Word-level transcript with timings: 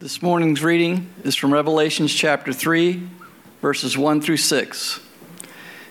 This 0.00 0.22
morning's 0.22 0.64
reading 0.64 1.12
is 1.24 1.36
from 1.36 1.52
Revelations 1.52 2.14
chapter 2.14 2.54
3, 2.54 3.06
verses 3.60 3.98
1 3.98 4.22
through 4.22 4.38
6. 4.38 5.00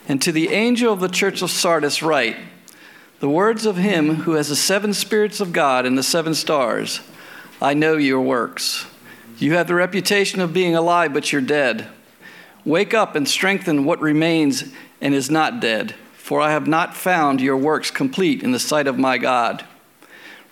And 0.08 0.20
to 0.24 0.32
the 0.32 0.48
angel 0.48 0.92
of 0.92 1.00
the 1.00 1.08
church 1.08 1.44
of 1.44 1.52
Sardis, 1.52 2.02
write 2.02 2.36
the 3.20 3.30
words 3.30 3.68
of 3.68 3.78
him 3.78 4.16
who 4.16 4.32
has 4.32 4.50
the 4.50 4.56
seven 4.56 4.96
spirits 4.96 5.40
of 5.40 5.54
God 5.54 5.86
and 5.86 5.96
the 5.96 6.02
seven 6.02 6.34
stars 6.34 7.02
I 7.62 7.76
know 7.76 7.98
your 7.98 8.20
works. 8.20 8.88
You 9.38 9.54
have 9.54 9.68
the 9.68 9.76
reputation 9.76 10.42
of 10.42 10.54
being 10.54 10.76
alive, 10.76 11.14
but 11.14 11.32
you're 11.32 11.40
dead. 11.40 11.88
Wake 12.66 12.96
up 12.96 13.16
and 13.16 13.30
strengthen 13.30 13.86
what 13.86 14.02
remains 14.02 14.74
and 15.00 15.14
is 15.14 15.30
not 15.30 15.60
dead, 15.60 15.94
for 16.16 16.42
I 16.42 16.50
have 16.50 16.66
not 16.66 16.98
found 16.98 17.42
your 17.42 17.58
works 17.58 17.92
complete 17.92 18.42
in 18.42 18.54
the 18.54 18.60
sight 18.60 18.88
of 18.88 18.98
my 18.98 19.20
God. 19.20 19.66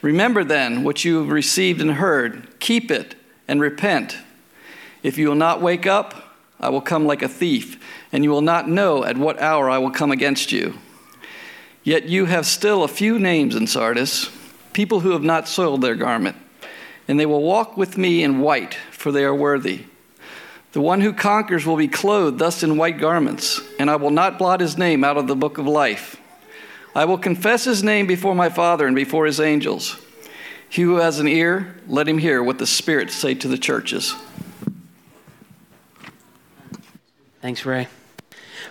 Remember 0.03 0.43
then 0.43 0.83
what 0.83 1.03
you 1.03 1.17
have 1.17 1.31
received 1.31 1.81
and 1.81 1.93
heard, 1.93 2.59
keep 2.59 2.91
it 2.91 3.15
and 3.47 3.61
repent. 3.61 4.17
If 5.03 5.17
you 5.17 5.27
will 5.27 5.35
not 5.35 5.61
wake 5.61 5.85
up, 5.85 6.35
I 6.59 6.69
will 6.69 6.81
come 6.81 7.05
like 7.05 7.21
a 7.21 7.29
thief, 7.29 7.81
and 8.11 8.23
you 8.23 8.29
will 8.29 8.41
not 8.41 8.67
know 8.67 9.03
at 9.03 9.17
what 9.17 9.39
hour 9.39 9.69
I 9.69 9.77
will 9.77 9.91
come 9.91 10.11
against 10.11 10.51
you. 10.51 10.77
Yet 11.83 12.09
you 12.09 12.25
have 12.25 12.45
still 12.45 12.83
a 12.83 12.89
few 12.89 13.19
names 13.19 13.55
in 13.55 13.67
Sardis, 13.67 14.29
people 14.73 15.01
who 15.01 15.11
have 15.11 15.23
not 15.23 15.47
soiled 15.47 15.81
their 15.81 15.95
garment, 15.95 16.35
and 17.07 17.19
they 17.19 17.25
will 17.25 17.43
walk 17.43 17.77
with 17.77 17.97
me 17.97 18.23
in 18.23 18.39
white, 18.39 18.73
for 18.91 19.11
they 19.11 19.23
are 19.23 19.35
worthy. 19.35 19.85
The 20.73 20.81
one 20.81 21.01
who 21.01 21.13
conquers 21.13 21.65
will 21.65 21.77
be 21.77 21.87
clothed 21.87 22.39
thus 22.39 22.63
in 22.63 22.77
white 22.77 22.99
garments, 22.99 23.61
and 23.79 23.89
I 23.89 23.95
will 23.95 24.11
not 24.11 24.37
blot 24.37 24.59
his 24.59 24.77
name 24.77 25.03
out 25.03 25.17
of 25.17 25.27
the 25.27 25.35
book 25.35 25.57
of 25.57 25.65
life. 25.65 26.19
I 26.93 27.05
will 27.05 27.17
confess 27.17 27.63
his 27.63 27.83
name 27.83 28.07
before 28.07 28.35
my 28.35 28.49
Father 28.49 28.87
and 28.87 28.95
before 28.95 29.25
his 29.25 29.39
angels. 29.39 29.99
He 30.69 30.81
who 30.81 30.97
has 30.97 31.19
an 31.19 31.27
ear, 31.27 31.75
let 31.87 32.07
him 32.07 32.17
hear 32.17 32.43
what 32.43 32.57
the 32.57 32.67
Spirit 32.67 33.11
say 33.11 33.33
to 33.35 33.47
the 33.47 33.57
churches. 33.57 34.15
Thanks, 37.41 37.65
Ray. 37.65 37.87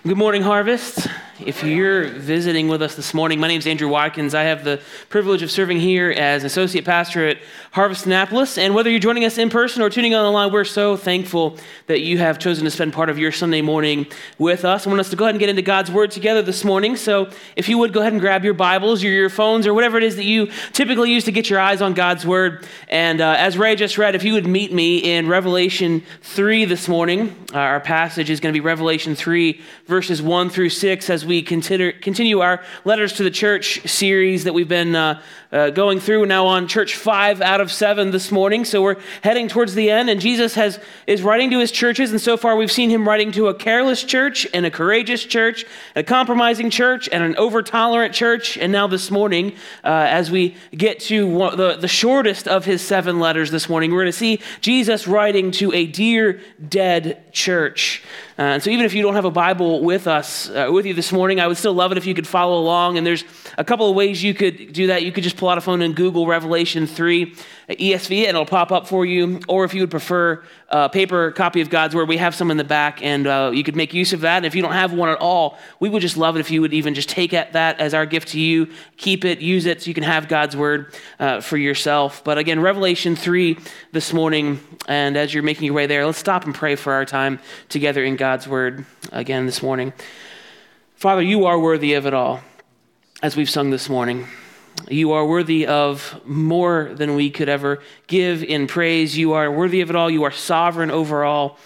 Good 0.06 0.18
morning, 0.18 0.42
Harvest. 0.42 1.08
If 1.38 1.62
you're 1.62 2.04
visiting 2.04 2.66
with 2.68 2.80
us 2.80 2.94
this 2.94 3.12
morning, 3.12 3.38
my 3.38 3.46
name 3.46 3.58
is 3.58 3.66
Andrew 3.66 3.88
Watkins. 3.88 4.34
I 4.34 4.44
have 4.44 4.64
the 4.64 4.80
privilege 5.10 5.42
of 5.42 5.50
serving 5.50 5.80
here 5.80 6.10
as 6.10 6.44
associate 6.44 6.86
pastor 6.86 7.28
at 7.28 7.36
Harvest 7.72 8.06
Annapolis. 8.06 8.56
And 8.56 8.74
whether 8.74 8.88
you're 8.88 9.00
joining 9.00 9.26
us 9.26 9.36
in 9.36 9.50
person 9.50 9.82
or 9.82 9.90
tuning 9.90 10.14
on 10.14 10.24
online, 10.24 10.50
we're 10.50 10.64
so 10.64 10.96
thankful 10.96 11.58
that 11.88 12.00
you 12.00 12.16
have 12.16 12.38
chosen 12.38 12.64
to 12.64 12.70
spend 12.70 12.94
part 12.94 13.10
of 13.10 13.18
your 13.18 13.32
Sunday 13.32 13.60
morning 13.60 14.06
with 14.38 14.64
us. 14.64 14.86
I 14.86 14.88
want 14.88 15.00
us 15.00 15.10
to 15.10 15.16
go 15.16 15.26
ahead 15.26 15.34
and 15.34 15.38
get 15.38 15.50
into 15.50 15.60
God's 15.60 15.90
Word 15.90 16.10
together 16.10 16.40
this 16.40 16.64
morning. 16.64 16.96
So 16.96 17.28
if 17.54 17.68
you 17.68 17.76
would 17.76 17.92
go 17.92 18.00
ahead 18.00 18.14
and 18.14 18.20
grab 18.20 18.42
your 18.42 18.54
Bibles 18.54 19.04
or 19.04 19.08
your 19.08 19.28
phones 19.28 19.66
or 19.66 19.74
whatever 19.74 19.98
it 19.98 20.04
is 20.04 20.16
that 20.16 20.24
you 20.24 20.50
typically 20.72 21.12
use 21.12 21.24
to 21.24 21.32
get 21.32 21.50
your 21.50 21.60
eyes 21.60 21.82
on 21.82 21.92
God's 21.92 22.24
Word. 22.24 22.66
And 22.88 23.20
uh, 23.20 23.34
as 23.36 23.58
Ray 23.58 23.76
just 23.76 23.98
read, 23.98 24.14
if 24.14 24.24
you 24.24 24.32
would 24.32 24.46
meet 24.46 24.72
me 24.72 25.16
in 25.16 25.28
Revelation 25.28 26.02
3 26.22 26.64
this 26.64 26.88
morning, 26.88 27.36
uh, 27.52 27.58
our 27.58 27.80
passage 27.80 28.30
is 28.30 28.40
going 28.40 28.54
to 28.54 28.58
be 28.58 28.64
Revelation 28.64 29.14
3, 29.14 29.60
verses 29.86 30.22
1 30.22 30.48
through 30.48 30.70
6, 30.70 31.10
as 31.10 31.25
we 31.26 31.42
consider, 31.42 31.92
continue 31.92 32.40
our 32.40 32.62
letters 32.84 33.12
to 33.14 33.22
the 33.22 33.30
church 33.30 33.86
series 33.88 34.44
that 34.44 34.54
we've 34.54 34.68
been 34.68 34.94
uh, 34.94 35.20
uh, 35.52 35.70
going 35.70 36.00
through 36.00 36.26
now 36.26 36.46
on 36.46 36.68
church 36.68 36.96
five 36.96 37.40
out 37.40 37.60
of 37.60 37.70
seven 37.70 38.10
this 38.10 38.32
morning. 38.32 38.64
So 38.64 38.82
we're 38.82 38.96
heading 39.22 39.48
towards 39.48 39.74
the 39.74 39.90
end, 39.90 40.10
and 40.10 40.20
Jesus 40.20 40.54
has 40.54 40.80
is 41.06 41.22
writing 41.22 41.50
to 41.50 41.58
his 41.58 41.70
churches. 41.70 42.10
And 42.10 42.20
so 42.20 42.36
far, 42.36 42.56
we've 42.56 42.72
seen 42.72 42.90
him 42.90 43.06
writing 43.06 43.32
to 43.32 43.48
a 43.48 43.54
careless 43.54 44.02
church 44.02 44.46
and 44.52 44.66
a 44.66 44.70
courageous 44.70 45.24
church, 45.24 45.64
a 45.94 46.02
compromising 46.02 46.70
church, 46.70 47.08
and 47.10 47.22
an 47.22 47.36
over 47.36 47.62
tolerant 47.62 48.14
church. 48.14 48.58
And 48.58 48.72
now 48.72 48.86
this 48.86 49.10
morning, 49.10 49.52
uh, 49.84 50.06
as 50.08 50.30
we 50.30 50.56
get 50.72 51.00
to 51.00 51.26
one, 51.26 51.56
the, 51.56 51.76
the 51.76 51.88
shortest 51.88 52.48
of 52.48 52.64
his 52.64 52.82
seven 52.82 53.20
letters 53.20 53.50
this 53.50 53.68
morning, 53.68 53.92
we're 53.92 54.02
going 54.02 54.12
to 54.12 54.18
see 54.18 54.40
Jesus 54.60 55.06
writing 55.06 55.50
to 55.52 55.72
a 55.72 55.86
dear 55.86 56.40
dead 56.68 57.32
church. 57.32 58.02
Uh, 58.38 58.42
and 58.42 58.62
so, 58.62 58.68
even 58.68 58.84
if 58.84 58.92
you 58.92 59.02
don't 59.02 59.14
have 59.14 59.24
a 59.24 59.30
Bible 59.30 59.80
with 59.82 60.06
us, 60.06 60.50
uh, 60.50 60.68
with 60.70 60.84
you 60.84 60.92
this 60.92 61.10
morning, 61.10 61.40
I 61.40 61.46
would 61.46 61.56
still 61.56 61.72
love 61.72 61.90
it 61.92 61.96
if 61.96 62.04
you 62.04 62.12
could 62.12 62.26
follow 62.26 62.58
along. 62.60 62.98
And 62.98 63.06
there's 63.06 63.24
a 63.56 63.64
couple 63.64 63.88
of 63.88 63.96
ways 63.96 64.22
you 64.22 64.34
could 64.34 64.74
do 64.74 64.88
that. 64.88 65.02
You 65.02 65.10
could 65.10 65.24
just 65.24 65.38
pull 65.38 65.48
out 65.48 65.56
a 65.56 65.62
phone 65.62 65.80
and 65.80 65.96
Google 65.96 66.26
Revelation 66.26 66.86
3 66.86 67.34
ESV, 67.70 68.18
and 68.18 68.28
it'll 68.28 68.44
pop 68.44 68.72
up 68.72 68.86
for 68.86 69.06
you. 69.06 69.40
Or 69.48 69.64
if 69.64 69.72
you 69.72 69.80
would 69.80 69.90
prefer 69.90 70.44
a 70.68 70.88
paper 70.88 71.30
copy 71.30 71.60
of 71.60 71.70
God's 71.70 71.94
Word, 71.94 72.08
we 72.08 72.16
have 72.16 72.34
some 72.34 72.50
in 72.50 72.56
the 72.56 72.64
back, 72.64 73.02
and 73.02 73.26
uh, 73.26 73.50
you 73.54 73.62
could 73.62 73.76
make 73.76 73.94
use 73.94 74.12
of 74.12 74.22
that. 74.22 74.38
And 74.38 74.46
if 74.46 74.54
you 74.54 74.62
don't 74.62 74.72
have 74.72 74.92
one 74.92 75.08
at 75.08 75.18
all, 75.18 75.58
we 75.78 75.88
would 75.88 76.02
just 76.02 76.16
love 76.16 76.36
it 76.36 76.40
if 76.40 76.50
you 76.50 76.60
would 76.60 76.74
even 76.74 76.94
just 76.94 77.08
take 77.08 77.30
that 77.30 77.54
as 77.54 77.94
our 77.94 78.04
gift 78.04 78.28
to 78.28 78.40
you, 78.40 78.68
keep 78.96 79.24
it, 79.24 79.40
use 79.40 79.66
it, 79.66 79.82
so 79.82 79.88
you 79.88 79.94
can 79.94 80.02
have 80.02 80.26
God's 80.26 80.56
Word 80.56 80.92
uh, 81.20 81.40
for 81.40 81.56
yourself. 81.56 82.24
But 82.24 82.38
again, 82.38 82.60
Revelation 82.60 83.14
3 83.14 83.58
this 83.92 84.12
morning, 84.12 84.60
and 84.88 85.16
as 85.16 85.32
you're 85.32 85.42
making 85.42 85.66
your 85.66 85.74
way 85.74 85.86
there, 85.86 86.04
let's 86.04 86.18
stop 86.18 86.44
and 86.44 86.54
pray 86.54 86.74
for 86.74 86.92
our 86.92 87.04
time 87.04 87.38
together 87.68 88.02
in 88.02 88.16
God's 88.16 88.48
Word 88.48 88.84
again 89.12 89.46
this 89.46 89.62
morning. 89.62 89.92
Father, 90.96 91.22
you 91.22 91.46
are 91.46 91.58
worthy 91.58 91.94
of 91.94 92.06
it 92.06 92.14
all, 92.14 92.40
as 93.22 93.36
we've 93.36 93.50
sung 93.50 93.70
this 93.70 93.88
morning. 93.88 94.26
You 94.88 95.12
are 95.12 95.26
worthy 95.26 95.66
of 95.66 96.20
more 96.24 96.90
than 96.94 97.14
we 97.14 97.30
could 97.30 97.48
ever 97.48 97.80
give 98.06 98.42
in 98.42 98.66
praise. 98.66 99.16
You 99.16 99.32
are 99.32 99.50
worthy 99.50 99.80
of 99.80 99.90
it 99.90 99.96
all. 99.96 100.10
You 100.10 100.24
are 100.24 100.30
sovereign 100.30 100.90
over 100.90 101.24
all. 101.24 101.58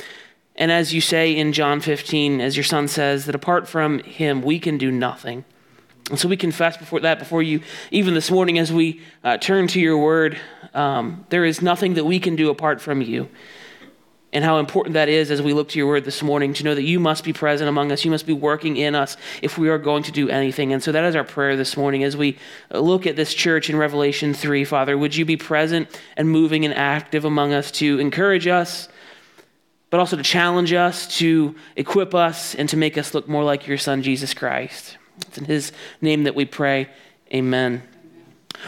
And 0.57 0.71
as 0.71 0.93
you 0.93 1.01
say 1.01 1.37
in 1.37 1.53
John 1.53 1.81
15, 1.81 2.41
as 2.41 2.57
your 2.57 2.65
son 2.65 2.89
says, 2.89 3.27
that 3.27 3.35
apart 3.35 3.69
from 3.69 4.01
him, 4.01 4.43
we 4.43 4.59
can 4.59 4.79
do 4.79 4.91
nothing. 4.91 5.45
And 6.11 6.19
so 6.19 6.29
we 6.29 6.37
confess 6.37 6.77
before 6.77 7.01
that, 7.01 7.19
before 7.19 7.43
you, 7.43 7.61
even 7.91 8.15
this 8.15 8.31
morning, 8.31 8.59
as 8.59 8.73
we 8.73 9.01
uh, 9.23 9.39
turn 9.39 9.69
to 9.69 9.81
your 9.81 9.97
word, 9.97 10.39
um, 10.75 11.25
there 11.31 11.45
is 11.45 11.63
nothing 11.63 11.95
that 11.95 12.05
we 12.05 12.19
can 12.19 12.37
do 12.37 12.51
apart 12.51 12.81
from 12.81 13.01
you 13.01 13.29
and 14.33 14.45
how 14.45 14.59
important 14.59 14.95
that 14.95 15.09
is 15.09 15.31
as 15.31 15.43
we 15.43 15.53
look 15.53 15.69
to 15.71 15.79
your 15.79 15.89
word 15.89 16.05
this 16.05 16.23
morning 16.23 16.55
to 16.55 16.65
know 16.65 16.75
that 16.75 16.85
you 16.85 17.01
must 17.01 17.25
be 17.25 17.33
present 17.33 17.69
among 17.69 17.91
us. 17.91 18.05
You 18.05 18.11
must 18.11 18.27
be 18.27 18.33
working 18.33 18.77
in 18.77 18.95
us 18.95 19.17
if 19.43 19.59
we 19.59 19.69
are 19.69 19.79
going 19.79 20.05
to 20.05 20.13
do 20.13 20.29
anything. 20.29 20.73
And 20.73 20.83
so 20.83 20.93
that 20.93 21.05
is 21.05 21.17
our 21.17 21.25
prayer 21.25 21.57
this 21.57 21.77
morning 21.77 22.05
as 22.05 22.17
we 22.17 22.39
look 22.71 23.07
at 23.07 23.17
this 23.17 23.35
church 23.35 23.69
in 23.69 23.77
Revelation 23.77 24.33
3. 24.33 24.65
Father, 24.65 24.97
would 24.97 25.17
you 25.17 25.25
be 25.25 25.37
present 25.37 25.89
and 26.17 26.31
moving 26.31 26.65
and 26.65 26.73
active 26.75 27.25
among 27.25 27.53
us 27.53 27.73
to 27.73 27.99
encourage 27.99 28.47
us, 28.47 28.89
but 29.91 29.99
also 29.99 30.17
to 30.17 30.23
challenge 30.23 30.73
us, 30.73 31.19
to 31.19 31.57
equip 31.75 32.15
us, 32.15 32.55
and 32.55 32.69
to 32.69 32.77
make 32.77 32.97
us 32.97 33.15
look 33.15 33.29
more 33.29 33.43
like 33.43 33.67
your 33.67 33.79
Son, 33.79 34.03
Jesus 34.03 34.33
Christ? 34.33 34.97
It's 35.27 35.39
in 35.39 35.45
his 35.47 35.73
name 36.01 36.23
that 36.25 36.37
we 36.37 36.45
pray. 36.45 36.89
Amen. 37.35 37.83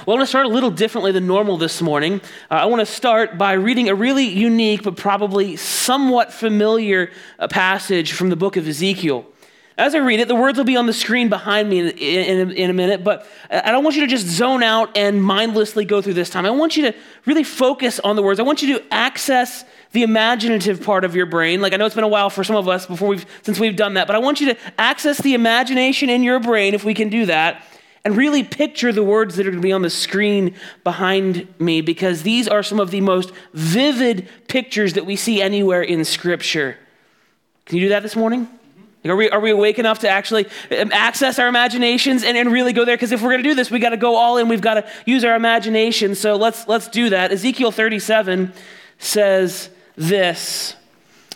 Well, 0.07 0.17
I 0.17 0.19
want 0.19 0.27
to 0.27 0.31
start 0.31 0.47
a 0.47 0.49
little 0.49 0.73
differently 0.73 1.13
than 1.13 1.29
normal 1.29 1.59
this 1.59 1.81
morning. 1.81 2.21
Uh, 2.51 2.55
I 2.55 2.67
want 2.67 2.81
to 2.81 2.87
start 2.87 3.39
by 3.39 3.53
reading 3.53 3.89
a 3.89 3.95
really 3.95 4.25
unique 4.25 4.83
but 4.83 4.97
probably 4.97 5.55
somewhat 5.55 6.33
familiar 6.33 7.13
uh, 7.39 7.47
passage 7.47 8.13
from 8.13 8.29
the 8.29 8.35
book 8.35 8.57
of 8.57 8.67
Ezekiel. 8.67 9.25
As 9.79 9.95
I 9.95 9.99
read 9.99 10.19
it, 10.19 10.27
the 10.27 10.35
words 10.35 10.59
will 10.59 10.65
be 10.65 10.77
on 10.77 10.87
the 10.87 10.93
screen 10.93 11.29
behind 11.29 11.69
me 11.69 11.79
in, 11.79 11.89
in, 11.91 12.51
in, 12.51 12.71
a 12.71 12.73
minute, 12.73 13.05
but 13.05 13.29
I 13.49 13.71
don't 13.71 13.85
want 13.85 13.95
you 13.95 14.03
to 14.03 14.09
just 14.09 14.27
zone 14.27 14.65
out 14.65 14.97
and 14.97 15.23
mindlessly 15.23 15.85
go 15.85 16.03
through 16.03 16.15
this 16.15 16.31
time. 16.31 16.47
I 16.47 16.51
want 16.51 16.77
you 16.77 16.91
to 16.91 16.99
really 17.25 17.45
focus 17.45 18.01
on 18.01 18.17
the 18.17 18.23
words. 18.25 18.41
I 18.41 18.43
want 18.43 18.61
you 18.63 18.79
to 18.79 18.93
access 18.93 19.65
the 19.93 20.03
imaginative 20.03 20.83
part 20.83 21.05
of 21.05 21.15
your 21.15 21.27
brain. 21.27 21.61
Like 21.61 21.75
I 21.75 21.77
know 21.77 21.87
it's 21.87 21.95
been 21.95 22.03
a 22.03 22.09
while 22.09 22.29
for 22.29 22.43
some 22.43 22.57
of 22.57 22.67
us 22.67 22.87
before 22.87 23.07
we've 23.07 23.27
since 23.43 23.61
we've 23.61 23.77
done 23.77 23.95
that, 23.95 24.09
but 24.09 24.17
I 24.17 24.19
want 24.19 24.41
you 24.41 24.53
to 24.53 24.59
access 24.79 25.19
the 25.19 25.35
imagination 25.35 26.11
in 26.11 26.25
your 26.25 26.41
brain 26.41 26.75
if 26.75 26.83
we 26.83 26.93
can 26.93 27.09
do 27.09 27.27
that 27.27 27.63
and 28.05 28.17
really 28.17 28.43
picture 28.43 28.93
the 28.93 29.03
words 29.03 29.37
that 29.37 29.47
are 29.47 29.51
going 29.51 29.63
to 29.63 29.67
be 29.67 29.73
on 29.73 29.83
the 29.83 29.91
screen 29.91 30.55
behind 30.83 31.47
me 31.61 31.81
because 31.81 32.23
these 32.23 32.49
are 32.49 32.63
some 32.63 32.81
of 32.81 32.91
the 32.91 33.01
most 33.01 33.33
vivid 33.53 34.29
pictures 34.49 34.95
that 34.95 35.07
we 35.07 35.15
see 35.15 35.41
anywhere 35.41 35.83
in 35.83 36.05
Scripture. 36.05 36.77
Can 37.67 37.79
you 37.79 37.85
do 37.85 37.89
that 37.91 38.03
this 38.03 38.17
morning? 38.17 38.49
Are 39.05 39.17
we, 39.17 39.29
are 39.31 39.41
we 39.41 39.51
awake 39.51 39.79
enough 39.81 40.01
to 40.01 40.09
actually 40.09 40.47
um, 40.79 40.93
access 40.93 41.39
our 41.39 41.49
imaginations 41.49 42.23
and, 42.23 42.37
and 42.37 42.53
really 42.53 42.73
go 42.73 42.85
there? 42.85 42.97
Because 42.97 43.11
if 43.11 43.21
we're 43.21 43.31
going 43.31 43.43
to 43.43 43.49
do 43.49 43.55
this, 43.55 43.71
we 43.71 43.81
got 43.81 43.91
to 43.91 43.97
go 43.97 44.15
all 44.15 44.37
in. 44.39 44.49
We've 44.49 44.61
got 44.61 44.75
to 44.75 44.89
use 45.07 45.25
our 45.25 45.35
imagination. 45.35 46.15
So 46.15 46.37
let's, 46.37 46.69
let's 46.69 46.87
do 46.89 47.11
that. 47.11 47.33
Ezekiel 47.33 47.73
37 47.73 48.53
says 48.99 49.71
this 49.97 50.77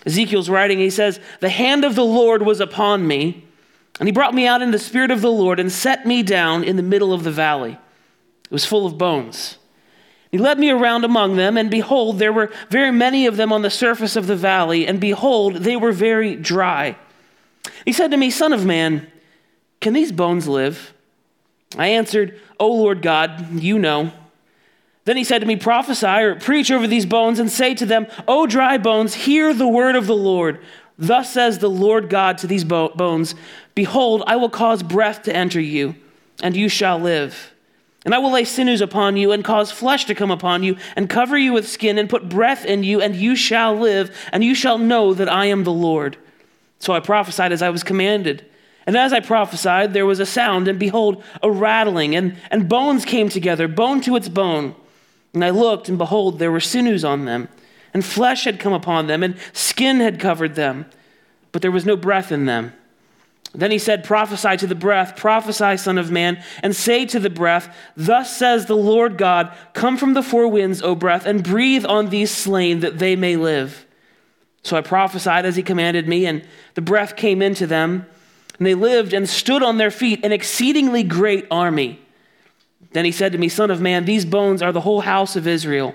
Ezekiel's 0.04 0.48
writing, 0.48 0.78
he 0.78 0.90
says, 0.90 1.18
The 1.40 1.48
hand 1.48 1.84
of 1.84 1.96
the 1.96 2.04
Lord 2.04 2.42
was 2.42 2.60
upon 2.60 3.06
me 3.06 3.45
and 3.98 4.08
he 4.08 4.12
brought 4.12 4.34
me 4.34 4.46
out 4.46 4.62
in 4.62 4.70
the 4.70 4.78
spirit 4.78 5.10
of 5.10 5.20
the 5.20 5.30
Lord 5.30 5.58
and 5.58 5.72
set 5.72 6.06
me 6.06 6.22
down 6.22 6.64
in 6.64 6.76
the 6.76 6.82
middle 6.82 7.12
of 7.12 7.24
the 7.24 7.30
valley. 7.30 7.78
It 8.44 8.50
was 8.50 8.64
full 8.64 8.86
of 8.86 8.98
bones. 8.98 9.58
He 10.30 10.38
led 10.38 10.58
me 10.58 10.70
around 10.70 11.04
among 11.04 11.36
them, 11.36 11.56
and 11.56 11.70
behold, 11.70 12.18
there 12.18 12.32
were 12.32 12.52
very 12.68 12.90
many 12.90 13.26
of 13.26 13.36
them 13.36 13.52
on 13.52 13.62
the 13.62 13.70
surface 13.70 14.16
of 14.16 14.26
the 14.26 14.36
valley, 14.36 14.86
and 14.86 15.00
behold, 15.00 15.56
they 15.56 15.76
were 15.76 15.92
very 15.92 16.36
dry. 16.36 16.96
He 17.84 17.92
said 17.92 18.10
to 18.10 18.16
me, 18.16 18.30
Son 18.30 18.52
of 18.52 18.66
man, 18.66 19.10
can 19.80 19.92
these 19.92 20.12
bones 20.12 20.46
live? 20.46 20.92
I 21.78 21.88
answered, 21.88 22.40
O 22.58 22.68
Lord 22.68 23.02
God, 23.02 23.60
you 23.60 23.78
know. 23.78 24.12
Then 25.04 25.16
he 25.16 25.24
said 25.24 25.38
to 25.40 25.46
me, 25.46 25.56
Prophesy 25.56 26.06
or 26.06 26.34
preach 26.34 26.70
over 26.70 26.86
these 26.86 27.06
bones, 27.06 27.38
and 27.38 27.50
say 27.50 27.74
to 27.74 27.86
them, 27.86 28.06
O 28.26 28.46
dry 28.46 28.76
bones, 28.78 29.14
hear 29.14 29.54
the 29.54 29.68
word 29.68 29.96
of 29.96 30.06
the 30.06 30.16
Lord. 30.16 30.60
Thus 30.98 31.32
says 31.32 31.58
the 31.58 31.70
Lord 31.70 32.08
God 32.08 32.38
to 32.38 32.46
these 32.46 32.64
bones 32.64 33.34
Behold, 33.74 34.22
I 34.26 34.36
will 34.36 34.48
cause 34.48 34.82
breath 34.82 35.22
to 35.24 35.36
enter 35.36 35.60
you, 35.60 35.94
and 36.42 36.56
you 36.56 36.68
shall 36.68 36.98
live. 36.98 37.52
And 38.04 38.14
I 38.14 38.18
will 38.18 38.30
lay 38.30 38.44
sinews 38.44 38.80
upon 38.80 39.16
you 39.16 39.32
and 39.32 39.44
cause 39.44 39.72
flesh 39.72 40.04
to 40.04 40.14
come 40.14 40.30
upon 40.30 40.62
you 40.62 40.76
and 40.94 41.10
cover 41.10 41.36
you 41.36 41.52
with 41.52 41.68
skin 41.68 41.98
and 41.98 42.08
put 42.08 42.28
breath 42.28 42.64
in 42.64 42.84
you, 42.84 43.00
and 43.00 43.16
you 43.16 43.34
shall 43.34 43.74
live, 43.74 44.16
and 44.32 44.44
you 44.44 44.54
shall 44.54 44.78
know 44.78 45.12
that 45.12 45.28
I 45.28 45.46
am 45.46 45.64
the 45.64 45.72
Lord. 45.72 46.16
So 46.78 46.92
I 46.92 47.00
prophesied 47.00 47.52
as 47.52 47.62
I 47.62 47.70
was 47.70 47.82
commanded. 47.82 48.46
And 48.86 48.96
as 48.96 49.12
I 49.12 49.18
prophesied, 49.18 49.92
there 49.92 50.06
was 50.06 50.20
a 50.20 50.26
sound, 50.26 50.68
and 50.68 50.78
behold, 50.78 51.22
a 51.42 51.50
rattling, 51.50 52.14
and, 52.14 52.36
and 52.50 52.68
bones 52.68 53.04
came 53.04 53.28
together, 53.28 53.66
bone 53.66 54.00
to 54.02 54.14
its 54.14 54.28
bone. 54.28 54.76
And 55.34 55.44
I 55.44 55.50
looked, 55.50 55.88
and 55.88 55.98
behold, 55.98 56.38
there 56.38 56.52
were 56.52 56.60
sinews 56.60 57.04
on 57.04 57.24
them, 57.24 57.48
and 57.94 58.04
flesh 58.04 58.44
had 58.44 58.60
come 58.60 58.72
upon 58.72 59.06
them, 59.06 59.22
and 59.22 59.36
skin 59.52 60.00
had 60.00 60.20
covered 60.20 60.54
them, 60.54 60.86
but 61.52 61.62
there 61.62 61.70
was 61.70 61.86
no 61.86 61.96
breath 61.96 62.30
in 62.30 62.46
them. 62.46 62.72
Then 63.54 63.70
he 63.70 63.78
said, 63.78 64.04
Prophesy 64.04 64.56
to 64.58 64.66
the 64.66 64.74
breath, 64.74 65.16
prophesy, 65.16 65.78
Son 65.78 65.96
of 65.96 66.10
Man, 66.10 66.42
and 66.62 66.76
say 66.76 67.06
to 67.06 67.18
the 67.18 67.30
breath, 67.30 67.74
Thus 67.96 68.36
says 68.36 68.66
the 68.66 68.76
Lord 68.76 69.16
God, 69.16 69.50
Come 69.72 69.96
from 69.96 70.14
the 70.14 70.22
four 70.22 70.48
winds, 70.48 70.82
O 70.82 70.94
breath, 70.94 71.24
and 71.24 71.42
breathe 71.42 71.86
on 71.86 72.10
these 72.10 72.30
slain, 72.30 72.80
that 72.80 72.98
they 72.98 73.16
may 73.16 73.36
live. 73.36 73.86
So 74.62 74.76
I 74.76 74.82
prophesied 74.82 75.46
as 75.46 75.56
he 75.56 75.62
commanded 75.62 76.06
me, 76.06 76.26
and 76.26 76.46
the 76.74 76.82
breath 76.82 77.16
came 77.16 77.40
into 77.40 77.66
them, 77.66 78.04
and 78.58 78.66
they 78.66 78.74
lived 78.74 79.12
and 79.12 79.28
stood 79.28 79.62
on 79.62 79.78
their 79.78 79.90
feet, 79.90 80.24
an 80.24 80.32
exceedingly 80.32 81.02
great 81.02 81.46
army. 81.50 82.00
Then 82.92 83.04
he 83.04 83.12
said 83.12 83.32
to 83.32 83.38
me, 83.38 83.48
Son 83.48 83.70
of 83.70 83.80
man, 83.80 84.04
these 84.04 84.24
bones 84.24 84.60
are 84.60 84.72
the 84.72 84.80
whole 84.80 85.00
house 85.00 85.36
of 85.36 85.46
Israel. 85.46 85.94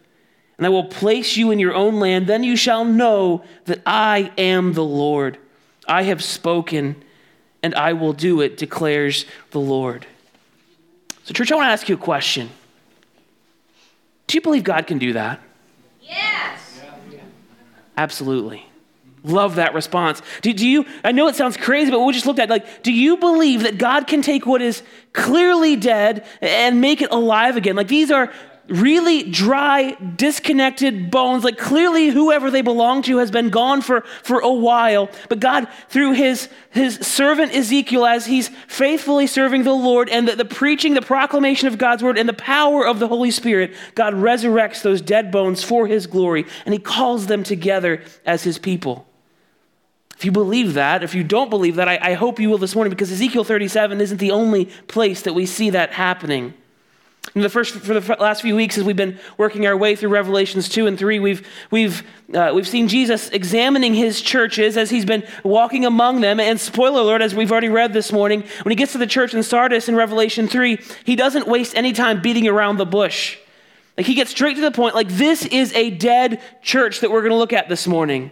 And 0.61 0.67
I 0.67 0.69
will 0.69 0.83
place 0.83 1.37
you 1.37 1.49
in 1.49 1.57
your 1.57 1.73
own 1.73 1.99
land. 1.99 2.27
Then 2.27 2.43
you 2.43 2.55
shall 2.55 2.85
know 2.85 3.43
that 3.65 3.81
I 3.83 4.31
am 4.37 4.73
the 4.73 4.83
Lord. 4.83 5.39
I 5.87 6.03
have 6.03 6.23
spoken 6.23 7.03
and 7.63 7.73
I 7.73 7.93
will 7.93 8.13
do 8.13 8.41
it, 8.41 8.57
declares 8.57 9.25
the 9.49 9.59
Lord. 9.59 10.05
So, 11.23 11.33
church, 11.33 11.51
I 11.51 11.55
want 11.55 11.65
to 11.65 11.71
ask 11.71 11.89
you 11.89 11.95
a 11.95 11.97
question. 11.97 12.51
Do 14.27 14.37
you 14.37 14.41
believe 14.41 14.63
God 14.63 14.85
can 14.85 14.99
do 14.99 15.13
that? 15.13 15.41
Yes. 15.99 16.79
Absolutely. 17.97 18.63
Love 19.23 19.55
that 19.55 19.73
response. 19.73 20.21
Do, 20.43 20.53
do, 20.53 20.67
you, 20.67 20.85
I 21.03 21.11
know 21.11 21.27
it 21.27 21.35
sounds 21.35 21.57
crazy, 21.57 21.89
but 21.89 22.01
we 22.01 22.13
just 22.13 22.27
looked 22.27 22.37
at 22.37 22.51
like, 22.51 22.83
do 22.83 22.93
you 22.93 23.17
believe 23.17 23.63
that 23.63 23.79
God 23.79 24.05
can 24.05 24.21
take 24.21 24.45
what 24.45 24.61
is 24.61 24.83
clearly 25.11 25.75
dead 25.75 26.23
and 26.39 26.81
make 26.81 27.01
it 27.01 27.09
alive 27.09 27.57
again? 27.57 27.75
Like 27.75 27.87
these 27.87 28.11
are 28.11 28.31
really 28.71 29.23
dry, 29.29 29.91
disconnected 30.15 31.11
bones. 31.11 31.43
Like 31.43 31.57
clearly, 31.57 32.09
whoever 32.09 32.49
they 32.49 32.61
belong 32.61 33.01
to 33.03 33.17
has 33.17 33.29
been 33.29 33.49
gone 33.49 33.81
for, 33.81 34.01
for 34.23 34.39
a 34.39 34.51
while. 34.51 35.09
But 35.29 35.39
God, 35.39 35.67
through 35.89 36.13
his, 36.13 36.49
his 36.69 36.95
servant 36.95 37.53
Ezekiel, 37.53 38.05
as 38.05 38.25
he's 38.25 38.49
faithfully 38.67 39.27
serving 39.27 39.63
the 39.63 39.73
Lord 39.73 40.09
and 40.09 40.27
the, 40.27 40.35
the 40.35 40.45
preaching, 40.45 40.93
the 40.93 41.01
proclamation 41.01 41.67
of 41.67 41.77
God's 41.77 42.01
word, 42.01 42.17
and 42.17 42.27
the 42.27 42.33
power 42.33 42.87
of 42.87 42.99
the 42.99 43.07
Holy 43.07 43.31
Spirit, 43.31 43.75
God 43.95 44.13
resurrects 44.13 44.81
those 44.81 45.01
dead 45.01 45.31
bones 45.31 45.63
for 45.63 45.87
his 45.87 46.07
glory 46.07 46.45
and 46.65 46.73
he 46.73 46.79
calls 46.79 47.27
them 47.27 47.43
together 47.43 48.03
as 48.25 48.43
his 48.43 48.57
people. 48.57 49.07
If 50.17 50.25
you 50.25 50.31
believe 50.31 50.75
that, 50.75 51.03
if 51.03 51.15
you 51.15 51.23
don't 51.23 51.49
believe 51.49 51.77
that, 51.77 51.87
I, 51.87 51.97
I 51.99 52.13
hope 52.13 52.39
you 52.39 52.49
will 52.49 52.59
this 52.59 52.75
morning 52.75 52.91
because 52.91 53.11
Ezekiel 53.11 53.43
37 53.43 53.99
isn't 53.99 54.19
the 54.19 54.29
only 54.29 54.65
place 54.87 55.23
that 55.23 55.33
we 55.33 55.47
see 55.47 55.71
that 55.71 55.93
happening. 55.93 56.53
In 57.33 57.41
the 57.41 57.49
first, 57.49 57.75
for 57.75 57.97
the 57.97 58.15
last 58.19 58.41
few 58.41 58.55
weeks, 58.57 58.77
as 58.77 58.83
we've 58.83 58.95
been 58.95 59.17
working 59.37 59.65
our 59.65 59.77
way 59.77 59.95
through 59.95 60.09
Revelations 60.09 60.67
2 60.67 60.87
and 60.87 60.99
3, 60.99 61.19
we've, 61.19 61.47
we've, 61.69 62.03
uh, 62.33 62.51
we've 62.53 62.67
seen 62.67 62.89
Jesus 62.89 63.29
examining 63.29 63.93
his 63.93 64.21
churches 64.21 64.75
as 64.75 64.89
he's 64.89 65.05
been 65.05 65.23
walking 65.43 65.85
among 65.85 66.19
them. 66.19 66.41
And 66.41 66.59
spoiler 66.59 66.99
alert, 67.01 67.21
as 67.21 67.33
we've 67.33 67.49
already 67.49 67.69
read 67.69 67.93
this 67.93 68.11
morning, 68.11 68.43
when 68.63 68.71
he 68.71 68.75
gets 68.75 68.91
to 68.93 68.97
the 68.97 69.07
church 69.07 69.33
in 69.33 69.43
Sardis 69.43 69.87
in 69.87 69.95
Revelation 69.95 70.47
3, 70.47 70.77
he 71.05 71.15
doesn't 71.15 71.47
waste 71.47 71.73
any 71.75 71.93
time 71.93 72.21
beating 72.21 72.49
around 72.49 72.77
the 72.77 72.85
bush. 72.85 73.37
Like 73.97 74.07
he 74.07 74.13
gets 74.13 74.31
straight 74.31 74.55
to 74.55 74.61
the 74.61 74.71
point, 74.71 74.95
like, 74.95 75.09
this 75.09 75.45
is 75.45 75.71
a 75.73 75.89
dead 75.91 76.41
church 76.61 76.99
that 76.99 77.11
we're 77.11 77.21
going 77.21 77.31
to 77.31 77.37
look 77.37 77.53
at 77.53 77.69
this 77.69 77.87
morning. 77.87 78.31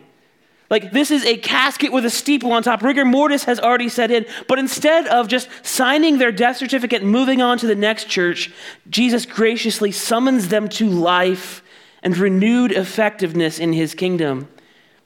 Like, 0.69 0.91
this 0.91 1.09
is 1.09 1.25
a 1.25 1.37
casket 1.37 1.91
with 1.91 2.05
a 2.05 2.11
steeple 2.11 2.51
on 2.51 2.61
top. 2.61 2.83
Rigor 2.83 3.05
mortis 3.05 3.45
has 3.45 3.59
already 3.59 3.89
set 3.89 4.11
in. 4.11 4.25
But 4.47 4.59
instead 4.59 5.07
of 5.07 5.27
just 5.27 5.49
signing 5.63 6.19
their 6.19 6.31
death 6.31 6.57
certificate 6.57 7.01
and 7.01 7.11
moving 7.11 7.41
on 7.41 7.57
to 7.57 7.67
the 7.67 7.75
next 7.75 8.07
church, 8.07 8.51
Jesus 8.89 9.25
graciously 9.25 9.91
summons 9.91 10.49
them 10.49 10.69
to 10.69 10.87
life 10.87 11.63
and 12.03 12.15
renewed 12.15 12.71
effectiveness 12.71 13.57
in 13.57 13.73
his 13.73 13.95
kingdom. 13.95 14.47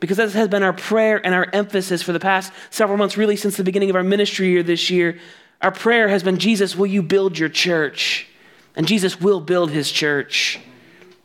Because 0.01 0.17
that 0.17 0.31
has 0.31 0.49
been 0.49 0.63
our 0.63 0.73
prayer 0.73 1.25
and 1.25 1.33
our 1.33 1.47
emphasis 1.53 2.01
for 2.01 2.11
the 2.11 2.19
past 2.19 2.51
several 2.69 2.97
months, 2.97 3.15
really 3.15 3.37
since 3.37 3.55
the 3.55 3.63
beginning 3.63 3.89
of 3.89 3.95
our 3.95 4.03
ministry 4.03 4.49
year 4.49 4.63
this 4.63 4.89
year. 4.89 5.17
Our 5.61 5.71
prayer 5.71 6.09
has 6.09 6.23
been 6.23 6.39
Jesus, 6.39 6.75
will 6.75 6.87
you 6.87 7.01
build 7.01 7.39
your 7.39 7.47
church? 7.47 8.27
And 8.75 8.85
Jesus 8.85 9.21
will 9.21 9.39
build 9.39 9.71
his 9.71 9.89
church. 9.89 10.59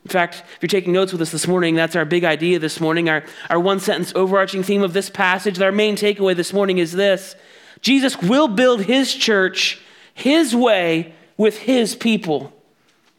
In 0.09 0.13
fact, 0.13 0.37
if 0.37 0.63
you're 0.63 0.69
taking 0.69 0.95
notes 0.95 1.13
with 1.13 1.21
us 1.21 1.33
this 1.33 1.47
morning, 1.47 1.75
that's 1.75 1.95
our 1.95 2.07
big 2.07 2.25
idea 2.25 2.59
this 2.59 2.81
morning. 2.81 3.11
Our, 3.11 3.25
our 3.51 3.61
one 3.61 3.79
sentence 3.79 4.11
overarching 4.15 4.63
theme 4.63 4.83
of 4.83 4.95
this 4.95 5.11
passage, 5.11 5.61
our 5.61 5.71
main 5.71 5.97
takeaway 5.97 6.35
this 6.35 6.51
morning 6.51 6.79
is 6.79 6.93
this 6.93 7.37
Jesus 7.83 8.17
will 8.23 8.49
build 8.49 8.81
his 8.81 9.15
church 9.15 9.79
his 10.15 10.57
way 10.57 11.13
with 11.37 11.59
his 11.59 11.95
people. 11.95 12.55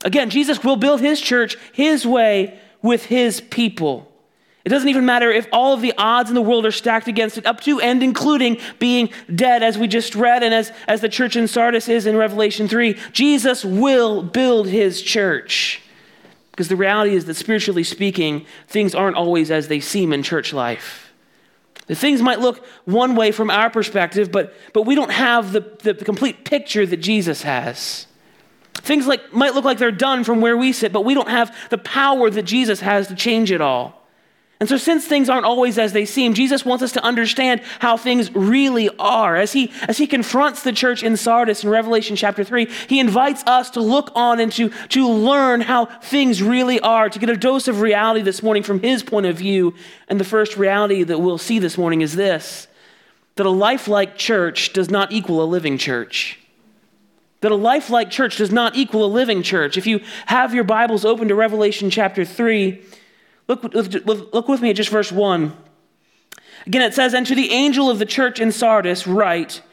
Again, 0.03 0.31
Jesus 0.31 0.63
will 0.63 0.77
build 0.77 0.99
his 0.99 1.21
church 1.21 1.57
his 1.73 2.07
way 2.07 2.59
with 2.81 3.05
his 3.05 3.39
people. 3.39 4.11
It 4.65 4.69
doesn't 4.69 4.89
even 4.89 5.05
matter 5.05 5.29
if 5.29 5.47
all 5.53 5.75
of 5.75 5.81
the 5.81 5.93
odds 5.95 6.29
in 6.29 6.35
the 6.35 6.41
world 6.41 6.65
are 6.65 6.71
stacked 6.71 7.07
against 7.07 7.37
it, 7.37 7.45
up 7.45 7.61
to 7.61 7.79
and 7.81 8.01
including 8.01 8.57
being 8.79 9.11
dead, 9.35 9.61
as 9.61 9.77
we 9.77 9.87
just 9.87 10.15
read, 10.15 10.41
and 10.41 10.55
as, 10.55 10.71
as 10.87 11.01
the 11.01 11.09
church 11.09 11.35
in 11.35 11.47
Sardis 11.47 11.87
is 11.87 12.07
in 12.07 12.17
Revelation 12.17 12.67
3. 12.67 12.97
Jesus 13.11 13.63
will 13.63 14.23
build 14.23 14.67
his 14.69 15.03
church. 15.03 15.83
Because 16.59 16.67
the 16.67 16.75
reality 16.75 17.15
is 17.15 17.23
that 17.23 17.35
spiritually 17.35 17.85
speaking, 17.85 18.45
things 18.67 18.93
aren't 18.93 19.15
always 19.15 19.49
as 19.49 19.69
they 19.69 19.79
seem 19.79 20.11
in 20.11 20.23
church 20.23 20.51
life. 20.51 21.13
The 21.87 21.95
things 21.95 22.21
might 22.21 22.41
look 22.41 22.65
one 22.83 23.15
way 23.15 23.31
from 23.31 23.49
our 23.49 23.69
perspective, 23.69 24.29
but, 24.29 24.53
but 24.73 24.81
we 24.81 24.93
don't 24.93 25.09
have 25.13 25.53
the, 25.53 25.61
the, 25.61 25.93
complete 25.93 26.43
picture 26.43 26.85
that 26.85 26.97
Jesus 26.97 27.43
has. 27.43 28.07
Things 28.73 29.07
like, 29.07 29.31
might 29.31 29.53
look 29.53 29.63
like 29.63 29.77
they're 29.77 29.89
done 29.89 30.25
from 30.25 30.41
where 30.41 30.57
we 30.57 30.73
sit, 30.73 30.91
but 30.91 31.05
we 31.05 31.13
don't 31.13 31.29
have 31.29 31.55
the 31.69 31.77
power 31.77 32.29
that 32.29 32.43
Jesus 32.43 32.81
has 32.81 33.07
to 33.07 33.15
change 33.15 33.53
it 33.53 33.61
all. 33.61 33.98
And 34.59 34.67
so, 34.67 34.75
since 34.75 35.05
things 35.05 35.29
aren't 35.29 35.45
always 35.45 35.77
as 35.77 35.93
they 35.93 36.03
seem, 36.03 36.33
Jesus 36.33 36.65
wants 36.65 36.83
us 36.83 36.91
to 36.91 37.03
understand 37.03 37.61
how 37.79 37.95
things 37.95 38.33
really 38.35 38.89
are. 38.99 39.37
As 39.37 39.53
he, 39.53 39.71
as 39.87 39.97
he 39.97 40.05
confronts 40.05 40.63
the 40.63 40.73
church 40.73 41.01
in 41.01 41.15
Sardis 41.15 41.63
in 41.63 41.69
Revelation 41.69 42.17
chapter 42.17 42.43
3, 42.43 42.65
he 42.87 42.99
invites 42.99 43.41
us 43.45 43.69
to 43.71 43.81
look 43.81 44.11
on 44.15 44.41
and 44.41 44.51
to, 44.53 44.69
to 44.89 45.07
learn 45.07 45.61
how 45.61 45.85
things 45.85 46.43
really 46.43 46.77
are, 46.81 47.09
to 47.09 47.19
get 47.19 47.29
a 47.29 47.37
dose 47.37 47.69
of 47.69 47.79
reality 47.79 48.21
this 48.21 48.43
morning 48.43 48.61
from 48.61 48.81
his 48.81 49.01
point 49.01 49.25
of 49.25 49.37
view. 49.37 49.73
And 50.09 50.19
the 50.19 50.25
first 50.25 50.57
reality 50.57 51.03
that 51.03 51.19
we'll 51.19 51.37
see 51.37 51.59
this 51.59 51.77
morning 51.77 52.01
is 52.01 52.15
this 52.15 52.67
that 53.37 53.45
a 53.45 53.49
lifelike 53.49 54.17
church 54.17 54.73
does 54.73 54.89
not 54.89 55.13
equal 55.13 55.41
a 55.41 55.45
living 55.45 55.77
church. 55.77 56.37
That 57.39 57.53
a 57.53 57.55
lifelike 57.55 58.09
church 58.09 58.35
does 58.35 58.51
not 58.51 58.75
equal 58.75 59.05
a 59.05 59.07
living 59.07 59.41
church. 59.41 59.77
If 59.77 59.87
you 59.87 60.01
have 60.25 60.53
your 60.53 60.65
Bibles 60.65 61.05
open 61.05 61.29
to 61.29 61.35
Revelation 61.35 61.89
chapter 61.89 62.25
3, 62.25 62.83
Look, 63.49 63.63
look 63.63 64.47
with 64.47 64.61
me 64.61 64.69
at 64.69 64.75
just 64.75 64.91
verse 64.91 65.11
1. 65.11 65.57
Again, 66.67 66.81
it 66.83 66.93
says, 66.93 67.15
And 67.15 67.25
to 67.25 67.33
the 67.33 67.51
angel 67.51 67.89
of 67.89 67.97
the 67.97 68.05
church 68.05 68.39
in 68.39 68.51
Sardis, 68.51 69.07
write 69.07 69.63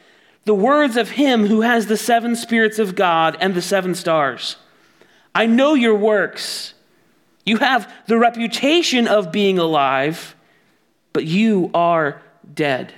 the 0.45 0.55
words 0.55 0.97
of 0.97 1.11
him 1.11 1.45
who 1.45 1.61
has 1.61 1.85
the 1.85 1.95
seven 1.95 2.35
spirits 2.35 2.79
of 2.79 2.95
God 2.95 3.37
and 3.39 3.53
the 3.53 3.61
seven 3.61 3.93
stars. 3.93 4.55
I 5.35 5.45
know 5.45 5.75
your 5.75 5.93
works. 5.93 6.73
You 7.45 7.57
have 7.57 7.93
the 8.07 8.17
reputation 8.17 9.07
of 9.07 9.31
being 9.31 9.59
alive, 9.59 10.35
but 11.13 11.25
you 11.25 11.69
are 11.75 12.21
dead. 12.51 12.93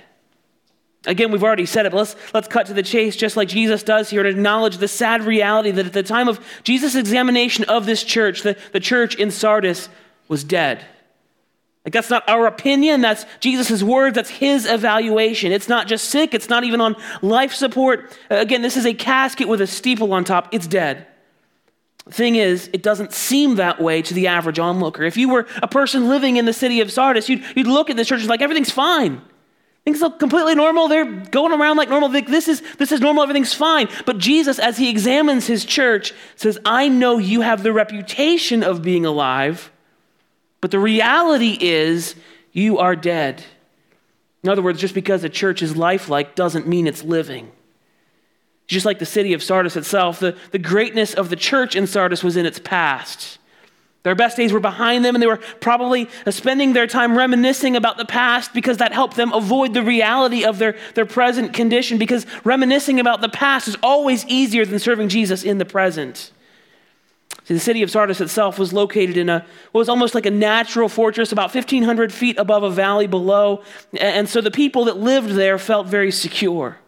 Again, 1.04 1.30
we've 1.30 1.44
already 1.44 1.66
said 1.66 1.84
it, 1.84 1.92
but 1.92 1.98
let's, 1.98 2.16
let's 2.32 2.48
cut 2.48 2.66
to 2.66 2.74
the 2.74 2.82
chase 2.82 3.16
just 3.16 3.36
like 3.36 3.48
Jesus 3.48 3.82
does 3.82 4.08
here 4.08 4.20
and 4.20 4.28
acknowledge 4.28 4.78
the 4.78 4.88
sad 4.88 5.24
reality 5.24 5.70
that 5.72 5.86
at 5.86 5.92
the 5.92 6.02
time 6.02 6.28
of 6.28 6.40
Jesus' 6.62 6.94
examination 6.94 7.64
of 7.64 7.84
this 7.84 8.02
church, 8.02 8.42
the, 8.42 8.56
the 8.72 8.80
church 8.80 9.14
in 9.14 9.30
Sardis, 9.30 9.90
was 10.30 10.44
dead. 10.44 10.86
Like, 11.84 11.92
that's 11.92 12.10
not 12.10 12.28
our 12.28 12.46
opinion. 12.46 13.00
That's 13.00 13.26
Jesus' 13.40 13.82
word. 13.82 14.14
That's 14.14 14.30
his 14.30 14.64
evaluation. 14.64 15.50
It's 15.50 15.68
not 15.68 15.88
just 15.88 16.08
sick. 16.08 16.34
It's 16.34 16.48
not 16.48 16.62
even 16.62 16.80
on 16.80 16.94
life 17.20 17.52
support. 17.52 18.16
Uh, 18.30 18.36
again, 18.36 18.62
this 18.62 18.76
is 18.76 18.86
a 18.86 18.94
casket 18.94 19.48
with 19.48 19.60
a 19.60 19.66
steeple 19.66 20.12
on 20.12 20.24
top. 20.24 20.48
It's 20.52 20.66
dead. 20.66 21.06
thing 22.10 22.36
is, 22.36 22.70
it 22.72 22.82
doesn't 22.82 23.12
seem 23.12 23.56
that 23.56 23.80
way 23.80 24.02
to 24.02 24.14
the 24.14 24.28
average 24.28 24.58
onlooker. 24.58 25.02
If 25.04 25.16
you 25.16 25.30
were 25.30 25.46
a 25.62 25.68
person 25.68 26.08
living 26.08 26.36
in 26.36 26.44
the 26.44 26.52
city 26.52 26.80
of 26.80 26.92
Sardis, 26.92 27.28
you'd, 27.28 27.44
you'd 27.56 27.66
look 27.66 27.90
at 27.90 27.96
this 27.96 28.08
church 28.08 28.20
and 28.20 28.28
be 28.28 28.30
like 28.30 28.42
everything's 28.42 28.70
fine. 28.70 29.22
Things 29.84 30.02
look 30.02 30.18
completely 30.18 30.54
normal. 30.54 30.88
They're 30.88 31.10
going 31.10 31.58
around 31.58 31.78
like 31.78 31.88
normal. 31.88 32.10
This 32.10 32.48
is, 32.48 32.62
this 32.76 32.92
is 32.92 33.00
normal. 33.00 33.22
Everything's 33.22 33.54
fine. 33.54 33.88
But 34.04 34.18
Jesus, 34.18 34.58
as 34.58 34.76
he 34.76 34.90
examines 34.90 35.46
his 35.46 35.64
church, 35.64 36.12
says, 36.36 36.58
I 36.66 36.88
know 36.88 37.16
you 37.16 37.40
have 37.40 37.62
the 37.62 37.72
reputation 37.72 38.62
of 38.62 38.82
being 38.82 39.06
alive, 39.06 39.72
but 40.60 40.70
the 40.70 40.78
reality 40.78 41.56
is 41.60 42.14
you 42.52 42.78
are 42.78 42.96
dead. 42.96 43.42
In 44.42 44.48
other 44.48 44.62
words, 44.62 44.80
just 44.80 44.94
because 44.94 45.22
a 45.24 45.28
church 45.28 45.62
is 45.62 45.76
lifelike 45.76 46.34
doesn't 46.34 46.66
mean 46.66 46.86
it's 46.86 47.02
living. 47.02 47.50
Just 48.66 48.86
like 48.86 48.98
the 48.98 49.06
city 49.06 49.32
of 49.32 49.42
Sardis 49.42 49.76
itself, 49.76 50.20
the, 50.20 50.36
the 50.52 50.58
greatness 50.58 51.12
of 51.12 51.28
the 51.28 51.36
church 51.36 51.74
in 51.74 51.86
Sardis 51.86 52.22
was 52.22 52.36
in 52.36 52.46
its 52.46 52.58
past. 52.58 53.38
Their 54.02 54.14
best 54.14 54.36
days 54.36 54.52
were 54.52 54.60
behind 54.60 55.04
them, 55.04 55.14
and 55.14 55.20
they 55.20 55.26
were 55.26 55.40
probably 55.60 56.08
uh, 56.24 56.30
spending 56.30 56.72
their 56.72 56.86
time 56.86 57.18
reminiscing 57.18 57.76
about 57.76 57.98
the 57.98 58.06
past 58.06 58.54
because 58.54 58.78
that 58.78 58.94
helped 58.94 59.16
them 59.16 59.32
avoid 59.32 59.74
the 59.74 59.82
reality 59.82 60.44
of 60.44 60.58
their, 60.58 60.76
their 60.94 61.04
present 61.04 61.52
condition. 61.52 61.98
Because 61.98 62.24
reminiscing 62.42 62.98
about 62.98 63.20
the 63.20 63.28
past 63.28 63.68
is 63.68 63.76
always 63.82 64.24
easier 64.26 64.64
than 64.64 64.78
serving 64.78 65.10
Jesus 65.10 65.42
in 65.42 65.58
the 65.58 65.66
present. 65.66 66.32
The 67.54 67.58
city 67.58 67.82
of 67.82 67.90
Sardis 67.90 68.20
itself 68.20 68.60
was 68.60 68.72
located 68.72 69.16
in 69.16 69.28
a 69.28 69.44
what 69.72 69.80
was 69.80 69.88
almost 69.88 70.14
like 70.14 70.24
a 70.24 70.30
natural 70.30 70.88
fortress, 70.88 71.32
about 71.32 71.52
1,500 71.52 72.12
feet 72.12 72.38
above 72.38 72.62
a 72.62 72.70
valley 72.70 73.08
below. 73.08 73.64
And 73.98 74.28
so 74.28 74.40
the 74.40 74.52
people 74.52 74.84
that 74.84 74.98
lived 74.98 75.30
there 75.30 75.58
felt 75.58 75.88
very 75.88 76.12
secure. 76.12 76.78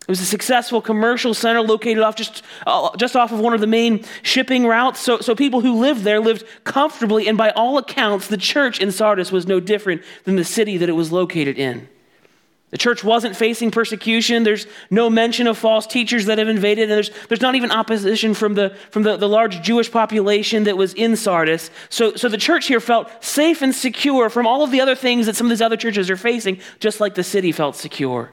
It 0.00 0.08
was 0.08 0.20
a 0.20 0.26
successful 0.26 0.80
commercial 0.80 1.34
center 1.34 1.60
located 1.60 2.00
off 2.02 2.16
just, 2.16 2.42
uh, 2.66 2.96
just 2.96 3.14
off 3.14 3.32
of 3.32 3.40
one 3.40 3.52
of 3.52 3.60
the 3.60 3.66
main 3.66 4.04
shipping 4.22 4.66
routes. 4.66 5.00
So, 5.00 5.20
so 5.20 5.34
people 5.34 5.60
who 5.60 5.78
lived 5.78 6.02
there 6.02 6.20
lived 6.20 6.44
comfortably, 6.64 7.28
and 7.28 7.36
by 7.36 7.50
all 7.50 7.76
accounts, 7.76 8.28
the 8.28 8.36
church 8.38 8.80
in 8.80 8.90
Sardis 8.90 9.32
was 9.32 9.46
no 9.46 9.60
different 9.60 10.02
than 10.24 10.36
the 10.36 10.44
city 10.44 10.78
that 10.78 10.88
it 10.88 10.92
was 10.92 11.12
located 11.12 11.58
in. 11.58 11.88
The 12.74 12.78
church 12.78 13.04
wasn't 13.04 13.36
facing 13.36 13.70
persecution. 13.70 14.42
There's 14.42 14.66
no 14.90 15.08
mention 15.08 15.46
of 15.46 15.56
false 15.56 15.86
teachers 15.86 16.26
that 16.26 16.38
have 16.38 16.48
invaded, 16.48 16.90
and 16.90 16.90
there's, 16.90 17.10
there's 17.28 17.40
not 17.40 17.54
even 17.54 17.70
opposition 17.70 18.34
from, 18.34 18.54
the, 18.54 18.70
from 18.90 19.04
the, 19.04 19.16
the 19.16 19.28
large 19.28 19.62
Jewish 19.62 19.92
population 19.92 20.64
that 20.64 20.76
was 20.76 20.92
in 20.94 21.14
Sardis. 21.14 21.70
So, 21.88 22.16
so 22.16 22.28
the 22.28 22.36
church 22.36 22.66
here 22.66 22.80
felt 22.80 23.22
safe 23.22 23.62
and 23.62 23.72
secure 23.72 24.28
from 24.28 24.44
all 24.44 24.64
of 24.64 24.72
the 24.72 24.80
other 24.80 24.96
things 24.96 25.26
that 25.26 25.36
some 25.36 25.46
of 25.46 25.50
these 25.50 25.62
other 25.62 25.76
churches 25.76 26.10
are 26.10 26.16
facing, 26.16 26.58
just 26.80 26.98
like 26.98 27.14
the 27.14 27.22
city 27.22 27.52
felt 27.52 27.76
secure. 27.76 28.32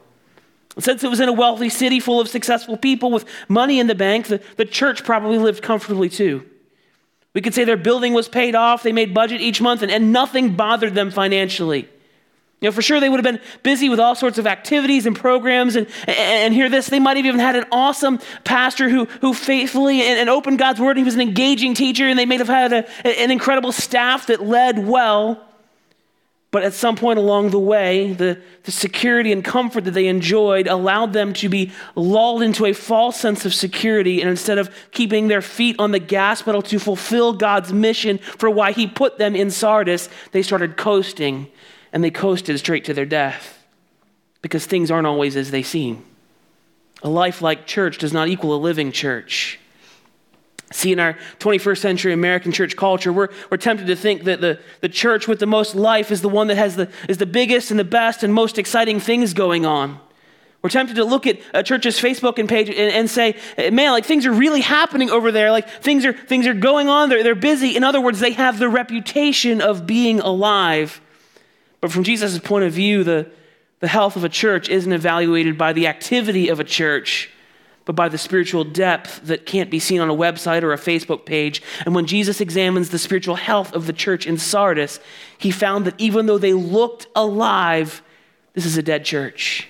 Since 0.80 1.04
it 1.04 1.10
was 1.12 1.20
in 1.20 1.30
a 1.30 1.34
wealthy 1.34 1.70
city 1.70 2.00
full 2.00 2.20
of 2.20 2.28
successful 2.28 2.78
people 2.78 3.12
with 3.12 3.26
money 3.48 3.80
in 3.80 3.86
the 3.86 3.94
bank, 3.94 4.26
the, 4.26 4.42
the 4.58 4.66
church 4.66 5.04
probably 5.04 5.38
lived 5.38 5.62
comfortably 5.62 6.10
too. 6.10 6.50
We 7.36 7.42
could 7.42 7.54
say 7.54 7.64
their 7.64 7.78
building 7.78 8.14
was 8.14 8.28
paid 8.28 8.56
off, 8.56 8.82
they 8.82 8.92
made 8.92 9.14
budget 9.14 9.40
each 9.40 9.62
month, 9.62 9.84
and, 9.84 9.92
and 9.92 10.12
nothing 10.12 10.56
bothered 10.56 10.96
them 10.96 11.12
financially. 11.12 11.88
You 12.62 12.68
know, 12.68 12.72
for 12.74 12.84
sure 12.84 13.00
they 13.00 13.10
would 13.10 13.24
have 13.24 13.36
been 13.36 13.41
busy 13.63 13.89
with 13.89 14.00
all 14.00 14.13
sorts 14.13 14.38
of 14.38 14.46
activities 14.46 15.08
and 15.08 15.15
programs. 15.15 15.75
And, 15.75 15.88
and, 16.06 16.18
and 16.18 16.53
hear 16.53 16.70
this, 16.70 16.88
they 16.88 17.00
might 17.00 17.18
have 17.18 17.25
even 17.25 17.39
had 17.39 17.56
an 17.56 17.65
awesome 17.72 18.20
pastor 18.44 18.88
who, 18.88 19.06
who 19.20 19.34
faithfully 19.34 20.03
and, 20.03 20.20
and 20.20 20.30
opened 20.30 20.60
God's 20.60 20.80
word. 20.80 20.96
He 20.96 21.03
was 21.03 21.15
an 21.15 21.22
engaging 21.22 21.74
teacher, 21.74 22.08
and 22.08 22.20
they 22.20 22.27
may 22.27 22.38
have 22.38 22.48
had 22.48 22.72
a, 22.72 23.08
an 23.20 23.32
incredible 23.32 23.72
staff 23.72 24.27
that 24.27 24.44
led 24.44 24.86
well. 24.86 25.44
But 26.51 26.63
at 26.63 26.74
some 26.74 26.96
point 26.96 27.18
along 27.18 27.50
the 27.50 27.60
way, 27.60 28.13
the, 28.13 28.39
the 28.63 28.72
security 28.72 29.32
and 29.32 29.44
comfort 29.44 29.86
that 29.86 29.91
they 29.91 30.08
enjoyed 30.08 30.68
allowed 30.68 31.13
them 31.13 31.34
to 31.36 31.50
be 31.50 31.72
lulled 31.96 32.44
into 32.44 32.65
a 32.68 32.74
false 32.74 33.20
sense 33.20 33.44
of 33.44 33.56
security. 33.56 34.22
And 34.22 34.30
instead 34.30 34.60
of 34.60 34.70
keeping 34.91 35.30
their 35.30 35.41
feet 35.41 35.77
on 35.80 35.91
the 35.91 36.00
gas 36.00 36.44
pedal 36.44 36.62
to 36.63 36.77
fulfill 36.77 37.34
God's 37.34 37.74
mission 37.74 38.20
for 38.20 38.51
why 38.51 38.72
He 38.72 38.86
put 38.86 39.18
them 39.18 39.36
in 39.36 39.50
Sardis, 39.50 40.10
they 40.32 40.44
started 40.44 40.77
coasting 40.77 41.50
and 41.94 42.04
they 42.04 42.12
coasted 42.12 42.58
straight 42.60 42.86
to 42.86 42.94
their 42.94 43.06
death 43.06 43.64
because 44.42 44.66
things 44.66 44.90
aren't 44.90 45.08
always 45.08 45.36
as 45.36 45.52
they 45.52 45.64
seem. 45.64 46.04
A 47.04 47.10
life 47.10 47.42
like 47.42 47.66
church 47.66 47.98
does 47.98 48.14
not 48.14 48.28
equal 48.28 48.56
a 48.56 48.58
living 48.58 48.92
church. 48.92 49.60
See, 50.72 50.94
in 50.94 51.00
our 51.00 51.14
21st 51.40 51.78
century 51.80 52.14
American 52.14 52.52
church 52.52 52.78
culture, 52.78 53.12
we're, 53.12 53.28
we're 53.50 53.58
tempted 53.58 53.88
to 53.88 53.96
think 53.96 54.24
that 54.24 54.40
the, 54.40 54.60
the 54.80 54.88
church 54.88 55.28
with 55.28 55.40
the 55.40 55.46
most 55.46 55.76
life 55.76 56.12
is 56.12 56.22
the 56.22 56.30
one 56.30 56.48
that 56.48 56.56
has 56.56 56.78
the, 56.78 56.90
is 57.10 57.18
the 57.18 57.26
biggest 57.26 57.72
and 57.72 57.80
the 57.80 57.84
best 57.84 58.24
and 58.24 58.34
most 58.34 58.58
exciting 58.58 59.00
things 59.00 59.34
going 59.34 59.66
on. 59.66 60.00
We're 60.62 60.70
tempted 60.70 60.96
to 60.96 61.04
look 61.06 61.26
at 61.26 61.40
a 61.54 61.64
church's 61.64 62.00
Facebook 62.00 62.38
and 62.38 62.48
page 62.48 62.70
and, 62.70 62.78
and, 62.78 63.10
say, 63.10 63.36
man, 63.58 63.92
like 63.92 64.06
things 64.06 64.26
are 64.28 64.32
really 64.32 64.62
happening 64.62 65.10
over 65.10 65.32
there. 65.32 65.52
Like 65.52 65.68
things 65.68 66.06
are, 66.06 66.14
things 66.14 66.46
are 66.46 66.54
going 66.54 66.88
on. 66.88 67.10
They're, 67.10 67.24
they're 67.24 67.36
busy. 67.36 67.76
In 67.76 67.84
other 67.84 68.00
words, 68.00 68.20
they 68.20 68.34
have 68.34 68.60
the 68.60 68.70
reputation 68.70 69.60
of 69.60 69.88
being 69.88 70.20
alive. 70.20 71.02
But 71.82 71.92
from 71.92 72.04
Jesus' 72.04 72.40
point 72.40 72.66
of 72.66 72.72
view, 72.72 73.04
the, 73.04 73.30
the 73.80 73.88
health 73.88 74.16
of 74.16 74.24
a 74.24 74.30
church 74.30 74.70
isn't 74.70 74.94
evaluated 74.94 75.58
by 75.58 75.74
the 75.74 75.88
activity 75.88 76.50
of 76.50 76.60
a 76.60 76.64
church 76.64 77.30
but 77.86 77.96
by 77.96 78.10
the 78.10 78.18
spiritual 78.18 78.64
depth 78.64 79.22
that 79.26 79.46
can't 79.46 79.70
be 79.70 79.80
seen 79.80 80.00
on 80.02 80.10
a 80.10 80.16
website 80.16 80.64
or 80.64 80.74
a 80.74 80.78
Facebook 80.78 81.26
page. 81.26 81.62
And 81.86 81.96
when 81.96 82.06
Jesus 82.06 82.40
examines 82.40 82.90
the 82.90 83.00
spiritual 83.00 83.36
health 83.36 83.74
of 83.74 83.88
the 83.88 83.94
church 83.94 84.28
in 84.28 84.38
Sardis, 84.38 85.00
he 85.38 85.52
found 85.52 85.86
that 85.86 86.00
even 86.00 86.26
though 86.26 86.38
they 86.38 86.54
looked 86.54 87.08
alive, 87.16 88.02
this 88.54 88.66
is 88.66 88.78
a 88.78 88.84
dead 88.84 89.04
church. 89.04 89.68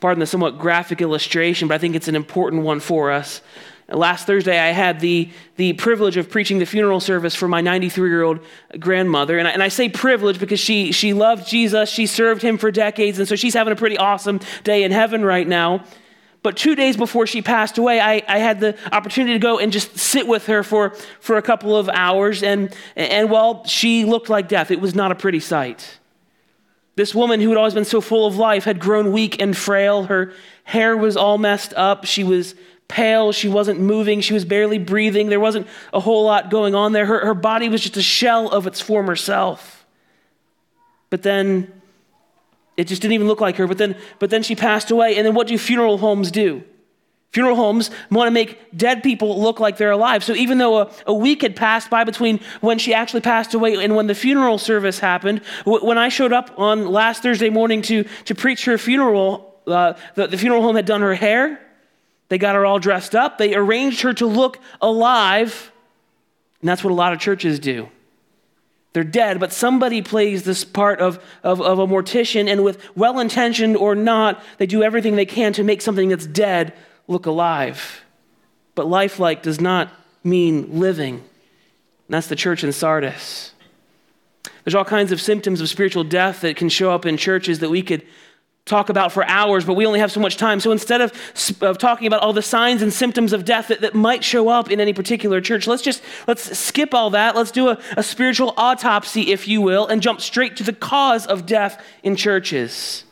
Pardon 0.00 0.20
the 0.20 0.26
somewhat 0.26 0.58
graphic 0.58 1.00
illustration, 1.00 1.68
but 1.68 1.74
I 1.74 1.78
think 1.78 1.94
it's 1.94 2.08
an 2.08 2.16
important 2.16 2.62
one 2.62 2.80
for 2.80 3.10
us. 3.10 3.40
Last 3.88 4.26
Thursday, 4.26 4.58
I 4.58 4.70
had 4.70 5.00
the, 5.00 5.28
the 5.56 5.74
privilege 5.74 6.16
of 6.16 6.30
preaching 6.30 6.58
the 6.58 6.64
funeral 6.64 7.00
service 7.00 7.34
for 7.34 7.48
my 7.48 7.60
93 7.60 8.08
year 8.08 8.22
old 8.22 8.40
grandmother. 8.78 9.38
And 9.38 9.46
I, 9.46 9.50
and 9.50 9.62
I 9.62 9.68
say 9.68 9.90
privilege 9.90 10.38
because 10.38 10.60
she, 10.60 10.90
she 10.92 11.12
loved 11.12 11.46
Jesus, 11.46 11.90
she 11.90 12.06
served 12.06 12.40
him 12.40 12.56
for 12.56 12.70
decades, 12.70 13.18
and 13.18 13.28
so 13.28 13.36
she's 13.36 13.52
having 13.52 13.72
a 13.72 13.76
pretty 13.76 13.98
awesome 13.98 14.40
day 14.62 14.84
in 14.84 14.92
heaven 14.92 15.24
right 15.24 15.46
now. 15.46 15.84
But 16.42 16.58
two 16.58 16.74
days 16.74 16.96
before 16.96 17.26
she 17.26 17.40
passed 17.40 17.78
away, 17.78 18.00
I, 18.00 18.22
I 18.28 18.38
had 18.38 18.60
the 18.60 18.76
opportunity 18.92 19.32
to 19.32 19.38
go 19.38 19.58
and 19.58 19.72
just 19.72 19.96
sit 19.98 20.26
with 20.26 20.46
her 20.46 20.62
for, 20.62 20.90
for 21.20 21.38
a 21.38 21.42
couple 21.42 21.74
of 21.74 21.88
hours. 21.88 22.42
And, 22.42 22.74
and 22.96 23.30
well, 23.30 23.64
she 23.64 24.04
looked 24.04 24.28
like 24.28 24.46
death. 24.46 24.70
It 24.70 24.78
was 24.78 24.94
not 24.94 25.10
a 25.10 25.14
pretty 25.14 25.40
sight. 25.40 25.98
This 26.96 27.14
woman 27.14 27.40
who 27.40 27.48
had 27.48 27.56
always 27.56 27.72
been 27.72 27.86
so 27.86 28.02
full 28.02 28.26
of 28.26 28.36
life 28.36 28.64
had 28.64 28.78
grown 28.78 29.10
weak 29.10 29.40
and 29.40 29.56
frail. 29.56 30.04
Her 30.04 30.34
hair 30.64 30.96
was 30.96 31.16
all 31.16 31.38
messed 31.38 31.72
up. 31.74 32.04
She 32.04 32.22
was 32.22 32.54
pale. 32.88 33.32
She 33.32 33.48
wasn't 33.48 33.80
moving. 33.80 34.20
She 34.20 34.34
was 34.34 34.44
barely 34.44 34.78
breathing. 34.78 35.28
There 35.28 35.40
wasn't 35.40 35.66
a 35.92 36.00
whole 36.00 36.24
lot 36.24 36.50
going 36.50 36.74
on 36.74 36.92
there. 36.92 37.06
Her, 37.06 37.26
her 37.26 37.34
body 37.34 37.68
was 37.68 37.80
just 37.80 37.96
a 37.96 38.02
shell 38.02 38.48
of 38.48 38.66
its 38.66 38.80
former 38.80 39.16
self. 39.16 39.86
But 41.10 41.22
then 41.22 41.72
it 42.76 42.88
just 42.88 43.02
didn't 43.02 43.14
even 43.14 43.26
look 43.26 43.40
like 43.40 43.56
her. 43.56 43.66
But 43.66 43.78
then, 43.78 43.96
but 44.18 44.30
then 44.30 44.42
she 44.42 44.54
passed 44.54 44.90
away. 44.90 45.16
And 45.16 45.26
then 45.26 45.34
what 45.34 45.46
do 45.46 45.56
funeral 45.58 45.98
homes 45.98 46.30
do? 46.30 46.64
Funeral 47.34 47.56
homes 47.56 47.90
want 48.12 48.28
to 48.28 48.30
make 48.30 48.76
dead 48.76 49.02
people 49.02 49.42
look 49.42 49.58
like 49.58 49.76
they're 49.76 49.90
alive. 49.90 50.22
So 50.22 50.34
even 50.34 50.58
though 50.58 50.82
a, 50.82 50.90
a, 51.08 51.12
week 51.12 51.42
had 51.42 51.56
passed 51.56 51.90
by 51.90 52.04
between 52.04 52.38
when 52.60 52.78
she 52.78 52.94
actually 52.94 53.22
passed 53.22 53.54
away 53.54 53.74
and 53.74 53.96
when 53.96 54.06
the 54.06 54.14
funeral 54.14 54.56
service 54.56 55.00
happened, 55.00 55.40
w- 55.64 55.84
when 55.84 55.98
I 55.98 56.10
showed 56.10 56.32
up 56.32 56.56
on 56.56 56.86
last 56.86 57.24
Thursday 57.24 57.50
morning 57.50 57.82
to, 57.82 58.04
to 58.26 58.36
preach 58.36 58.66
her 58.66 58.78
funeral, 58.78 59.52
uh, 59.66 59.94
the, 60.14 60.28
the 60.28 60.38
funeral 60.38 60.62
home 60.62 60.76
had 60.76 60.86
done 60.86 61.00
her 61.00 61.14
hair. 61.14 61.60
They 62.28 62.38
got 62.38 62.54
her 62.54 62.64
all 62.64 62.78
dressed 62.78 63.14
up. 63.14 63.38
They 63.38 63.54
arranged 63.54 64.00
her 64.02 64.12
to 64.14 64.26
look 64.26 64.58
alive. 64.80 65.70
And 66.60 66.68
that's 66.68 66.82
what 66.82 66.90
a 66.90 66.94
lot 66.94 67.12
of 67.12 67.20
churches 67.20 67.58
do. 67.58 67.88
They're 68.94 69.04
dead, 69.04 69.40
but 69.40 69.52
somebody 69.52 70.02
plays 70.02 70.44
this 70.44 70.64
part 70.64 71.00
of, 71.00 71.22
of, 71.42 71.60
of 71.60 71.80
a 71.80 71.86
mortician, 71.86 72.48
and 72.48 72.62
with 72.62 72.78
well 72.96 73.18
intentioned 73.18 73.76
or 73.76 73.96
not, 73.96 74.40
they 74.58 74.66
do 74.66 74.84
everything 74.84 75.16
they 75.16 75.26
can 75.26 75.52
to 75.54 75.64
make 75.64 75.82
something 75.82 76.08
that's 76.08 76.26
dead 76.26 76.72
look 77.08 77.26
alive. 77.26 78.04
But 78.76 78.86
lifelike 78.86 79.42
does 79.42 79.60
not 79.60 79.92
mean 80.22 80.78
living. 80.78 81.16
And 81.16 81.24
that's 82.08 82.28
the 82.28 82.36
church 82.36 82.62
in 82.62 82.72
Sardis. 82.72 83.52
There's 84.62 84.76
all 84.76 84.84
kinds 84.84 85.10
of 85.10 85.20
symptoms 85.20 85.60
of 85.60 85.68
spiritual 85.68 86.04
death 86.04 86.40
that 86.42 86.56
can 86.56 86.68
show 86.68 86.92
up 86.92 87.04
in 87.04 87.16
churches 87.16 87.58
that 87.58 87.70
we 87.70 87.82
could 87.82 88.06
talk 88.66 88.88
about 88.88 89.12
for 89.12 89.24
hours, 89.26 89.64
but 89.64 89.74
we 89.74 89.84
only 89.84 90.00
have 90.00 90.10
so 90.10 90.20
much 90.20 90.38
time. 90.38 90.58
So 90.58 90.72
instead 90.72 91.02
of, 91.02 91.12
of 91.60 91.76
talking 91.76 92.06
about 92.06 92.22
all 92.22 92.32
the 92.32 92.42
signs 92.42 92.80
and 92.80 92.92
symptoms 92.92 93.34
of 93.34 93.44
death 93.44 93.68
that, 93.68 93.82
that 93.82 93.94
might 93.94 94.24
show 94.24 94.48
up 94.48 94.70
in 94.70 94.80
any 94.80 94.94
particular 94.94 95.40
church, 95.42 95.66
let's 95.66 95.82
just 95.82 96.02
let's 96.26 96.58
skip 96.58 96.94
all 96.94 97.10
that. 97.10 97.36
Let's 97.36 97.50
do 97.50 97.68
a, 97.68 97.78
a 97.96 98.02
spiritual 98.02 98.54
autopsy, 98.56 99.32
if 99.32 99.46
you 99.46 99.60
will, 99.60 99.86
and 99.86 100.00
jump 100.00 100.20
straight 100.20 100.56
to 100.56 100.62
the 100.62 100.72
cause 100.72 101.26
of 101.26 101.44
death 101.44 101.82
in 102.02 102.16
churches. 102.16 103.04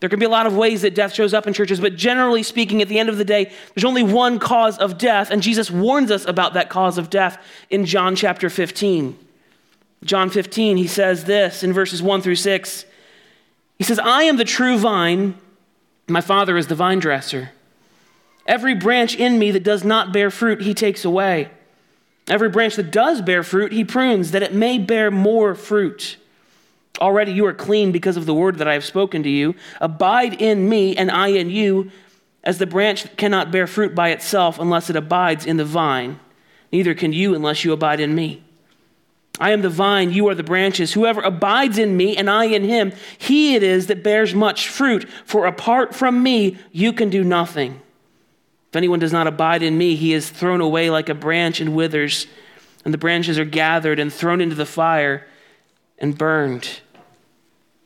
There 0.00 0.08
can 0.08 0.18
be 0.18 0.24
a 0.24 0.30
lot 0.30 0.46
of 0.46 0.56
ways 0.56 0.82
that 0.82 0.94
death 0.94 1.12
shows 1.12 1.34
up 1.34 1.46
in 1.46 1.52
churches, 1.52 1.78
but 1.78 1.94
generally 1.94 2.42
speaking, 2.42 2.80
at 2.80 2.88
the 2.88 2.98
end 2.98 3.10
of 3.10 3.18
the 3.18 3.24
day, 3.24 3.52
there's 3.74 3.84
only 3.84 4.02
one 4.02 4.38
cause 4.38 4.78
of 4.78 4.96
death, 4.96 5.30
and 5.30 5.42
Jesus 5.42 5.70
warns 5.70 6.10
us 6.10 6.24
about 6.24 6.54
that 6.54 6.70
cause 6.70 6.96
of 6.96 7.10
death 7.10 7.38
in 7.68 7.84
John 7.84 8.16
chapter 8.16 8.48
15. 8.48 9.16
John 10.02 10.30
15, 10.30 10.78
he 10.78 10.86
says 10.86 11.24
this 11.24 11.62
in 11.62 11.74
verses 11.74 12.02
1 12.02 12.22
through 12.22 12.36
6. 12.36 12.86
He 13.80 13.84
says, 13.84 13.98
I 13.98 14.24
am 14.24 14.36
the 14.36 14.44
true 14.44 14.76
vine, 14.76 15.36
my 16.06 16.20
Father 16.20 16.58
is 16.58 16.66
the 16.66 16.74
vine 16.74 16.98
dresser. 16.98 17.52
Every 18.46 18.74
branch 18.74 19.14
in 19.14 19.38
me 19.38 19.52
that 19.52 19.62
does 19.62 19.84
not 19.84 20.12
bear 20.12 20.30
fruit, 20.30 20.60
he 20.60 20.74
takes 20.74 21.02
away. 21.02 21.48
Every 22.28 22.50
branch 22.50 22.76
that 22.76 22.90
does 22.90 23.22
bear 23.22 23.42
fruit, 23.42 23.72
he 23.72 23.82
prunes, 23.82 24.32
that 24.32 24.42
it 24.42 24.52
may 24.52 24.76
bear 24.76 25.10
more 25.10 25.54
fruit. 25.54 26.18
Already 27.00 27.32
you 27.32 27.46
are 27.46 27.54
clean 27.54 27.90
because 27.90 28.18
of 28.18 28.26
the 28.26 28.34
word 28.34 28.58
that 28.58 28.68
I 28.68 28.74
have 28.74 28.84
spoken 28.84 29.22
to 29.22 29.30
you. 29.30 29.54
Abide 29.80 30.42
in 30.42 30.68
me, 30.68 30.94
and 30.94 31.10
I 31.10 31.28
in 31.28 31.48
you, 31.48 31.90
as 32.44 32.58
the 32.58 32.66
branch 32.66 33.16
cannot 33.16 33.50
bear 33.50 33.66
fruit 33.66 33.94
by 33.94 34.10
itself 34.10 34.58
unless 34.58 34.90
it 34.90 34.96
abides 34.96 35.46
in 35.46 35.56
the 35.56 35.64
vine. 35.64 36.20
Neither 36.70 36.92
can 36.92 37.14
you 37.14 37.34
unless 37.34 37.64
you 37.64 37.72
abide 37.72 38.00
in 38.00 38.14
me. 38.14 38.44
I 39.38 39.52
am 39.52 39.62
the 39.62 39.70
vine, 39.70 40.12
you 40.12 40.28
are 40.28 40.34
the 40.34 40.42
branches. 40.42 40.92
Whoever 40.92 41.20
abides 41.22 41.78
in 41.78 41.96
me 41.96 42.16
and 42.16 42.28
I 42.28 42.44
in 42.44 42.64
him, 42.64 42.92
he 43.16 43.54
it 43.54 43.62
is 43.62 43.86
that 43.86 44.02
bears 44.02 44.34
much 44.34 44.68
fruit, 44.68 45.08
for 45.24 45.46
apart 45.46 45.94
from 45.94 46.22
me, 46.22 46.58
you 46.72 46.92
can 46.92 47.08
do 47.08 47.24
nothing. 47.24 47.80
If 48.70 48.76
anyone 48.76 48.98
does 48.98 49.12
not 49.12 49.26
abide 49.26 49.62
in 49.62 49.78
me, 49.78 49.96
he 49.96 50.12
is 50.12 50.28
thrown 50.28 50.60
away 50.60 50.90
like 50.90 51.08
a 51.08 51.14
branch 51.14 51.60
and 51.60 51.74
withers, 51.74 52.26
and 52.84 52.92
the 52.92 52.98
branches 52.98 53.38
are 53.38 53.44
gathered 53.44 53.98
and 53.98 54.12
thrown 54.12 54.40
into 54.40 54.54
the 54.54 54.66
fire 54.66 55.26
and 55.98 56.16
burned. 56.16 56.80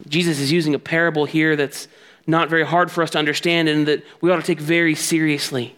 Jesus 0.08 0.40
is 0.40 0.52
using 0.52 0.74
a 0.74 0.78
parable 0.78 1.24
here 1.24 1.56
that's 1.56 1.88
not 2.26 2.48
very 2.48 2.64
hard 2.64 2.90
for 2.90 3.02
us 3.02 3.10
to 3.10 3.18
understand 3.18 3.68
and 3.68 3.86
that 3.86 4.04
we 4.20 4.30
ought 4.30 4.36
to 4.36 4.42
take 4.42 4.60
very 4.60 4.94
seriously. 4.94 5.76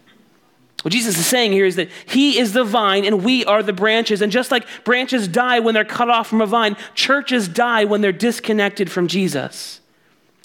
What 0.86 0.92
Jesus 0.92 1.18
is 1.18 1.26
saying 1.26 1.50
here 1.50 1.66
is 1.66 1.74
that 1.74 1.90
He 2.06 2.38
is 2.38 2.52
the 2.52 2.62
vine 2.62 3.04
and 3.04 3.24
we 3.24 3.44
are 3.44 3.60
the 3.60 3.72
branches. 3.72 4.22
And 4.22 4.30
just 4.30 4.52
like 4.52 4.64
branches 4.84 5.26
die 5.26 5.58
when 5.58 5.74
they're 5.74 5.84
cut 5.84 6.08
off 6.08 6.28
from 6.28 6.40
a 6.40 6.46
vine, 6.46 6.76
churches 6.94 7.48
die 7.48 7.86
when 7.86 8.02
they're 8.02 8.12
disconnected 8.12 8.88
from 8.88 9.08
Jesus. 9.08 9.80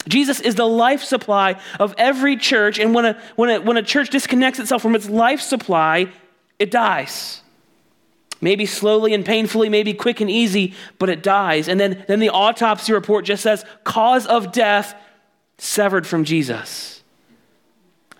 Jesus 0.07 0.39
is 0.39 0.55
the 0.55 0.65
life 0.65 1.03
supply 1.03 1.61
of 1.79 1.93
every 1.95 2.37
church. 2.37 2.79
And 2.79 2.95
when 2.95 3.05
a, 3.05 3.21
when, 3.35 3.49
a, 3.51 3.61
when 3.61 3.77
a 3.77 3.83
church 3.83 4.09
disconnects 4.09 4.57
itself 4.57 4.81
from 4.81 4.95
its 4.95 5.07
life 5.07 5.41
supply, 5.41 6.11
it 6.57 6.71
dies. 6.71 7.43
Maybe 8.41 8.65
slowly 8.65 9.13
and 9.13 9.23
painfully, 9.23 9.69
maybe 9.69 9.93
quick 9.93 10.21
and 10.21 10.29
easy, 10.31 10.73
but 10.97 11.11
it 11.11 11.21
dies. 11.21 11.67
And 11.67 11.79
then, 11.79 12.03
then 12.07 12.19
the 12.19 12.29
autopsy 12.29 12.93
report 12.93 13.25
just 13.25 13.43
says 13.43 13.63
cause 13.83 14.25
of 14.25 14.51
death 14.51 14.95
severed 15.59 16.07
from 16.07 16.23
Jesus. 16.23 17.03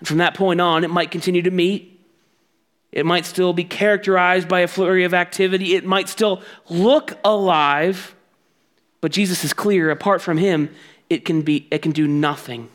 From 0.04 0.18
that 0.18 0.34
point 0.34 0.60
on, 0.60 0.84
it 0.84 0.90
might 0.90 1.10
continue 1.10 1.42
to 1.42 1.50
meet. 1.50 1.91
It 2.92 3.06
might 3.06 3.24
still 3.24 3.54
be 3.54 3.64
characterized 3.64 4.48
by 4.48 4.60
a 4.60 4.68
flurry 4.68 5.04
of 5.04 5.14
activity. 5.14 5.74
It 5.74 5.84
might 5.84 6.08
still 6.08 6.42
look 6.68 7.18
alive. 7.24 8.14
But 9.00 9.12
Jesus 9.12 9.44
is 9.44 9.52
clear 9.52 9.90
apart 9.90 10.20
from 10.20 10.36
him, 10.36 10.70
it 11.08 11.24
can, 11.24 11.42
be, 11.42 11.66
it 11.70 11.82
can 11.82 11.92
do 11.92 12.06
nothing. 12.06 12.68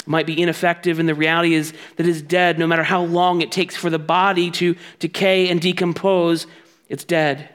It 0.00 0.08
might 0.08 0.26
be 0.26 0.40
ineffective, 0.40 0.98
and 0.98 1.08
the 1.08 1.14
reality 1.14 1.54
is 1.54 1.72
that 1.96 2.06
it's 2.06 2.20
dead 2.20 2.58
no 2.58 2.66
matter 2.66 2.82
how 2.82 3.02
long 3.02 3.40
it 3.40 3.50
takes 3.50 3.74
for 3.74 3.88
the 3.88 3.98
body 3.98 4.50
to 4.52 4.76
decay 4.98 5.48
and 5.48 5.60
decompose, 5.60 6.46
it's 6.88 7.04
dead. 7.04 7.48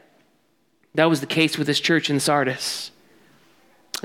That 0.95 1.05
was 1.05 1.21
the 1.21 1.27
case 1.27 1.57
with 1.57 1.67
this 1.67 1.79
church 1.79 2.09
in 2.09 2.19
Sardis. 2.19 2.91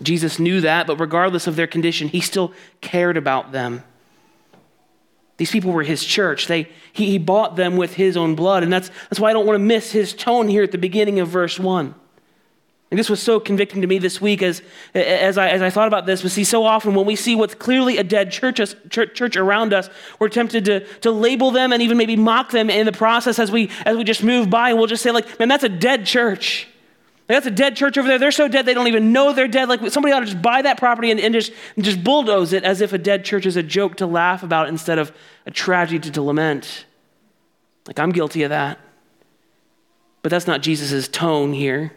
Jesus 0.03 0.39
knew 0.39 0.61
that, 0.61 0.87
but 0.87 1.01
regardless 1.01 1.47
of 1.47 1.57
their 1.57 1.67
condition, 1.67 2.09
he 2.09 2.21
still 2.21 2.53
cared 2.81 3.17
about 3.17 3.53
them. 3.53 3.83
These 5.37 5.51
people 5.51 5.73
were 5.73 5.83
his 5.83 6.05
church. 6.05 6.47
They, 6.47 6.69
he, 6.93 7.11
he 7.11 7.19
bought 7.19 7.57
them 7.57 7.77
with 7.77 7.95
his 7.95 8.17
own 8.17 8.35
blood. 8.35 8.63
And 8.63 8.73
that's, 8.73 8.91
that's 9.11 9.19
why 9.19 9.31
I 9.31 9.33
don't 9.33 9.47
want 9.47 9.57
to 9.57 9.65
miss 9.65 9.91
his 9.91 10.13
tone 10.13 10.49
here 10.49 10.63
at 10.63 10.71
the 10.71 10.79
beginning 10.79 11.19
of 11.21 11.29
verse 11.29 11.59
1. 11.59 11.95
And 12.91 12.99
this 12.99 13.11
was 13.11 13.21
so 13.21 13.41
convicting 13.41 13.81
to 13.81 13.89
me 13.89 13.99
this 13.99 14.21
week 14.21 14.41
as, 14.41 14.63
as, 14.95 15.37
I, 15.37 15.49
as 15.49 15.63
I 15.63 15.71
thought 15.71 15.89
about 15.89 16.07
this. 16.07 16.23
But 16.23 16.31
see, 16.31 16.45
so 16.45 16.63
often 16.63 16.95
when 16.95 17.07
we 17.07 17.17
see 17.17 17.35
what's 17.35 17.57
clearly 17.57 17.99
a 17.99 18.05
dead 18.05 18.31
church, 18.31 18.61
church, 18.89 19.15
church 19.15 19.37
around 19.37 19.73
us, 19.73 19.91
we're 20.21 20.29
tempted 20.29 20.65
to, 20.67 20.87
to 20.99 21.11
label 21.11 21.51
them 21.51 21.73
and 21.73 21.83
even 21.83 21.99
maybe 21.99 22.15
mock 22.15 22.53
them 22.53 22.71
in 22.71 22.87
the 22.87 22.93
process 22.93 23.41
as 23.41 23.51
we, 23.51 23.69
as 23.85 23.97
we 23.97 24.05
just 24.05 24.23
move 24.23 24.49
by. 24.49 24.69
And 24.69 24.79
we'll 24.79 24.87
just 24.87 25.03
say, 25.03 25.11
like, 25.11 25.41
man, 25.41 25.49
that's 25.49 25.65
a 25.65 25.69
dead 25.69 26.07
church. 26.07 26.69
That's 27.27 27.47
a 27.47 27.51
dead 27.51 27.77
church 27.77 27.97
over 27.97 28.07
there. 28.07 28.19
They're 28.19 28.31
so 28.31 28.49
dead 28.49 28.67
they 28.67 28.75
don't 28.75 28.87
even 28.87 29.13
know 29.13 29.33
they're 29.33 29.49
dead. 29.49 29.69
Like 29.69 29.91
somebody 29.91 30.13
ought 30.13 30.21
to 30.21 30.27
just 30.27 30.43
buy 30.43 30.61
that 30.63 30.79
property 30.79 31.11
and, 31.11 31.19
and 31.19 31.33
just, 31.33 31.53
and 31.75 31.85
just 31.85 32.05
bulldoze 32.05 32.53
it 32.53 32.65
as 32.65 32.81
if 32.83 32.93
a 32.93 32.99
dead 32.99 33.25
church 33.25 33.47
is 33.47 33.57
a 33.57 33.63
joke 33.63 33.97
to 33.97 34.07
laugh 34.07 34.43
about 34.43 34.69
instead 34.69 34.99
of 34.99 35.11
a 35.47 35.51
tragedy 35.51 35.99
to, 36.01 36.11
to 36.11 36.23
lament. 36.23 36.85
Like 37.87 37.99
I'm 37.99 38.13
guilty 38.13 38.43
of 38.43 38.51
that. 38.51 38.79
But 40.23 40.31
that's 40.31 40.47
not 40.47 40.63
Jesus' 40.63 41.09
tone 41.09 41.53
here. 41.53 41.93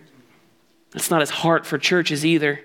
That's 0.92 1.12
not 1.12 1.20
his 1.22 1.30
heart 1.30 1.66
for 1.66 1.78
churches 1.78 2.26
either. 2.26 2.62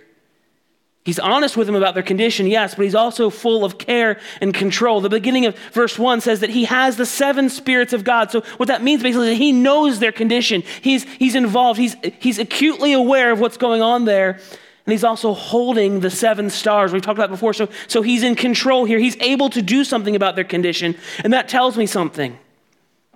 He's 1.04 1.18
honest 1.18 1.56
with 1.56 1.66
them 1.66 1.74
about 1.74 1.94
their 1.94 2.02
condition, 2.04 2.46
yes, 2.46 2.76
but 2.76 2.84
he's 2.84 2.94
also 2.94 3.28
full 3.28 3.64
of 3.64 3.76
care 3.76 4.20
and 4.40 4.54
control. 4.54 5.00
The 5.00 5.08
beginning 5.08 5.46
of 5.46 5.58
verse 5.72 5.98
1 5.98 6.20
says 6.20 6.40
that 6.40 6.50
he 6.50 6.64
has 6.64 6.96
the 6.96 7.06
seven 7.06 7.48
spirits 7.48 7.92
of 7.92 8.04
God. 8.04 8.30
So, 8.30 8.42
what 8.56 8.68
that 8.68 8.84
means 8.84 9.02
basically 9.02 9.32
is 9.32 9.38
that 9.38 9.42
he 9.42 9.50
knows 9.50 9.98
their 9.98 10.12
condition. 10.12 10.62
He's, 10.80 11.02
he's 11.04 11.34
involved, 11.34 11.80
he's, 11.80 11.96
he's 12.20 12.38
acutely 12.38 12.92
aware 12.92 13.32
of 13.32 13.40
what's 13.40 13.56
going 13.56 13.82
on 13.82 14.04
there. 14.04 14.38
And 14.84 14.92
he's 14.92 15.04
also 15.04 15.32
holding 15.32 16.00
the 16.00 16.10
seven 16.10 16.50
stars. 16.50 16.92
We've 16.92 17.02
talked 17.02 17.18
about 17.18 17.30
before. 17.30 17.52
So, 17.52 17.68
so 17.86 18.02
he's 18.02 18.22
in 18.22 18.34
control 18.36 18.84
here. 18.84 18.98
He's 18.98 19.16
able 19.20 19.48
to 19.50 19.62
do 19.62 19.84
something 19.84 20.16
about 20.16 20.34
their 20.34 20.44
condition. 20.44 20.96
And 21.22 21.32
that 21.32 21.48
tells 21.48 21.76
me 21.76 21.86
something. 21.86 22.36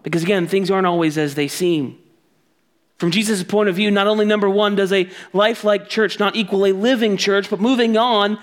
Because 0.02 0.22
again, 0.22 0.46
things 0.46 0.70
aren't 0.70 0.86
always 0.86 1.18
as 1.18 1.34
they 1.34 1.48
seem. 1.48 1.98
From 2.98 3.10
Jesus' 3.10 3.42
point 3.42 3.68
of 3.68 3.76
view, 3.76 3.90
not 3.90 4.06
only 4.06 4.24
number 4.24 4.48
one, 4.48 4.74
does 4.74 4.92
a 4.92 5.08
lifelike 5.32 5.88
church 5.88 6.18
not 6.18 6.34
equal 6.34 6.64
a 6.64 6.72
living 6.72 7.16
church, 7.16 7.50
but 7.50 7.60
moving 7.60 7.96
on, 7.96 8.38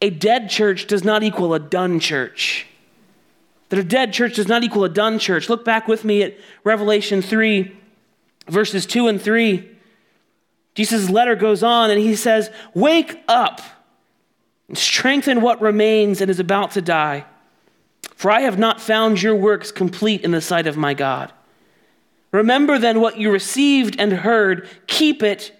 a 0.00 0.10
dead 0.10 0.50
church 0.50 0.86
does 0.86 1.04
not 1.04 1.22
equal 1.22 1.54
a 1.54 1.60
done 1.60 2.00
church. 2.00 2.66
That 3.68 3.78
a 3.78 3.84
dead 3.84 4.12
church 4.12 4.34
does 4.34 4.48
not 4.48 4.64
equal 4.64 4.84
a 4.84 4.88
done 4.88 5.18
church. 5.18 5.48
Look 5.48 5.64
back 5.64 5.86
with 5.86 6.04
me 6.04 6.22
at 6.22 6.36
Revelation 6.64 7.22
3, 7.22 7.74
verses 8.48 8.84
2 8.84 9.06
and 9.08 9.22
3. 9.22 9.70
Jesus' 10.74 11.08
letter 11.08 11.36
goes 11.36 11.62
on 11.62 11.90
and 11.90 12.00
he 12.00 12.16
says, 12.16 12.50
Wake 12.74 13.22
up 13.28 13.60
and 14.68 14.76
strengthen 14.76 15.40
what 15.40 15.60
remains 15.60 16.20
and 16.20 16.30
is 16.30 16.40
about 16.40 16.72
to 16.72 16.82
die. 16.82 17.24
For 18.16 18.30
I 18.30 18.40
have 18.40 18.58
not 18.58 18.80
found 18.80 19.22
your 19.22 19.36
works 19.36 19.70
complete 19.70 20.22
in 20.22 20.32
the 20.32 20.40
sight 20.40 20.66
of 20.66 20.76
my 20.76 20.94
God. 20.94 21.32
Remember 22.34 22.80
then 22.80 23.00
what 23.00 23.16
you 23.16 23.30
received 23.30 23.94
and 24.00 24.12
heard, 24.12 24.68
keep 24.88 25.22
it 25.22 25.52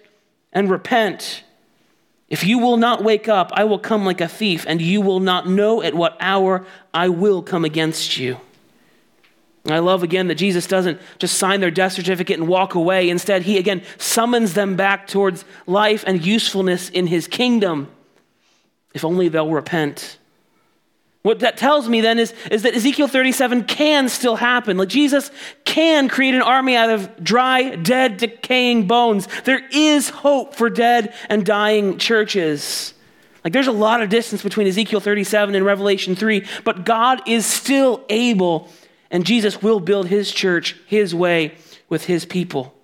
and 0.51 0.69
repent. 0.69 1.45
If 2.27 2.43
you 2.43 2.59
will 2.59 2.75
not 2.75 3.01
wake 3.01 3.29
up, 3.29 3.51
I 3.53 3.63
will 3.63 3.79
come 3.79 4.05
like 4.05 4.19
a 4.19 4.27
thief, 4.27 4.65
and 4.67 4.81
you 4.81 4.99
will 4.99 5.21
not 5.21 5.47
know 5.47 5.81
at 5.81 5.93
what 5.93 6.17
hour 6.19 6.65
I 6.93 7.07
will 7.07 7.41
come 7.41 7.63
against 7.63 8.17
you. 8.17 8.41
I 9.65 9.79
love 9.79 10.03
again 10.03 10.27
that 10.27 10.35
Jesus 10.35 10.67
doesn't 10.67 10.99
just 11.17 11.37
sign 11.37 11.61
their 11.61 11.71
death 11.71 11.93
certificate 11.93 12.39
and 12.39 12.47
walk 12.49 12.75
away. 12.75 13.09
Instead, 13.09 13.43
he 13.43 13.57
again 13.57 13.81
summons 13.97 14.53
them 14.53 14.75
back 14.75 15.07
towards 15.07 15.45
life 15.65 16.03
and 16.05 16.25
usefulness 16.25 16.89
in 16.89 17.07
his 17.07 17.25
kingdom, 17.25 17.87
if 18.93 19.05
only 19.05 19.29
they'll 19.29 19.49
repent. 19.49 20.17
What 21.25 21.39
that 21.39 21.57
tells 21.57 21.89
me 21.89 22.01
then 22.01 22.19
is, 22.19 22.35
is 22.51 22.61
that 22.61 22.75
Ezekiel 22.75 23.07
37 23.07 23.63
can 23.63 24.09
still 24.09 24.35
happen. 24.35 24.77
Like 24.77 24.89
Jesus 24.89 25.31
can 25.63 26.07
create 26.07 26.35
an 26.35 26.43
army 26.43 26.75
out 26.75 26.91
of 26.91 27.23
dry, 27.23 27.75
dead, 27.77 28.17
decaying 28.17 28.85
bones. 28.85 29.27
There 29.43 29.67
is 29.71 30.09
hope 30.09 30.53
for 30.53 30.69
dead 30.69 31.15
and 31.27 31.43
dying 31.43 31.97
churches. 31.97 32.93
Like 33.43 33.53
there's 33.53 33.65
a 33.65 33.71
lot 33.71 34.03
of 34.03 34.09
distance 34.09 34.43
between 34.43 34.67
Ezekiel 34.67 34.99
37 34.99 35.55
and 35.55 35.65
Revelation 35.65 36.15
3, 36.15 36.45
but 36.63 36.85
God 36.85 37.27
is 37.27 37.47
still 37.47 38.05
able, 38.07 38.69
and 39.09 39.25
Jesus 39.25 39.63
will 39.63 39.79
build 39.79 40.05
his 40.09 40.31
church 40.31 40.75
his 40.85 41.15
way 41.15 41.55
with 41.89 42.05
his 42.05 42.23
people 42.23 42.74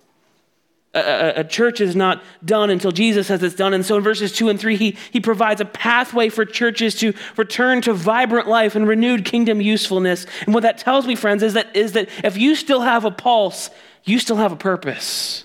a, 0.94 1.40
a, 1.40 1.44
church 1.44 1.80
is 1.80 1.96
not 1.96 2.22
done 2.44 2.68
until 2.68 2.92
Jesus 2.92 3.28
says 3.28 3.42
it's 3.42 3.54
done. 3.54 3.72
And 3.72 3.84
so 3.84 3.96
in 3.96 4.02
verses 4.02 4.32
two 4.32 4.48
and 4.50 4.60
three, 4.60 4.76
he, 4.76 4.96
he 5.10 5.20
provides 5.20 5.60
a 5.60 5.64
pathway 5.64 6.28
for 6.28 6.44
churches 6.44 6.94
to 6.96 7.14
return 7.36 7.80
to 7.82 7.94
vibrant 7.94 8.46
life 8.46 8.76
and 8.76 8.86
renewed 8.86 9.24
kingdom 9.24 9.60
usefulness. 9.60 10.26
And 10.44 10.52
what 10.52 10.64
that 10.64 10.78
tells 10.78 11.06
me, 11.06 11.16
friends, 11.16 11.42
is 11.42 11.54
that, 11.54 11.74
is 11.74 11.92
that 11.92 12.10
if 12.22 12.36
you 12.36 12.54
still 12.54 12.82
have 12.82 13.04
a 13.06 13.10
pulse, 13.10 13.70
you 14.04 14.18
still 14.18 14.36
have 14.36 14.52
a 14.52 14.56
purpose. 14.56 15.44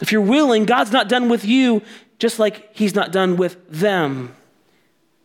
If 0.00 0.10
you're 0.12 0.22
willing, 0.22 0.64
God's 0.64 0.92
not 0.92 1.08
done 1.08 1.28
with 1.28 1.44
you 1.44 1.82
just 2.18 2.38
like 2.38 2.74
he's 2.74 2.94
not 2.94 3.12
done 3.12 3.36
with 3.36 3.68
them. 3.68 4.34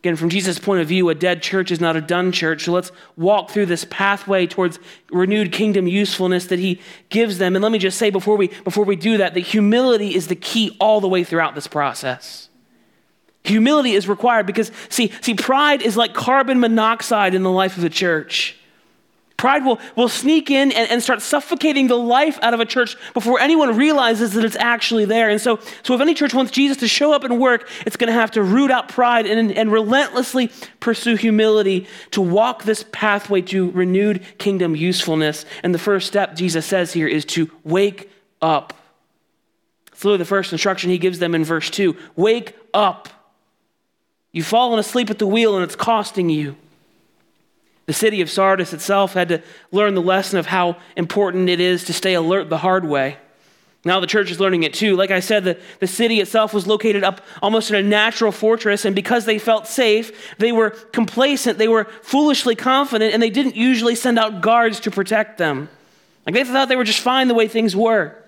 Again, 0.00 0.16
from 0.16 0.28
Jesus' 0.28 0.58
point 0.58 0.80
of 0.80 0.88
view, 0.88 1.08
a 1.08 1.14
dead 1.14 1.42
church 1.42 1.70
is 1.70 1.80
not 1.80 1.96
a 1.96 2.00
done 2.00 2.30
church. 2.30 2.64
So 2.64 2.72
let's 2.72 2.92
walk 3.16 3.50
through 3.50 3.66
this 3.66 3.84
pathway 3.90 4.46
towards 4.46 4.78
renewed 5.10 5.52
kingdom 5.52 5.88
usefulness 5.88 6.46
that 6.46 6.58
he 6.58 6.80
gives 7.08 7.38
them. 7.38 7.56
And 7.56 7.62
let 7.62 7.72
me 7.72 7.78
just 7.78 7.98
say 7.98 8.10
before 8.10 8.36
we, 8.36 8.48
before 8.62 8.84
we 8.84 8.94
do 8.94 9.16
that, 9.16 9.34
that 9.34 9.40
humility 9.40 10.14
is 10.14 10.28
the 10.28 10.36
key 10.36 10.76
all 10.78 11.00
the 11.00 11.08
way 11.08 11.24
throughout 11.24 11.54
this 11.54 11.66
process. 11.66 12.48
Humility 13.44 13.92
is 13.92 14.08
required 14.08 14.46
because, 14.46 14.70
see, 14.88 15.12
see, 15.20 15.34
pride 15.34 15.80
is 15.80 15.96
like 15.96 16.14
carbon 16.14 16.60
monoxide 16.60 17.34
in 17.34 17.42
the 17.42 17.50
life 17.50 17.76
of 17.76 17.82
the 17.82 17.90
church. 17.90 18.56
Pride 19.36 19.66
will, 19.66 19.78
will 19.96 20.08
sneak 20.08 20.50
in 20.50 20.72
and, 20.72 20.90
and 20.90 21.02
start 21.02 21.20
suffocating 21.20 21.88
the 21.88 21.96
life 21.96 22.38
out 22.40 22.54
of 22.54 22.60
a 22.60 22.64
church 22.64 22.96
before 23.12 23.38
anyone 23.38 23.76
realizes 23.76 24.32
that 24.32 24.44
it's 24.44 24.56
actually 24.56 25.04
there. 25.04 25.28
And 25.28 25.40
so, 25.40 25.60
so 25.82 25.94
if 25.94 26.00
any 26.00 26.14
church 26.14 26.32
wants 26.32 26.52
Jesus 26.52 26.78
to 26.78 26.88
show 26.88 27.12
up 27.12 27.22
and 27.22 27.38
work, 27.38 27.68
it's 27.84 27.96
going 27.96 28.08
to 28.08 28.14
have 28.14 28.30
to 28.32 28.42
root 28.42 28.70
out 28.70 28.88
pride 28.88 29.26
and, 29.26 29.52
and 29.52 29.70
relentlessly 29.70 30.50
pursue 30.80 31.16
humility 31.16 31.86
to 32.12 32.22
walk 32.22 32.64
this 32.64 32.84
pathway 32.92 33.42
to 33.42 33.70
renewed 33.72 34.24
kingdom 34.38 34.74
usefulness. 34.74 35.44
And 35.62 35.74
the 35.74 35.78
first 35.78 36.06
step, 36.06 36.34
Jesus 36.34 36.64
says 36.64 36.94
here, 36.94 37.06
is 37.06 37.26
to 37.26 37.50
wake 37.62 38.10
up. 38.40 38.72
It's 39.92 40.02
literally 40.02 40.18
the 40.18 40.24
first 40.24 40.52
instruction 40.52 40.90
he 40.90 40.98
gives 40.98 41.18
them 41.18 41.34
in 41.34 41.44
verse 41.44 41.68
2 41.68 41.94
Wake 42.16 42.56
up. 42.72 43.08
You've 44.32 44.46
fallen 44.46 44.78
asleep 44.78 45.10
at 45.10 45.18
the 45.18 45.26
wheel 45.26 45.56
and 45.56 45.64
it's 45.64 45.76
costing 45.76 46.30
you. 46.30 46.56
The 47.86 47.92
city 47.92 48.20
of 48.20 48.28
Sardis 48.28 48.72
itself 48.72 49.14
had 49.14 49.28
to 49.28 49.42
learn 49.70 49.94
the 49.94 50.02
lesson 50.02 50.38
of 50.38 50.46
how 50.46 50.76
important 50.96 51.48
it 51.48 51.60
is 51.60 51.84
to 51.84 51.92
stay 51.92 52.14
alert 52.14 52.50
the 52.50 52.58
hard 52.58 52.84
way. 52.84 53.16
Now 53.84 54.00
the 54.00 54.08
church 54.08 54.32
is 54.32 54.40
learning 54.40 54.64
it 54.64 54.74
too. 54.74 54.96
Like 54.96 55.12
I 55.12 55.20
said, 55.20 55.44
the, 55.44 55.58
the 55.78 55.86
city 55.86 56.20
itself 56.20 56.52
was 56.52 56.66
located 56.66 57.04
up 57.04 57.20
almost 57.40 57.70
in 57.70 57.76
a 57.76 57.82
natural 57.82 58.32
fortress, 58.32 58.84
and 58.84 58.96
because 58.96 59.24
they 59.24 59.38
felt 59.38 59.68
safe, 59.68 60.34
they 60.38 60.50
were 60.50 60.70
complacent, 60.70 61.58
they 61.58 61.68
were 61.68 61.84
foolishly 62.02 62.56
confident, 62.56 63.14
and 63.14 63.22
they 63.22 63.30
didn't 63.30 63.54
usually 63.54 63.94
send 63.94 64.18
out 64.18 64.40
guards 64.40 64.80
to 64.80 64.90
protect 64.90 65.38
them. 65.38 65.68
Like 66.26 66.34
they 66.34 66.42
thought 66.42 66.68
they 66.68 66.74
were 66.74 66.82
just 66.82 66.98
fine 66.98 67.28
the 67.28 67.34
way 67.34 67.46
things 67.46 67.76
were. 67.76 68.20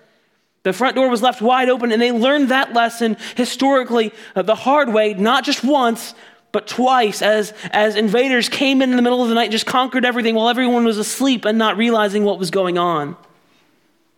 The 0.62 0.72
front 0.72 0.94
door 0.94 1.08
was 1.08 1.22
left 1.22 1.42
wide 1.42 1.68
open, 1.68 1.90
and 1.90 2.00
they 2.00 2.12
learned 2.12 2.50
that 2.50 2.72
lesson 2.72 3.16
historically 3.36 4.12
uh, 4.36 4.42
the 4.42 4.54
hard 4.54 4.92
way, 4.92 5.14
not 5.14 5.42
just 5.42 5.64
once, 5.64 6.14
but 6.52 6.66
twice 6.66 7.20
as, 7.20 7.52
as 7.70 7.96
invaders 7.96 8.48
came 8.48 8.80
in 8.80 8.90
in 8.90 8.96
the 8.96 9.02
middle 9.02 9.22
of 9.22 9.28
the 9.28 9.34
night 9.34 9.44
and 9.44 9.52
just 9.52 9.66
conquered 9.66 10.04
everything 10.04 10.34
while 10.34 10.48
everyone 10.48 10.84
was 10.84 10.98
asleep 10.98 11.44
and 11.44 11.58
not 11.58 11.76
realizing 11.76 12.24
what 12.24 12.38
was 12.38 12.50
going 12.50 12.78
on. 12.78 13.16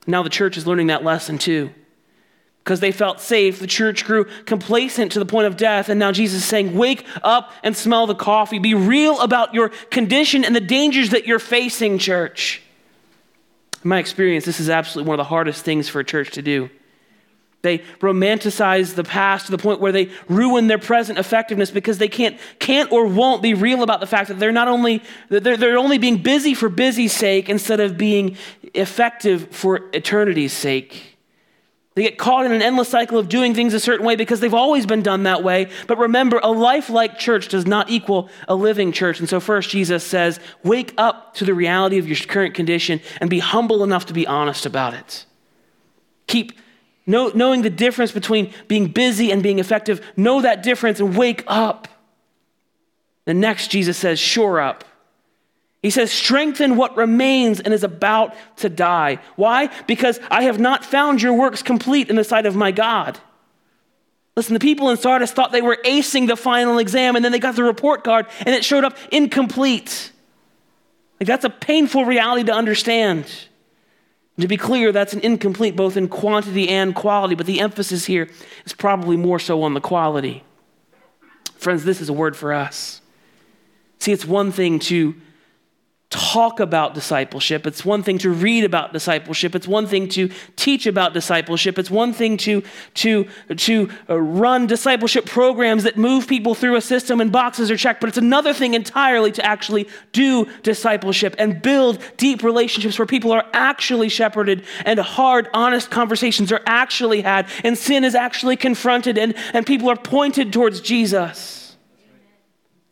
Now 0.06 0.22
the 0.22 0.30
church 0.30 0.56
is 0.56 0.66
learning 0.66 0.88
that 0.88 1.04
lesson 1.04 1.38
too. 1.38 1.70
Because 2.62 2.80
they 2.80 2.92
felt 2.92 3.20
safe, 3.20 3.58
the 3.58 3.66
church 3.66 4.04
grew 4.04 4.26
complacent 4.44 5.12
to 5.12 5.18
the 5.18 5.26
point 5.26 5.46
of 5.46 5.56
death. 5.56 5.88
And 5.88 5.98
now 5.98 6.12
Jesus 6.12 6.42
is 6.42 6.48
saying, 6.48 6.76
Wake 6.76 7.06
up 7.22 7.52
and 7.62 7.76
smell 7.76 8.06
the 8.06 8.14
coffee. 8.14 8.58
Be 8.58 8.74
real 8.74 9.18
about 9.20 9.54
your 9.54 9.70
condition 9.90 10.44
and 10.44 10.54
the 10.54 10.60
dangers 10.60 11.10
that 11.10 11.26
you're 11.26 11.38
facing, 11.38 11.98
church. 11.98 12.62
In 13.82 13.88
my 13.88 13.98
experience, 13.98 14.44
this 14.44 14.60
is 14.60 14.68
absolutely 14.68 15.08
one 15.08 15.18
of 15.18 15.24
the 15.24 15.28
hardest 15.28 15.64
things 15.64 15.88
for 15.88 16.00
a 16.00 16.04
church 16.04 16.32
to 16.32 16.42
do. 16.42 16.68
They 17.62 17.78
romanticize 18.00 18.94
the 18.94 19.04
past 19.04 19.46
to 19.46 19.52
the 19.52 19.58
point 19.58 19.80
where 19.80 19.92
they 19.92 20.10
ruin 20.28 20.66
their 20.66 20.78
present 20.78 21.18
effectiveness 21.18 21.70
because 21.70 21.98
they 21.98 22.08
can't, 22.08 22.38
can't 22.58 22.90
or 22.90 23.06
won't 23.06 23.42
be 23.42 23.52
real 23.52 23.82
about 23.82 24.00
the 24.00 24.06
fact 24.06 24.28
that 24.28 24.38
they're 24.38 24.50
not 24.50 24.68
only 24.68 25.02
they're, 25.28 25.58
they're 25.58 25.76
only 25.76 25.98
being 25.98 26.22
busy 26.22 26.54
for 26.54 26.70
busy's 26.70 27.12
sake 27.12 27.50
instead 27.50 27.80
of 27.80 27.98
being 27.98 28.36
effective 28.72 29.48
for 29.50 29.90
eternity's 29.92 30.54
sake. 30.54 31.18
They 31.96 32.02
get 32.02 32.18
caught 32.18 32.46
in 32.46 32.52
an 32.52 32.62
endless 32.62 32.88
cycle 32.88 33.18
of 33.18 33.28
doing 33.28 33.52
things 33.52 33.74
a 33.74 33.80
certain 33.80 34.06
way 34.06 34.16
because 34.16 34.40
they've 34.40 34.54
always 34.54 34.86
been 34.86 35.02
done 35.02 35.24
that 35.24 35.42
way. 35.42 35.70
But 35.86 35.98
remember, 35.98 36.40
a 36.42 36.50
life 36.50 36.88
like 36.88 37.18
church 37.18 37.48
does 37.48 37.66
not 37.66 37.90
equal 37.90 38.30
a 38.48 38.54
living 38.54 38.92
church. 38.92 39.18
And 39.18 39.28
so, 39.28 39.40
first, 39.40 39.68
Jesus 39.68 40.02
says, 40.02 40.38
wake 40.62 40.94
up 40.96 41.34
to 41.34 41.44
the 41.44 41.52
reality 41.52 41.98
of 41.98 42.06
your 42.06 42.16
current 42.16 42.54
condition 42.54 43.00
and 43.20 43.28
be 43.28 43.40
humble 43.40 43.82
enough 43.82 44.06
to 44.06 44.14
be 44.14 44.26
honest 44.26 44.64
about 44.64 44.94
it. 44.94 45.26
Keep 46.28 46.52
Know, 47.06 47.32
knowing 47.34 47.62
the 47.62 47.70
difference 47.70 48.12
between 48.12 48.52
being 48.68 48.88
busy 48.88 49.32
and 49.32 49.42
being 49.42 49.58
effective, 49.58 50.06
know 50.16 50.42
that 50.42 50.62
difference 50.62 51.00
and 51.00 51.16
wake 51.16 51.42
up. 51.46 51.88
The 53.24 53.34
next, 53.34 53.68
Jesus 53.68 53.96
says, 53.96 54.18
shore 54.18 54.60
up. 54.60 54.84
He 55.82 55.90
says, 55.90 56.12
strengthen 56.12 56.76
what 56.76 56.96
remains 56.96 57.58
and 57.58 57.72
is 57.72 57.84
about 57.84 58.34
to 58.56 58.68
die. 58.68 59.18
Why? 59.36 59.70
Because 59.86 60.20
I 60.30 60.42
have 60.42 60.60
not 60.60 60.84
found 60.84 61.22
your 61.22 61.32
works 61.32 61.62
complete 61.62 62.10
in 62.10 62.16
the 62.16 62.24
sight 62.24 62.44
of 62.44 62.54
my 62.54 62.70
God. 62.70 63.18
Listen, 64.36 64.54
the 64.54 64.60
people 64.60 64.90
in 64.90 64.96
Sardis 64.96 65.32
thought 65.32 65.52
they 65.52 65.62
were 65.62 65.78
acing 65.84 66.28
the 66.28 66.36
final 66.36 66.78
exam, 66.78 67.16
and 67.16 67.24
then 67.24 67.32
they 67.32 67.38
got 67.38 67.56
the 67.56 67.64
report 67.64 68.04
card 68.04 68.26
and 68.40 68.54
it 68.54 68.64
showed 68.64 68.84
up 68.84 68.96
incomplete. 69.10 70.12
Like, 71.18 71.26
that's 71.26 71.44
a 71.44 71.50
painful 71.50 72.04
reality 72.04 72.44
to 72.44 72.52
understand. 72.52 73.26
To 74.38 74.48
be 74.48 74.56
clear, 74.56 74.90
that's 74.92 75.12
an 75.12 75.20
incomplete 75.20 75.76
both 75.76 75.96
in 75.96 76.08
quantity 76.08 76.68
and 76.68 76.94
quality, 76.94 77.34
but 77.34 77.46
the 77.46 77.60
emphasis 77.60 78.06
here 78.06 78.30
is 78.64 78.72
probably 78.72 79.16
more 79.16 79.38
so 79.38 79.62
on 79.62 79.74
the 79.74 79.80
quality. 79.80 80.44
Friends, 81.56 81.84
this 81.84 82.00
is 82.00 82.08
a 82.08 82.12
word 82.14 82.36
for 82.36 82.52
us. 82.52 83.02
See, 83.98 84.12
it's 84.12 84.24
one 84.24 84.50
thing 84.50 84.78
to 84.80 85.14
talk 86.10 86.58
about 86.58 86.92
discipleship. 86.92 87.68
It's 87.68 87.84
one 87.84 88.02
thing 88.02 88.18
to 88.18 88.30
read 88.30 88.64
about 88.64 88.92
discipleship. 88.92 89.54
It's 89.54 89.68
one 89.68 89.86
thing 89.86 90.08
to 90.08 90.28
teach 90.56 90.86
about 90.86 91.14
discipleship. 91.14 91.78
It's 91.78 91.90
one 91.90 92.12
thing 92.12 92.36
to, 92.38 92.64
to, 92.94 93.28
to 93.56 93.88
uh, 94.08 94.20
run 94.20 94.66
discipleship 94.66 95.24
programs 95.24 95.84
that 95.84 95.96
move 95.96 96.26
people 96.26 96.56
through 96.56 96.74
a 96.74 96.80
system 96.80 97.20
and 97.20 97.30
boxes 97.30 97.70
are 97.70 97.76
checked. 97.76 98.00
But 98.00 98.08
it's 98.08 98.18
another 98.18 98.52
thing 98.52 98.74
entirely 98.74 99.30
to 99.32 99.44
actually 99.44 99.88
do 100.10 100.46
discipleship 100.62 101.36
and 101.38 101.62
build 101.62 102.02
deep 102.16 102.42
relationships 102.42 102.98
where 102.98 103.06
people 103.06 103.30
are 103.30 103.46
actually 103.52 104.08
shepherded 104.08 104.64
and 104.84 104.98
hard, 104.98 105.48
honest 105.54 105.92
conversations 105.92 106.50
are 106.50 106.62
actually 106.66 107.20
had 107.20 107.48
and 107.62 107.78
sin 107.78 108.02
is 108.02 108.16
actually 108.16 108.56
confronted 108.56 109.16
and, 109.16 109.36
and 109.54 109.64
people 109.64 109.88
are 109.88 109.96
pointed 109.96 110.52
towards 110.52 110.80
Jesus. 110.80 111.59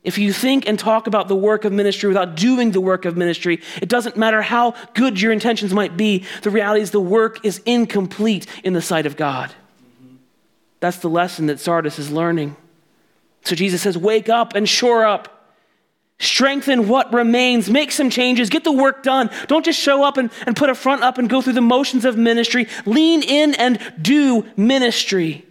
If 0.05 0.17
you 0.17 0.33
think 0.33 0.69
and 0.69 0.79
talk 0.79 1.07
about 1.07 1.29
the 1.29 1.37
work 1.37 1.65
of 1.65 1.73
ministry 1.73 2.09
without 2.09 2.37
doing 2.37 2.71
the 2.71 2.81
work 2.81 3.05
of 3.05 3.17
ministry, 3.17 3.61
it 3.83 3.89
doesn't 3.89 4.17
matter 4.17 4.41
how 4.43 4.75
good 4.95 5.21
your 5.21 5.33
intentions 5.33 5.75
might 5.75 5.97
be. 5.97 6.25
The 6.43 6.51
reality 6.51 6.83
is 6.83 6.93
the 6.93 7.01
work 7.01 7.45
is 7.45 7.59
incomplete 7.67 8.47
in 8.63 8.73
the 8.73 8.83
sight 8.83 9.07
of 9.07 9.17
God. 9.17 9.53
That's 10.81 10.99
the 10.99 11.11
lesson 11.11 11.47
that 11.47 11.59
Sardis 11.59 11.99
is 11.99 12.11
learning. 12.11 12.57
So 13.43 13.57
Jesus 13.57 13.83
says, 13.83 13.99
Wake 13.99 14.29
up 14.29 14.55
and 14.55 14.69
shore 14.69 15.05
up. 15.05 15.35
Strengthen 16.21 16.89
what 16.89 17.13
remains. 17.13 17.71
Make 17.71 17.93
some 17.93 18.11
changes. 18.11 18.51
Get 18.51 18.65
the 18.65 18.73
work 18.73 19.03
done. 19.03 19.31
Don't 19.47 19.65
just 19.65 19.79
show 19.79 20.03
up 20.05 20.17
and, 20.17 20.31
and 20.47 20.57
put 20.57 20.69
a 20.69 20.75
front 20.75 21.03
up 21.03 21.19
and 21.19 21.29
go 21.29 21.41
through 21.41 21.53
the 21.53 21.61
motions 21.61 22.05
of 22.05 22.17
ministry. 22.17 22.67
Lean 22.87 23.23
in 23.23 23.55
and 23.55 23.81
do 24.01 24.47
ministry. 24.57 25.45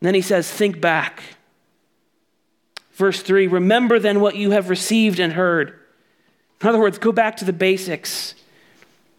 And 0.00 0.06
then 0.06 0.14
he 0.14 0.22
says, 0.22 0.50
Think 0.50 0.80
back. 0.80 1.22
Verse 3.00 3.22
3 3.22 3.46
Remember 3.46 3.98
then 3.98 4.20
what 4.20 4.36
you 4.36 4.50
have 4.50 4.68
received 4.68 5.18
and 5.18 5.32
heard. 5.32 5.72
In 6.60 6.68
other 6.68 6.78
words, 6.78 6.98
go 6.98 7.12
back 7.12 7.38
to 7.38 7.46
the 7.46 7.52
basics. 7.52 8.34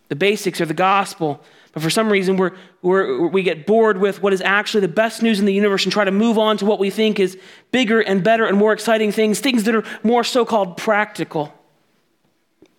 The 0.10 0.16
basics 0.16 0.62
are 0.62 0.68
the 0.68 0.76
gospel. 0.76 1.44
But 1.74 1.82
for 1.82 1.90
some 1.90 2.12
reason, 2.12 2.38
we're, 2.38 2.52
we're, 2.84 3.26
we 3.28 3.42
get 3.42 3.66
bored 3.66 3.98
with 3.98 4.22
what 4.22 4.34
is 4.34 4.42
actually 4.42 4.82
the 4.82 4.88
best 4.88 5.24
news 5.24 5.40
in 5.40 5.46
the 5.46 5.54
universe 5.54 5.84
and 5.84 5.92
try 5.92 6.06
to 6.06 6.12
move 6.12 6.38
on 6.38 6.58
to 6.58 6.66
what 6.66 6.78
we 6.78 6.92
think 6.92 7.20
is 7.20 7.40
bigger 7.72 8.02
and 8.02 8.24
better 8.24 8.46
and 8.46 8.56
more 8.56 8.72
exciting 8.72 9.12
things, 9.12 9.40
things 9.40 9.64
that 9.64 9.74
are 9.74 9.84
more 10.04 10.24
so 10.24 10.46
called 10.46 10.78
practical. 10.78 11.52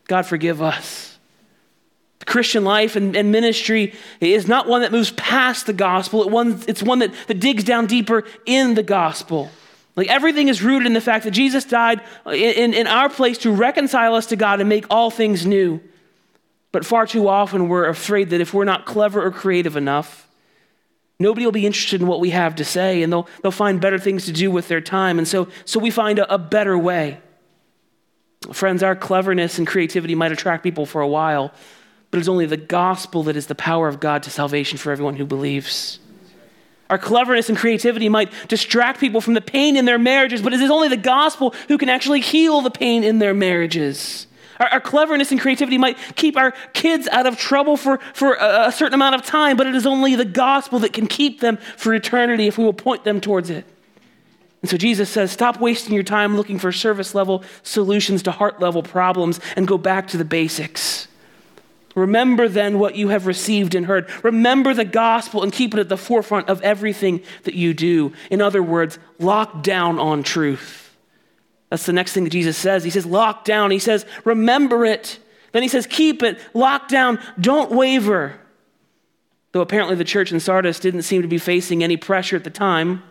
God 0.07 0.25
forgive 0.25 0.63
us. 0.63 1.19
The 2.21 2.27
Christian 2.27 2.63
life 2.63 2.95
and, 2.95 3.17
and, 3.17 3.33
ministry 3.33 3.95
is 4.21 4.47
not 4.47 4.69
one 4.69 4.83
that 4.83 4.93
moves 4.93 5.11
past 5.13 5.67
the 5.67 5.73
gospel, 5.73 6.23
it 6.23 6.31
one, 6.31 6.63
it's 6.69 6.83
one 6.83 7.01
that, 7.01 7.13
that 7.27 7.41
digs 7.41 7.65
down 7.65 7.87
deeper 7.87 8.23
in 8.47 8.75
the 8.75 8.85
gospel. 8.85 9.51
Like 9.95 10.09
everything 10.09 10.49
is 10.49 10.63
rooted 10.63 10.87
in 10.87 10.95
the 10.95 11.01
fact 11.01 11.25
that 11.25 11.33
Jesus 11.33 11.65
died 11.65 12.01
in, 12.27 12.73
in 12.73 12.87
our 12.87 13.09
place 13.09 13.39
to 13.39 13.53
reconcile 13.53 14.15
us 14.15 14.27
to 14.27 14.37
God 14.37 14.61
and 14.61 14.69
make 14.69 14.87
all 14.89 15.11
things 15.11 15.45
new. 15.47 15.81
But 16.73 16.87
far 16.87 17.07
too 17.07 17.29
often 17.29 17.69
we're 17.69 17.87
afraid 17.87 18.31
that 18.31 18.41
if 18.41 18.55
we're 18.55 18.65
not 18.65 18.87
clever 18.87 19.23
or 19.23 19.31
creative 19.31 19.77
enough, 19.77 20.27
nobody 21.19 21.45
will 21.45 21.53
be 21.53 21.67
interested 21.67 22.01
in 22.01 22.07
what 22.07 22.21
we 22.21 22.31
have 22.31 22.55
to 22.57 22.65
say 22.65 23.03
and 23.03 23.13
they'll, 23.13 23.29
they'll 23.43 23.53
find 23.53 23.81
better 23.81 23.99
things 23.99 24.25
to 24.25 24.33
do 24.33 24.51
with 24.51 24.69
their 24.69 24.81
time. 24.81 25.19
And 25.19 25.29
so, 25.29 25.49
so 25.67 25.79
we 25.79 25.91
find 25.91 26.19
a, 26.19 26.35
a 26.35 26.39
better 26.39 26.77
way. 26.79 27.21
Friends, 28.51 28.83
our 28.83 28.97
cleverness 28.97 29.59
and 29.59 29.67
creativity 29.67 30.15
might 30.15 30.33
attract 30.33 30.65
people 30.65 30.87
for 30.87 31.03
a 31.03 31.07
while, 31.07 31.53
but 32.11 32.19
it's 32.19 32.29
only 32.29 32.47
the 32.47 32.57
gospel 32.57 33.23
that 33.25 33.37
is 33.37 33.47
the 33.47 33.55
power 33.55 33.89
of 33.89 34.01
God 34.01 34.23
to 34.25 34.31
salvation 34.31 34.79
for 34.79 34.91
everyone 34.91 35.17
who 35.17 35.27
believes. 35.27 36.01
Our 36.93 36.99
cleverness 36.99 37.49
and 37.49 37.57
creativity 37.57 38.11
might 38.11 38.31
distract 38.49 39.01
people 39.01 39.23
from 39.23 39.33
the 39.33 39.41
pain 39.41 39.79
in 39.79 39.87
their 39.87 39.99
marriages, 39.99 40.43
but 40.43 40.53
it 40.53 40.61
is 40.61 40.71
only 40.71 40.89
the 40.89 40.99
gospel 40.99 41.55
who 41.69 41.79
can 41.79 41.89
actually 41.89 42.21
heal 42.21 42.61
the 42.61 42.71
pain 42.71 43.03
in 43.03 43.19
their 43.19 43.33
marriages. 43.33 44.27
Our, 44.61 44.67
our 44.67 44.81
cleverness 44.83 45.31
and 45.31 45.41
creativity 45.41 45.79
might 45.79 45.97
keep 46.17 46.37
our 46.37 46.51
kids 46.75 47.09
out 47.09 47.25
of 47.25 47.39
trouble 47.39 47.79
for, 47.79 47.97
for 48.13 48.35
a, 48.35 48.67
a 48.67 48.73
certain 48.73 48.93
amount 48.93 49.15
of 49.15 49.23
time, 49.25 49.57
but 49.57 49.67
it 49.67 49.75
is 49.75 49.87
only 49.87 50.17
the 50.17 50.27
gospel 50.27 50.81
that 50.81 50.93
can 50.93 51.07
keep 51.07 51.41
them 51.41 51.57
for 51.79 51.95
eternity 51.95 52.47
if 52.47 52.59
we 52.59 52.65
will 52.65 52.75
point 52.75 53.05
them 53.05 53.23
towards 53.23 53.49
it. 53.49 53.65
And 54.61 54.71
so 54.71 54.77
Jesus 54.77 55.09
says, 55.09 55.33
stop 55.33 55.61
wasting 55.61 55.95
your 55.95 56.03
time 56.03 56.37
looking 56.37 56.59
for 56.59 56.73
service 56.73 57.15
level 57.15 57.43
solutions 57.63 58.23
to 58.25 58.33
heart 58.33 58.61
level 58.61 58.83
problems 58.83 59.41
and 59.57 59.67
go 59.67 59.79
back 59.79 60.09
to 60.09 60.19
the 60.19 60.27
basics. 60.27 61.09
Remember 61.95 62.49
then 62.49 62.79
what 62.79 62.97
you 62.97 63.09
have 63.09 63.27
received 63.27 63.75
and 63.75 63.87
heard. 63.87 64.09
Remember 64.25 64.73
the 64.73 64.85
gospel 64.85 65.43
and 65.43 65.53
keep 65.53 65.75
it 65.75 65.81
at 65.81 65.89
the 65.89 65.97
forefront 65.97 66.49
of 66.49 66.63
everything 66.63 67.23
that 67.45 67.55
you 67.55 67.75
do. 67.75 68.13
In 68.31 68.41
other 68.41 68.63
words, 68.63 68.99
lock 69.19 69.63
down 69.63 69.99
on 69.99 70.23
truth. 70.23 70.97
That's 71.69 71.87
the 71.87 71.93
next 71.93 72.13
thing 72.13 72.25
that 72.25 72.31
Jesus 72.31 72.57
says. 72.57 72.85
He 72.85 72.91
says, 72.91 73.07
lock 73.07 73.45
down. 73.45 73.71
He 73.71 73.79
says, 73.79 74.07
remember 74.25 74.85
it. 74.85 75.19
Then 75.53 75.63
he 75.63 75.69
says, 75.69 75.87
keep 75.87 76.23
it, 76.23 76.39
lock 76.55 76.89
down, 76.89 77.19
don't 77.39 77.71
waver. 77.71 78.39
Though 79.53 79.61
apparently 79.61 79.97
the 79.97 80.05
church 80.05 80.33
in 80.33 80.41
Sardis 80.41 80.81
didn't 80.81 81.03
seem 81.03 81.23
to 81.23 81.29
be 81.29 81.39
facing 81.39 81.85
any 81.85 81.99
pressure 81.99 82.37
at 82.37 82.45
the 82.45 82.51
time, 82.51 83.03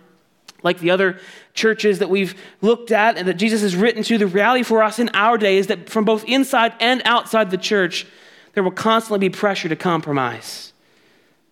like 0.64 0.80
the 0.80 0.90
other 0.90 1.20
churches 1.54 2.00
that 2.00 2.10
we've 2.10 2.36
looked 2.62 2.92
at 2.92 3.18
and 3.18 3.28
that 3.28 3.36
Jesus 3.36 3.62
has 3.62 3.76
written 3.76 4.02
to, 4.04 4.18
the 4.18 4.28
reality 4.28 4.64
for 4.64 4.82
us 4.82 4.98
in 4.98 5.10
our 5.14 5.38
day 5.38 5.58
is 5.58 5.68
that 5.68 5.90
from 5.90 6.04
both 6.04 6.24
inside 6.26 6.74
and 6.80 7.02
outside 7.06 7.52
the 7.52 7.58
church, 7.58 8.08
there 8.54 8.64
will 8.64 8.72
constantly 8.72 9.20
be 9.20 9.34
pressure 9.34 9.70
to 9.70 9.76
compromise. 9.76 10.74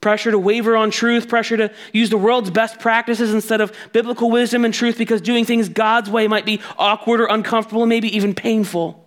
Pressure 0.02 0.32
to 0.32 0.40
waver 0.40 0.78
on 0.78 0.92
truth, 0.92 1.28
pressure 1.28 1.58
to 1.58 1.74
use 1.92 2.10
the 2.10 2.18
world's 2.18 2.50
best 2.50 2.80
practices 2.80 3.34
instead 3.34 3.60
of 3.60 3.76
biblical 3.92 4.32
wisdom 4.32 4.64
and 4.64 4.74
truth 4.74 4.98
because 4.98 5.20
doing 5.20 5.44
things 5.44 5.68
God's 5.68 6.10
way 6.10 6.28
might 6.28 6.46
be 6.46 6.62
awkward 6.78 7.20
or 7.20 7.26
uncomfortable 7.26 7.84
and 7.84 7.90
maybe 7.90 8.16
even 8.16 8.34
painful. 8.34 9.06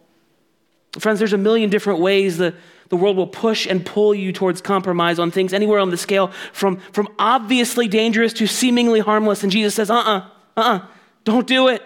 Friends, 0.99 1.19
there's 1.19 1.33
a 1.33 1.39
million 1.39 1.71
different 1.71 2.01
ways 2.01 2.37
the, 2.37 2.55
the 2.91 2.97
world 2.97 3.17
will 3.17 3.27
push 3.27 3.67
and 3.67 3.87
pull 3.87 4.15
you 4.15 4.33
towards 4.33 4.61
compromise 4.61 5.19
on 5.19 5.31
things 5.31 5.55
anywhere 5.55 5.79
on 5.79 5.89
the 5.89 5.97
scale 5.97 6.29
from, 6.53 6.77
from 6.93 7.09
obviously 7.19 7.89
dangerous 7.89 8.35
to 8.35 8.47
seemingly 8.47 9.01
harmless. 9.01 9.43
And 9.43 9.51
Jesus 9.51 9.75
says, 9.75 9.91
uh 9.91 9.95
uh-uh, 9.95 10.19
uh, 10.19 10.61
uh-uh, 10.61 10.87
don't 11.25 11.47
do 11.47 11.69
it. 11.69 11.83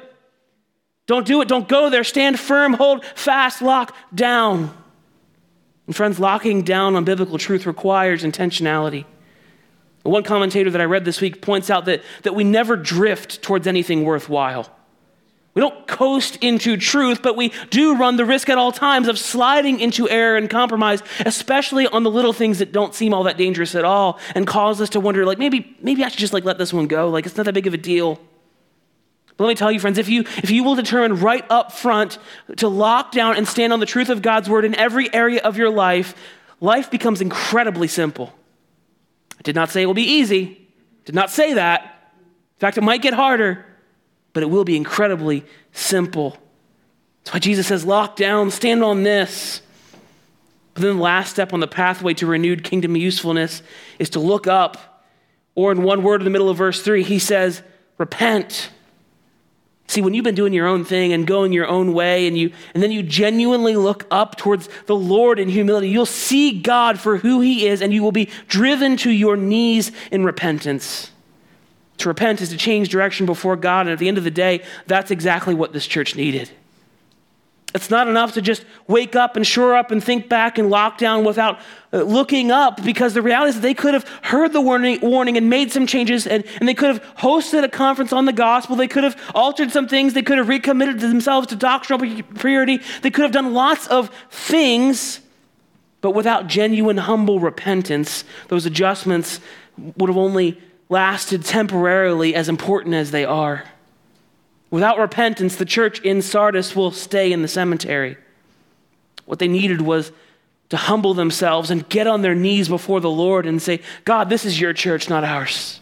Don't 1.07 1.25
do 1.25 1.41
it. 1.41 1.47
Don't 1.47 1.69
go 1.69 1.89
there. 1.91 2.03
Stand 2.03 2.41
firm, 2.41 2.73
hold 2.73 3.05
fast, 3.05 3.63
lock 3.63 3.95
down. 4.13 4.77
And 5.87 5.95
friends, 5.95 6.19
locking 6.19 6.63
down 6.63 6.97
on 6.97 7.05
biblical 7.05 7.39
truth 7.39 7.67
requires 7.67 8.23
intentionality. 8.23 9.05
One 10.03 10.23
commentator 10.23 10.71
that 10.71 10.81
I 10.81 10.85
read 10.85 11.05
this 11.05 11.21
week 11.21 11.43
points 11.43 11.71
out 11.71 11.85
that, 11.87 12.03
that 12.23 12.35
we 12.35 12.45
never 12.45 12.77
drift 12.77 13.43
towards 13.43 13.67
anything 13.67 14.05
worthwhile. 14.05 14.71
We 15.55 15.63
don't 15.63 15.87
coast 15.87 16.37
into 16.43 16.77
truth, 16.77 17.23
but 17.23 17.35
we 17.35 17.51
do 17.71 17.97
run 17.97 18.17
the 18.17 18.27
risk 18.27 18.51
at 18.51 18.59
all 18.59 18.73
times 18.73 19.09
of 19.09 19.19
sliding 19.19 19.81
into 19.81 20.09
error 20.09 20.37
and 20.37 20.51
compromise, 20.51 21.03
especially 21.25 21.87
on 21.87 22.03
the 22.03 22.11
little 22.11 22.35
things 22.35 22.59
that 22.59 22.73
don't 22.73 22.95
seem 22.95 23.15
all 23.15 23.23
that 23.23 23.39
dangerous 23.39 23.75
at 23.75 23.85
all 23.85 24.21
and 24.35 24.47
cause 24.47 24.83
us 24.83 24.91
to 24.91 25.01
wonder, 25.01 25.25
like, 25.25 25.39
maybe, 25.39 25.75
maybe 25.81 26.05
I 26.05 26.09
should 26.09 26.21
just 26.21 26.35
like 26.35 26.45
let 26.45 26.59
this 26.59 26.75
one 26.75 26.87
go. 26.89 27.09
Like, 27.09 27.25
it's 27.25 27.39
not 27.39 27.47
that 27.47 27.55
big 27.55 27.67
of 27.67 27.73
a 27.73 27.79
deal. 27.79 28.21
But 29.37 29.45
let 29.45 29.51
me 29.51 29.55
tell 29.55 29.71
you, 29.71 29.81
friends, 29.81 29.99
if 29.99 30.09
you, 30.09 30.21
if 30.39 30.51
you 30.51 30.65
will 30.65 30.75
determine 30.75 31.21
right 31.21 31.45
up 31.51 31.73
front 31.73 32.19
to 32.57 32.69
lock 32.69 33.13
down 33.13 33.37
and 33.37 33.47
stand 33.47 33.73
on 33.73 33.81
the 33.81 33.87
truth 33.87 34.09
of 34.09 34.23
God's 34.23 34.49
word 34.49 34.65
in 34.65 34.75
every 34.75 35.13
area 35.13 35.41
of 35.43 35.59
your 35.59 35.71
life, 35.71 36.15
life 36.61 36.91
becomes 36.91 37.21
incredibly 37.21 37.89
simple. 37.89 38.33
I 39.39 39.43
did 39.43 39.55
not 39.55 39.71
say 39.71 39.83
it 39.83 39.87
will 39.87 39.95
be 39.95 40.03
easy, 40.03 40.67
did 41.05 41.15
not 41.15 41.31
say 41.31 41.55
that. 41.55 41.83
In 41.83 42.61
fact, 42.61 42.79
it 42.79 42.83
might 42.83 43.03
get 43.03 43.13
harder, 43.13 43.67
but 44.33 44.43
it 44.43 44.47
will 44.47 44.65
be 44.65 44.77
incredibly 44.77 45.45
simple. 45.73 46.39
That's 47.25 47.35
why 47.35 47.41
Jesus 47.41 47.67
says, 47.67 47.85
lock 47.85 48.17
down, 48.17 48.51
stand 48.51 48.83
on 48.83 49.03
this. 49.03 49.61
But 50.73 50.83
then 50.83 50.97
the 50.97 51.03
last 51.03 51.31
step 51.31 51.53
on 51.53 51.61
the 51.61 51.67
pathway 51.67 52.15
to 52.15 52.27
renewed 52.27 52.65
kingdom 52.65 52.97
usefulness 52.97 53.63
is 53.99 54.11
to 54.11 54.21
look 54.21 54.47
up, 54.47 55.05
or 55.55 55.73
in 55.73 55.83
one 55.83 56.03
word 56.03 56.21
in 56.23 56.25
the 56.25 56.31
middle 56.31 56.49
of 56.49 56.57
verse 56.57 56.83
3, 56.83 57.03
he 57.03 57.19
says, 57.19 57.63
repent. 57.99 58.71
See, 59.89 60.03
when 60.03 60.15
you've 60.15 60.25
been 60.25 60.35
doing 60.35 60.53
your 60.53 60.67
own 60.67 60.85
thing 60.85 61.13
and 61.13 61.27
going 61.27 61.53
your 61.53 61.67
own 61.67 61.93
way, 61.93 62.27
and, 62.27 62.37
you, 62.37 62.51
and 62.75 62.83
then 62.83 62.91
you 62.91 63.03
genuinely 63.03 63.77
look 63.77 64.05
up 64.11 64.37
towards 64.37 64.69
the 64.87 64.97
Lord 64.97 65.39
in 65.39 65.49
humility, 65.49 65.89
you'll 65.89 66.07
see 66.07 66.61
God 66.61 66.99
for 66.99 67.19
who 67.19 67.41
He 67.41 67.69
is, 67.69 67.81
and 67.81 67.93
you 67.93 68.03
will 68.03 68.13
be 68.13 68.29
driven 68.49 68.97
to 68.99 69.11
your 69.11 69.37
knees 69.37 69.93
in 70.11 70.25
repentance. 70.25 71.13
To 71.99 72.09
repent 72.09 72.41
is 72.41 72.51
to 72.51 72.57
change 72.57 72.89
direction 72.89 73.27
before 73.27 73.57
God, 73.57 73.87
and 73.87 73.91
at 73.91 73.99
the 73.99 74.09
end 74.09 74.19
of 74.19 74.25
the 74.25 74.31
day, 74.31 74.63
that's 74.87 75.11
exactly 75.11 75.55
what 75.55 75.73
this 75.73 75.87
church 75.87 76.17
needed. 76.17 76.51
It's 77.77 77.91
not 77.91 78.09
enough 78.09 78.33
to 78.33 78.43
just 78.43 78.65
wake 78.89 79.15
up 79.15 79.37
and 79.37 79.47
shore 79.47 79.77
up 79.77 79.91
and 79.91 80.03
think 80.03 80.29
back 80.29 80.59
and 80.59 80.71
lock 80.71 80.99
down 80.99 81.25
without 81.25 81.61
uh, 81.93 82.03
looking 82.03 82.51
up 82.51 82.83
because 82.83 83.15
the 83.15 83.23
reality 83.23 83.51
is 83.51 83.61
they 83.61 83.75
could 83.75 83.95
have 83.95 84.09
heard 84.23 84.53
the 84.53 84.61
warning, 84.61 84.99
warning 85.01 85.37
and 85.37 85.49
made 85.49 85.71
some 85.71 85.87
changes 85.87 86.27
and, 86.27 86.45
and 86.59 86.69
they 86.69 86.75
could 86.75 86.89
have 86.89 87.03
hosted 87.19 87.63
a 87.63 87.69
conference 87.69 88.13
on 88.13 88.25
the 88.25 88.33
gospel. 88.33 88.75
They 88.75 88.89
could 88.89 89.05
have 89.05 89.17
altered 89.35 89.71
some 89.71 89.87
things. 89.87 90.15
They 90.15 90.23
could 90.23 90.39
have 90.39 90.49
recommitted 90.49 91.01
themselves 91.01 91.47
to 91.49 91.57
doctrinal 91.57 92.23
purity. 92.39 92.81
They 93.03 93.11
could 93.11 93.23
have 93.23 93.33
done 93.33 93.53
lots 93.53 93.87
of 93.87 94.11
things, 94.31 95.21
but 96.01 96.13
without 96.13 96.47
genuine, 96.47 96.97
humble 96.97 97.39
repentance, 97.39 98.25
those 98.49 98.67
adjustments 98.67 99.39
would 99.97 100.09
have 100.09 100.17
only 100.17 100.61
lasted 100.89 101.45
temporarily 101.45 102.35
as 102.35 102.49
important 102.49 102.95
as 102.95 103.11
they 103.11 103.25
are. 103.25 103.65
Without 104.71 104.99
repentance, 104.99 105.57
the 105.57 105.65
church 105.65 106.01
in 106.01 106.23
Sardis 106.23 106.75
will 106.75 106.91
stay 106.91 107.33
in 107.33 107.43
the 107.43 107.49
cemetery. 107.49 108.17
What 109.25 109.39
they 109.39 109.49
needed 109.49 109.81
was 109.81 110.13
to 110.71 110.77
humble 110.77 111.15
themselves 111.15 111.71
and 111.71 111.89
get 111.89 112.07
on 112.07 112.23
their 112.23 112.35
knees 112.35 112.69
before 112.69 113.01
the 113.01 113.11
Lord 113.11 113.47
and 113.47 113.63
say, 113.63 113.81
God, 114.05 114.29
this 114.29 114.45
is 114.45 114.61
your 114.61 114.73
church, 114.73 115.09
not 115.09 115.23
ours. 115.23 115.81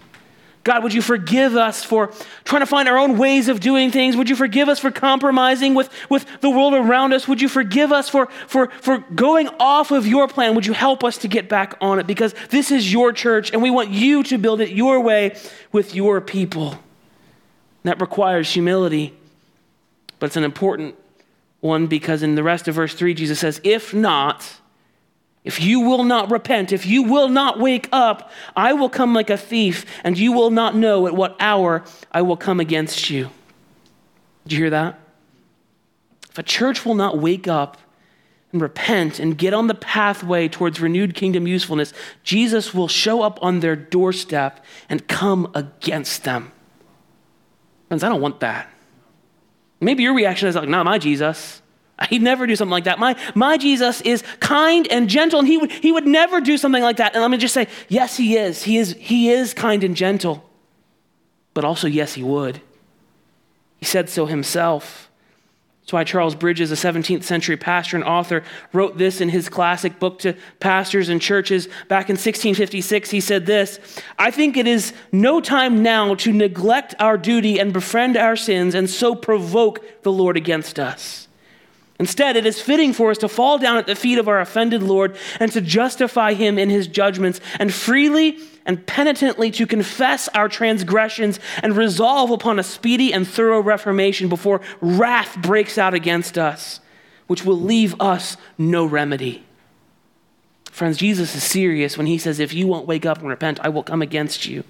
God, 0.64 0.82
would 0.82 0.94
you 0.94 1.02
forgive 1.02 1.56
us 1.56 1.84
for 1.84 2.10
trying 2.44 2.62
to 2.62 2.66
find 2.66 2.88
our 2.88 2.96
own 2.96 3.18
ways 3.18 3.48
of 3.48 3.60
doing 3.60 3.90
things? 3.90 4.16
Would 4.16 4.30
you 4.30 4.36
forgive 4.36 4.70
us 4.70 4.78
for 4.78 4.90
compromising 4.90 5.74
with, 5.74 5.90
with 6.08 6.26
the 6.40 6.48
world 6.48 6.72
around 6.72 7.12
us? 7.12 7.28
Would 7.28 7.42
you 7.42 7.50
forgive 7.50 7.92
us 7.92 8.08
for, 8.08 8.28
for, 8.46 8.70
for 8.80 8.98
going 9.14 9.48
off 9.60 9.90
of 9.90 10.06
your 10.06 10.26
plan? 10.26 10.54
Would 10.54 10.64
you 10.64 10.72
help 10.72 11.04
us 11.04 11.18
to 11.18 11.28
get 11.28 11.50
back 11.50 11.76
on 11.82 11.98
it? 11.98 12.06
Because 12.06 12.34
this 12.48 12.70
is 12.70 12.90
your 12.90 13.12
church 13.12 13.52
and 13.52 13.62
we 13.62 13.70
want 13.70 13.90
you 13.90 14.22
to 14.24 14.38
build 14.38 14.62
it 14.62 14.70
your 14.70 15.00
way 15.00 15.36
with 15.70 15.94
your 15.94 16.22
people. 16.22 16.78
That 17.84 18.00
requires 18.00 18.52
humility, 18.52 19.14
but 20.18 20.26
it's 20.26 20.36
an 20.36 20.44
important 20.44 20.96
one 21.60 21.86
because 21.86 22.22
in 22.22 22.34
the 22.34 22.42
rest 22.42 22.66
of 22.68 22.74
verse 22.74 22.94
3, 22.94 23.14
Jesus 23.14 23.38
says, 23.38 23.60
If 23.62 23.94
not, 23.94 24.60
if 25.44 25.60
you 25.60 25.80
will 25.80 26.04
not 26.04 26.30
repent, 26.30 26.72
if 26.72 26.86
you 26.86 27.02
will 27.02 27.28
not 27.28 27.58
wake 27.58 27.88
up, 27.92 28.30
I 28.56 28.72
will 28.72 28.88
come 28.88 29.12
like 29.12 29.28
a 29.28 29.36
thief, 29.36 29.84
and 30.02 30.18
you 30.18 30.32
will 30.32 30.50
not 30.50 30.74
know 30.74 31.06
at 31.06 31.14
what 31.14 31.36
hour 31.38 31.84
I 32.10 32.22
will 32.22 32.38
come 32.38 32.60
against 32.60 33.10
you. 33.10 33.30
Did 34.44 34.52
you 34.52 34.58
hear 34.58 34.70
that? 34.70 34.98
If 36.30 36.38
a 36.38 36.42
church 36.42 36.84
will 36.84 36.94
not 36.94 37.18
wake 37.18 37.46
up 37.46 37.76
and 38.52 38.62
repent 38.62 39.18
and 39.18 39.36
get 39.36 39.52
on 39.52 39.66
the 39.66 39.74
pathway 39.74 40.48
towards 40.48 40.80
renewed 40.80 41.14
kingdom 41.14 41.46
usefulness, 41.46 41.92
Jesus 42.22 42.72
will 42.72 42.88
show 42.88 43.22
up 43.22 43.38
on 43.42 43.60
their 43.60 43.76
doorstep 43.76 44.64
and 44.88 45.06
come 45.06 45.50
against 45.54 46.24
them. 46.24 46.52
Friends, 47.88 48.02
I 48.02 48.08
don't 48.08 48.20
want 48.20 48.40
that. 48.40 48.70
Maybe 49.80 50.02
your 50.02 50.14
reaction 50.14 50.48
is 50.48 50.54
like, 50.54 50.68
not 50.68 50.84
my 50.84 50.98
Jesus. 50.98 51.60
He'd 52.08 52.22
never 52.22 52.46
do 52.46 52.56
something 52.56 52.70
like 52.70 52.84
that. 52.84 52.98
My, 52.98 53.16
my 53.34 53.56
Jesus 53.56 54.00
is 54.00 54.22
kind 54.40 54.86
and 54.90 55.08
gentle, 55.08 55.38
and 55.38 55.48
he 55.48 55.58
would, 55.58 55.70
he 55.70 55.92
would 55.92 56.06
never 56.06 56.40
do 56.40 56.56
something 56.56 56.82
like 56.82 56.96
that. 56.96 57.14
And 57.14 57.22
let 57.22 57.30
me 57.30 57.36
just 57.36 57.54
say, 57.54 57.68
yes, 57.88 58.16
he 58.16 58.36
is. 58.36 58.62
He 58.62 58.78
is, 58.78 58.96
he 58.98 59.30
is 59.30 59.54
kind 59.54 59.84
and 59.84 59.96
gentle. 59.96 60.48
But 61.52 61.64
also, 61.64 61.86
yes, 61.86 62.14
he 62.14 62.22
would. 62.22 62.60
He 63.78 63.84
said 63.84 64.08
so 64.08 64.26
himself. 64.26 65.10
That's 65.84 65.92
why 65.92 66.04
Charles 66.04 66.34
Bridges, 66.34 66.72
a 66.72 66.76
17th 66.76 67.24
century 67.24 67.58
pastor 67.58 67.98
and 67.98 68.04
author, 68.06 68.42
wrote 68.72 68.96
this 68.96 69.20
in 69.20 69.28
his 69.28 69.50
classic 69.50 69.98
book 69.98 70.18
to 70.20 70.34
pastors 70.58 71.10
and 71.10 71.20
churches 71.20 71.66
back 71.88 72.08
in 72.08 72.14
1656. 72.14 73.10
He 73.10 73.20
said 73.20 73.44
this 73.44 73.78
I 74.18 74.30
think 74.30 74.56
it 74.56 74.66
is 74.66 74.94
no 75.12 75.42
time 75.42 75.82
now 75.82 76.14
to 76.14 76.32
neglect 76.32 76.94
our 76.98 77.18
duty 77.18 77.58
and 77.58 77.70
befriend 77.70 78.16
our 78.16 78.34
sins 78.34 78.74
and 78.74 78.88
so 78.88 79.14
provoke 79.14 80.02
the 80.02 80.10
Lord 80.10 80.38
against 80.38 80.78
us. 80.78 81.28
Instead, 82.00 82.36
it 82.36 82.46
is 82.46 82.62
fitting 82.62 82.94
for 82.94 83.10
us 83.10 83.18
to 83.18 83.28
fall 83.28 83.58
down 83.58 83.76
at 83.76 83.86
the 83.86 83.94
feet 83.94 84.16
of 84.16 84.26
our 84.26 84.40
offended 84.40 84.82
Lord 84.82 85.18
and 85.38 85.52
to 85.52 85.60
justify 85.60 86.32
him 86.32 86.58
in 86.58 86.70
his 86.70 86.86
judgments 86.86 87.42
and 87.60 87.72
freely 87.72 88.38
and 88.66 88.86
penitently 88.86 89.50
to 89.52 89.66
confess 89.66 90.28
our 90.28 90.48
transgressions 90.48 91.38
and 91.62 91.76
resolve 91.76 92.30
upon 92.30 92.58
a 92.58 92.62
speedy 92.62 93.12
and 93.12 93.26
thorough 93.28 93.60
reformation 93.60 94.28
before 94.28 94.60
wrath 94.80 95.36
breaks 95.42 95.76
out 95.76 95.94
against 95.94 96.38
us, 96.38 96.80
which 97.26 97.44
will 97.44 97.60
leave 97.60 98.00
us 98.00 98.36
no 98.56 98.86
remedy. 98.86 99.44
Friends, 100.70 100.96
Jesus 100.96 101.34
is 101.36 101.44
serious 101.44 101.96
when 101.96 102.06
he 102.06 102.18
says, 102.18 102.40
If 102.40 102.52
you 102.52 102.66
won't 102.66 102.86
wake 102.86 103.06
up 103.06 103.18
and 103.18 103.28
repent, 103.28 103.60
I 103.60 103.68
will 103.68 103.84
come 103.84 104.02
against 104.02 104.46
you. 104.46 104.64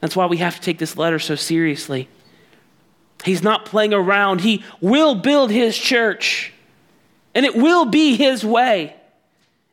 That's 0.00 0.16
why 0.16 0.26
we 0.26 0.38
have 0.38 0.54
to 0.54 0.60
take 0.60 0.78
this 0.78 0.96
letter 0.96 1.18
so 1.18 1.34
seriously. 1.34 2.08
He's 3.24 3.42
not 3.42 3.66
playing 3.66 3.92
around. 3.92 4.40
He 4.40 4.64
will 4.80 5.14
build 5.14 5.50
his 5.50 5.76
church, 5.76 6.52
and 7.34 7.46
it 7.46 7.54
will 7.54 7.84
be 7.84 8.16
his 8.16 8.44
way. 8.44 8.96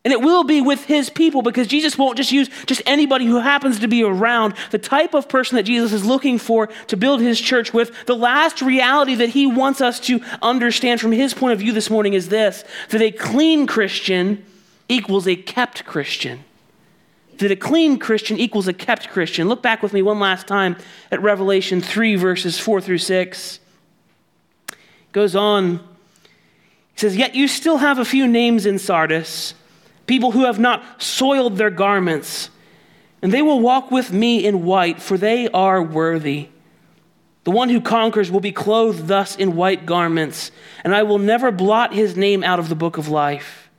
And 0.06 0.14
it 0.14 0.22
will 0.22 0.46
be 0.46 0.62
with 0.62 0.86
his 0.86 1.10
people 1.10 1.42
because 1.42 1.68
Jesus 1.68 1.98
won't 1.98 2.16
just 2.16 2.32
use 2.32 2.50
just 2.66 2.82
anybody 2.86 3.26
who 3.26 3.40
happens 3.40 3.80
to 3.80 3.88
be 3.88 4.02
around. 4.02 4.54
The 4.72 4.78
type 4.78 5.14
of 5.14 5.28
person 5.28 5.58
that 5.58 5.64
Jesus 5.64 5.92
is 5.92 6.06
looking 6.06 6.38
for 6.38 6.68
to 6.88 6.96
build 6.96 7.20
his 7.20 7.40
church 7.40 7.74
with, 7.74 8.06
the 8.06 8.16
last 8.16 8.62
reality 8.62 9.16
that 9.16 9.30
he 9.30 9.46
wants 9.46 9.82
us 9.82 10.00
to 10.02 10.22
understand 10.42 11.02
from 11.02 11.12
his 11.12 11.34
point 11.34 11.54
of 11.54 11.60
view 11.60 11.74
this 11.74 11.90
morning 11.90 12.14
is 12.14 12.30
this 12.30 12.64
that 12.90 13.02
a 13.02 13.12
clean 13.12 13.68
Christian 13.68 14.46
equals 14.88 15.28
a 15.28 15.36
kept 15.36 15.86
Christian. 15.86 16.44
That 17.38 17.52
a 17.52 17.56
clean 17.56 18.00
Christian 18.00 18.38
equals 18.38 18.68
a 18.68 18.74
kept 18.74 19.10
Christian. 19.10 19.48
Look 19.48 19.62
back 19.62 19.84
with 19.84 19.94
me 19.94 20.02
one 20.02 20.20
last 20.20 20.48
time 20.48 20.78
at 21.12 21.22
Revelation 21.22 21.82
3, 21.82 22.16
verses 22.16 22.58
4 22.58 22.82
through 22.82 22.98
6. 22.98 23.60
It 24.70 24.78
goes 25.12 25.36
on 25.36 25.78
He 25.78 26.98
says, 26.98 27.18
Yet 27.18 27.36
you 27.36 27.48
still 27.48 27.78
have 27.78 28.00
a 28.00 28.06
few 28.06 28.28
names 28.28 28.66
in 28.66 28.80
Sardis, 28.80 29.54
people 30.10 30.32
who 30.32 30.46
have 30.46 30.58
not 30.58 30.84
soiled 31.02 31.58
their 31.58 31.70
garments, 31.70 32.50
and 33.22 33.32
they 33.32 33.44
will 33.44 33.60
walk 33.60 33.92
with 33.92 34.12
me 34.12 34.44
in 34.44 34.66
white, 34.66 35.00
for 35.00 35.20
they 35.20 35.48
are 35.50 35.84
worthy. 35.84 36.50
The 37.44 37.52
one 37.52 37.70
who 37.70 37.80
conquers 37.80 38.32
will 38.32 38.40
be 38.40 38.52
clothed 38.52 39.08
thus 39.08 39.36
in 39.36 39.56
white 39.56 39.86
garments, 39.86 40.52
and 40.84 40.96
I 40.96 41.04
will 41.04 41.20
never 41.20 41.52
blot 41.52 41.94
his 41.94 42.18
name 42.18 42.44
out 42.44 42.58
of 42.58 42.70
the 42.70 42.76
book 42.76 42.98
of 42.98 43.08
life. 43.08 43.70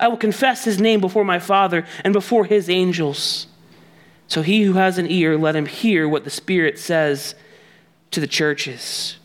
I 0.00 0.08
will 0.08 0.16
confess 0.16 0.64
his 0.64 0.80
name 0.80 1.00
before 1.00 1.24
my 1.24 1.38
Father 1.38 1.86
and 2.02 2.14
before 2.14 2.46
his 2.46 2.70
angels. 2.70 3.46
So 4.28 4.40
he 4.40 4.62
who 4.62 4.72
has 4.72 4.96
an 4.96 5.10
ear, 5.10 5.36
let 5.36 5.56
him 5.56 5.66
hear 5.66 6.08
what 6.08 6.24
the 6.24 6.30
Spirit 6.30 6.78
says 6.78 7.34
to 8.12 8.20
the 8.20 8.26
churches. 8.26 9.18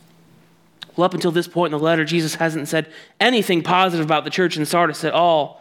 Well, 0.97 1.05
up 1.05 1.13
until 1.13 1.31
this 1.31 1.47
point 1.47 1.73
in 1.73 1.79
the 1.79 1.83
letter, 1.83 2.03
Jesus 2.03 2.35
hasn't 2.35 2.67
said 2.67 2.91
anything 3.21 3.63
positive 3.63 4.05
about 4.05 4.25
the 4.25 4.29
church 4.29 4.57
in 4.57 4.65
Sardis 4.65 5.05
at 5.05 5.13
all. 5.13 5.60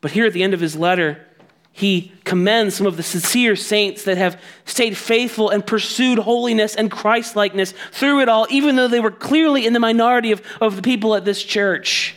But 0.00 0.12
here 0.12 0.26
at 0.26 0.32
the 0.32 0.42
end 0.42 0.54
of 0.54 0.60
his 0.60 0.76
letter, 0.76 1.26
he 1.72 2.12
commends 2.24 2.74
some 2.74 2.86
of 2.86 2.96
the 2.96 3.02
sincere 3.02 3.54
saints 3.54 4.04
that 4.04 4.16
have 4.16 4.40
stayed 4.64 4.96
faithful 4.96 5.50
and 5.50 5.66
pursued 5.66 6.18
holiness 6.18 6.74
and 6.74 6.90
Christlikeness 6.90 7.74
through 7.92 8.22
it 8.22 8.30
all, 8.30 8.46
even 8.48 8.76
though 8.76 8.88
they 8.88 9.00
were 9.00 9.10
clearly 9.10 9.66
in 9.66 9.74
the 9.74 9.80
minority 9.80 10.32
of, 10.32 10.40
of 10.60 10.76
the 10.76 10.82
people 10.82 11.14
at 11.14 11.26
this 11.26 11.42
church. 11.42 12.14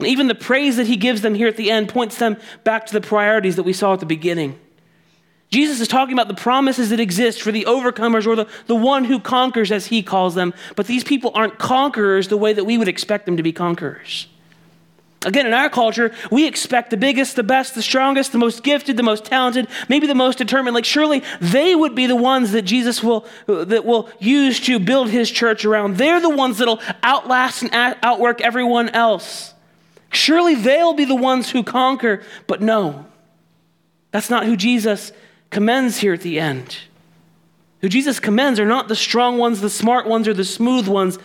Even 0.00 0.26
the 0.26 0.34
praise 0.34 0.76
that 0.76 0.86
he 0.86 0.96
gives 0.96 1.22
them 1.22 1.34
here 1.34 1.48
at 1.48 1.56
the 1.56 1.70
end 1.70 1.88
points 1.88 2.18
them 2.18 2.36
back 2.62 2.84
to 2.86 2.92
the 2.92 3.00
priorities 3.00 3.56
that 3.56 3.62
we 3.62 3.72
saw 3.72 3.94
at 3.94 4.00
the 4.00 4.06
beginning. 4.06 4.58
Jesus 5.50 5.80
is 5.80 5.88
talking 5.88 6.12
about 6.12 6.28
the 6.28 6.34
promises 6.34 6.90
that 6.90 7.00
exist 7.00 7.40
for 7.40 7.52
the 7.52 7.64
overcomers 7.64 8.26
or 8.26 8.34
the, 8.34 8.48
the 8.66 8.74
one 8.74 9.04
who 9.04 9.20
conquers, 9.20 9.70
as 9.70 9.86
he 9.86 10.02
calls 10.02 10.34
them. 10.34 10.52
But 10.74 10.88
these 10.88 11.04
people 11.04 11.30
aren't 11.34 11.58
conquerors 11.58 12.28
the 12.28 12.36
way 12.36 12.52
that 12.52 12.64
we 12.64 12.76
would 12.76 12.88
expect 12.88 13.24
them 13.24 13.36
to 13.36 13.42
be 13.42 13.52
conquerors. 13.52 14.26
Again, 15.24 15.46
in 15.46 15.54
our 15.54 15.70
culture, 15.70 16.12
we 16.30 16.46
expect 16.46 16.90
the 16.90 16.96
biggest, 16.96 17.36
the 17.36 17.42
best, 17.42 17.74
the 17.74 17.82
strongest, 17.82 18.32
the 18.32 18.38
most 18.38 18.62
gifted, 18.62 18.96
the 18.96 19.02
most 19.02 19.24
talented, 19.24 19.68
maybe 19.88 20.06
the 20.06 20.14
most 20.14 20.38
determined. 20.38 20.74
Like 20.74 20.84
surely 20.84 21.22
they 21.40 21.74
would 21.74 21.94
be 21.94 22.06
the 22.06 22.16
ones 22.16 22.52
that 22.52 22.62
Jesus 22.62 23.02
will 23.02 23.26
that 23.46 23.84
will 23.84 24.10
use 24.18 24.60
to 24.60 24.78
build 24.78 25.08
his 25.10 25.30
church 25.30 25.64
around. 25.64 25.96
They're 25.96 26.20
the 26.20 26.30
ones 26.30 26.58
that'll 26.58 26.80
outlast 27.02 27.62
and 27.62 27.96
outwork 28.02 28.40
everyone 28.40 28.90
else. 28.90 29.54
Surely 30.10 30.54
they'll 30.54 30.94
be 30.94 31.06
the 31.06 31.14
ones 31.14 31.50
who 31.50 31.62
conquer. 31.62 32.22
But 32.46 32.60
no, 32.60 33.06
that's 34.10 34.30
not 34.30 34.44
who 34.44 34.56
Jesus 34.56 35.12
commends 35.50 35.98
here 35.98 36.12
at 36.12 36.20
the 36.20 36.38
end. 36.38 36.78
Who 37.80 37.88
Jesus 37.88 38.20
commends 38.20 38.58
are 38.60 38.66
not 38.66 38.88
the 38.88 38.96
strong 38.96 39.38
ones, 39.38 39.60
the 39.60 39.70
smart 39.70 40.06
ones, 40.06 40.26
or 40.28 40.34
the 40.34 40.44
smooth 40.44 40.88
ones, 40.88 41.18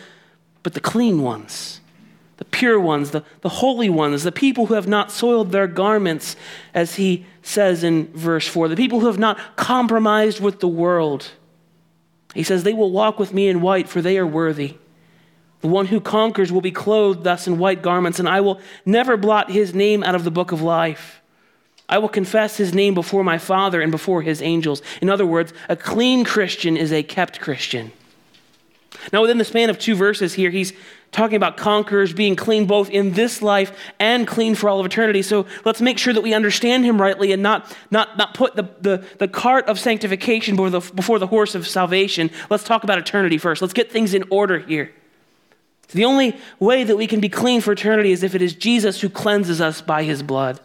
but 0.63 0.73
the 0.73 0.81
clean 0.81 1.21
ones 1.21 1.78
the 2.39 2.45
pure 2.45 2.79
ones, 2.79 3.11
the, 3.11 3.21
the 3.41 3.49
holy 3.49 3.89
ones, 3.89 4.23
the 4.23 4.31
people 4.31 4.67
who 4.67 4.73
have 4.73 4.87
not 4.87 5.11
soiled 5.11 5.51
their 5.51 5.67
garments, 5.67 6.37
as 6.73 6.95
he 6.95 7.25
says 7.43 7.83
in 7.83 8.07
verse 8.13 8.47
4, 8.47 8.69
the 8.69 8.77
people 8.77 9.01
who 9.01 9.07
have 9.07 9.19
not 9.19 9.57
compromised 9.57 10.39
with 10.39 10.61
the 10.61 10.67
world. 10.67 11.31
He 12.33 12.43
says, 12.43 12.63
They 12.63 12.73
will 12.73 12.91
walk 12.91 13.19
with 13.19 13.33
me 13.33 13.49
in 13.49 13.59
white, 13.59 13.89
for 13.89 14.01
they 14.01 14.17
are 14.17 14.25
worthy. 14.25 14.77
The 15.59 15.67
one 15.67 15.87
who 15.87 15.99
conquers 15.99 16.49
will 16.49 16.61
be 16.61 16.71
clothed 16.71 17.25
thus 17.25 17.45
in 17.45 17.59
white 17.59 17.81
garments, 17.81 18.19
and 18.19 18.29
I 18.29 18.39
will 18.39 18.61
never 18.85 19.17
blot 19.17 19.51
his 19.51 19.73
name 19.73 20.01
out 20.01 20.15
of 20.15 20.23
the 20.23 20.31
book 20.31 20.53
of 20.53 20.61
life. 20.61 21.21
I 21.89 21.97
will 21.97 22.07
confess 22.07 22.55
his 22.55 22.73
name 22.73 22.93
before 22.93 23.25
my 23.25 23.37
Father 23.37 23.81
and 23.81 23.91
before 23.91 24.21
his 24.21 24.41
angels. 24.41 24.81
In 25.01 25.09
other 25.09 25.25
words, 25.25 25.51
a 25.67 25.75
clean 25.75 26.23
Christian 26.23 26.77
is 26.77 26.93
a 26.93 27.03
kept 27.03 27.41
Christian. 27.41 27.91
Now, 29.13 29.21
within 29.21 29.37
the 29.37 29.45
span 29.45 29.69
of 29.69 29.77
two 29.77 29.95
verses 29.95 30.33
here, 30.33 30.49
he's 30.49 30.73
talking 31.11 31.35
about 31.35 31.57
conquerors 31.57 32.13
being 32.13 32.35
clean 32.35 32.65
both 32.65 32.89
in 32.89 33.13
this 33.13 33.41
life 33.41 33.75
and 33.99 34.27
clean 34.27 34.55
for 34.55 34.69
all 34.69 34.79
of 34.79 34.85
eternity. 34.85 35.21
So 35.21 35.45
let's 35.65 35.81
make 35.81 35.97
sure 35.97 36.13
that 36.13 36.21
we 36.21 36.33
understand 36.33 36.85
him 36.85 37.01
rightly 37.01 37.31
and 37.31 37.41
not, 37.41 37.75
not, 37.89 38.17
not 38.17 38.33
put 38.33 38.55
the, 38.55 38.69
the, 38.81 39.05
the 39.17 39.27
cart 39.27 39.65
of 39.67 39.79
sanctification 39.79 40.55
before 40.55 40.69
the, 40.69 40.79
before 40.93 41.19
the 41.19 41.27
horse 41.27 41.55
of 41.55 41.67
salvation. 41.67 42.29
Let's 42.49 42.63
talk 42.63 42.83
about 42.83 42.99
eternity 42.99 43.37
first. 43.37 43.61
Let's 43.61 43.73
get 43.73 43.91
things 43.91 44.13
in 44.13 44.23
order 44.29 44.59
here. 44.59 44.91
The 45.91 46.05
only 46.05 46.37
way 46.59 46.83
that 46.83 46.97
we 46.97 47.07
can 47.07 47.19
be 47.19 47.29
clean 47.29 47.61
for 47.61 47.71
eternity 47.71 48.11
is 48.11 48.21
if 48.21 48.35
it 48.35 48.43
is 48.43 48.53
Jesus 48.53 49.01
who 49.01 49.09
cleanses 49.09 49.59
us 49.59 49.81
by 49.81 50.03
his 50.03 50.21
blood. 50.21 50.59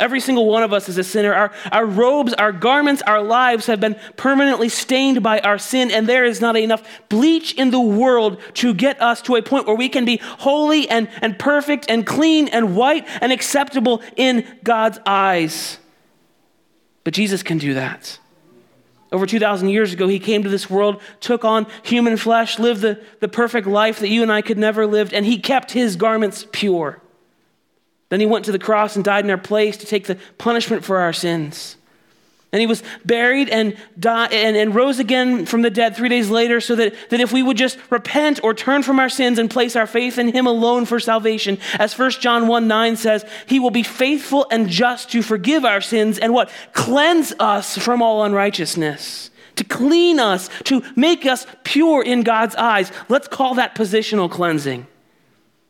Every 0.00 0.20
single 0.20 0.46
one 0.46 0.62
of 0.62 0.72
us 0.72 0.88
is 0.88 0.96
a 0.96 1.04
sinner. 1.04 1.34
Our, 1.34 1.52
our 1.70 1.84
robes, 1.84 2.32
our 2.34 2.50
garments, 2.50 3.02
our 3.02 3.22
lives 3.22 3.66
have 3.66 3.78
been 3.78 3.96
permanently 4.16 4.70
stained 4.70 5.22
by 5.22 5.40
our 5.40 5.58
sin, 5.58 5.90
and 5.90 6.08
there 6.08 6.24
is 6.24 6.40
not 6.40 6.56
enough 6.56 6.82
bleach 7.10 7.52
in 7.54 7.70
the 7.70 7.80
world 7.80 8.40
to 8.54 8.72
get 8.72 9.00
us 9.02 9.20
to 9.22 9.36
a 9.36 9.42
point 9.42 9.66
where 9.66 9.76
we 9.76 9.90
can 9.90 10.06
be 10.06 10.16
holy 10.22 10.88
and, 10.88 11.08
and 11.20 11.38
perfect 11.38 11.86
and 11.90 12.06
clean 12.06 12.48
and 12.48 12.74
white 12.74 13.06
and 13.20 13.32
acceptable 13.32 14.02
in 14.16 14.46
God's 14.64 14.98
eyes. 15.04 15.78
But 17.04 17.12
Jesus 17.12 17.42
can 17.42 17.58
do 17.58 17.74
that. 17.74 18.18
Over 19.10 19.26
2,000 19.26 19.68
years 19.68 19.92
ago, 19.92 20.08
he 20.08 20.18
came 20.18 20.42
to 20.42 20.48
this 20.48 20.70
world, 20.70 21.02
took 21.20 21.44
on 21.44 21.66
human 21.82 22.16
flesh, 22.16 22.58
lived 22.58 22.80
the, 22.80 22.98
the 23.20 23.28
perfect 23.28 23.66
life 23.66 23.98
that 23.98 24.08
you 24.08 24.22
and 24.22 24.32
I 24.32 24.40
could 24.40 24.56
never 24.56 24.86
live, 24.86 25.12
and 25.12 25.26
he 25.26 25.38
kept 25.38 25.72
his 25.72 25.96
garments 25.96 26.46
pure. 26.50 27.01
Then 28.12 28.20
he 28.20 28.26
went 28.26 28.44
to 28.44 28.52
the 28.52 28.58
cross 28.58 28.94
and 28.94 29.02
died 29.02 29.24
in 29.24 29.30
our 29.30 29.38
place 29.38 29.78
to 29.78 29.86
take 29.86 30.06
the 30.06 30.18
punishment 30.36 30.84
for 30.84 30.98
our 30.98 31.14
sins. 31.14 31.78
And 32.52 32.60
he 32.60 32.66
was 32.66 32.82
buried 33.06 33.48
and, 33.48 33.74
died, 33.98 34.34
and, 34.34 34.54
and 34.54 34.74
rose 34.74 34.98
again 34.98 35.46
from 35.46 35.62
the 35.62 35.70
dead 35.70 35.96
three 35.96 36.10
days 36.10 36.28
later, 36.28 36.60
so 36.60 36.76
that, 36.76 36.94
that 37.08 37.20
if 37.20 37.32
we 37.32 37.42
would 37.42 37.56
just 37.56 37.78
repent 37.88 38.44
or 38.44 38.52
turn 38.52 38.82
from 38.82 39.00
our 39.00 39.08
sins 39.08 39.38
and 39.38 39.48
place 39.48 39.76
our 39.76 39.86
faith 39.86 40.18
in 40.18 40.28
him 40.28 40.46
alone 40.46 40.84
for 40.84 41.00
salvation, 41.00 41.56
as 41.78 41.98
1 41.98 42.10
John 42.20 42.48
1 42.48 42.68
9 42.68 42.96
says, 42.96 43.24
he 43.46 43.58
will 43.58 43.70
be 43.70 43.82
faithful 43.82 44.46
and 44.50 44.68
just 44.68 45.10
to 45.12 45.22
forgive 45.22 45.64
our 45.64 45.80
sins 45.80 46.18
and 46.18 46.34
what? 46.34 46.50
Cleanse 46.74 47.32
us 47.38 47.78
from 47.78 48.02
all 48.02 48.24
unrighteousness. 48.24 49.30
To 49.56 49.64
clean 49.64 50.20
us, 50.20 50.50
to 50.64 50.82
make 50.96 51.24
us 51.24 51.46
pure 51.64 52.02
in 52.02 52.24
God's 52.24 52.56
eyes. 52.56 52.92
Let's 53.08 53.28
call 53.28 53.54
that 53.54 53.74
positional 53.74 54.30
cleansing. 54.30 54.86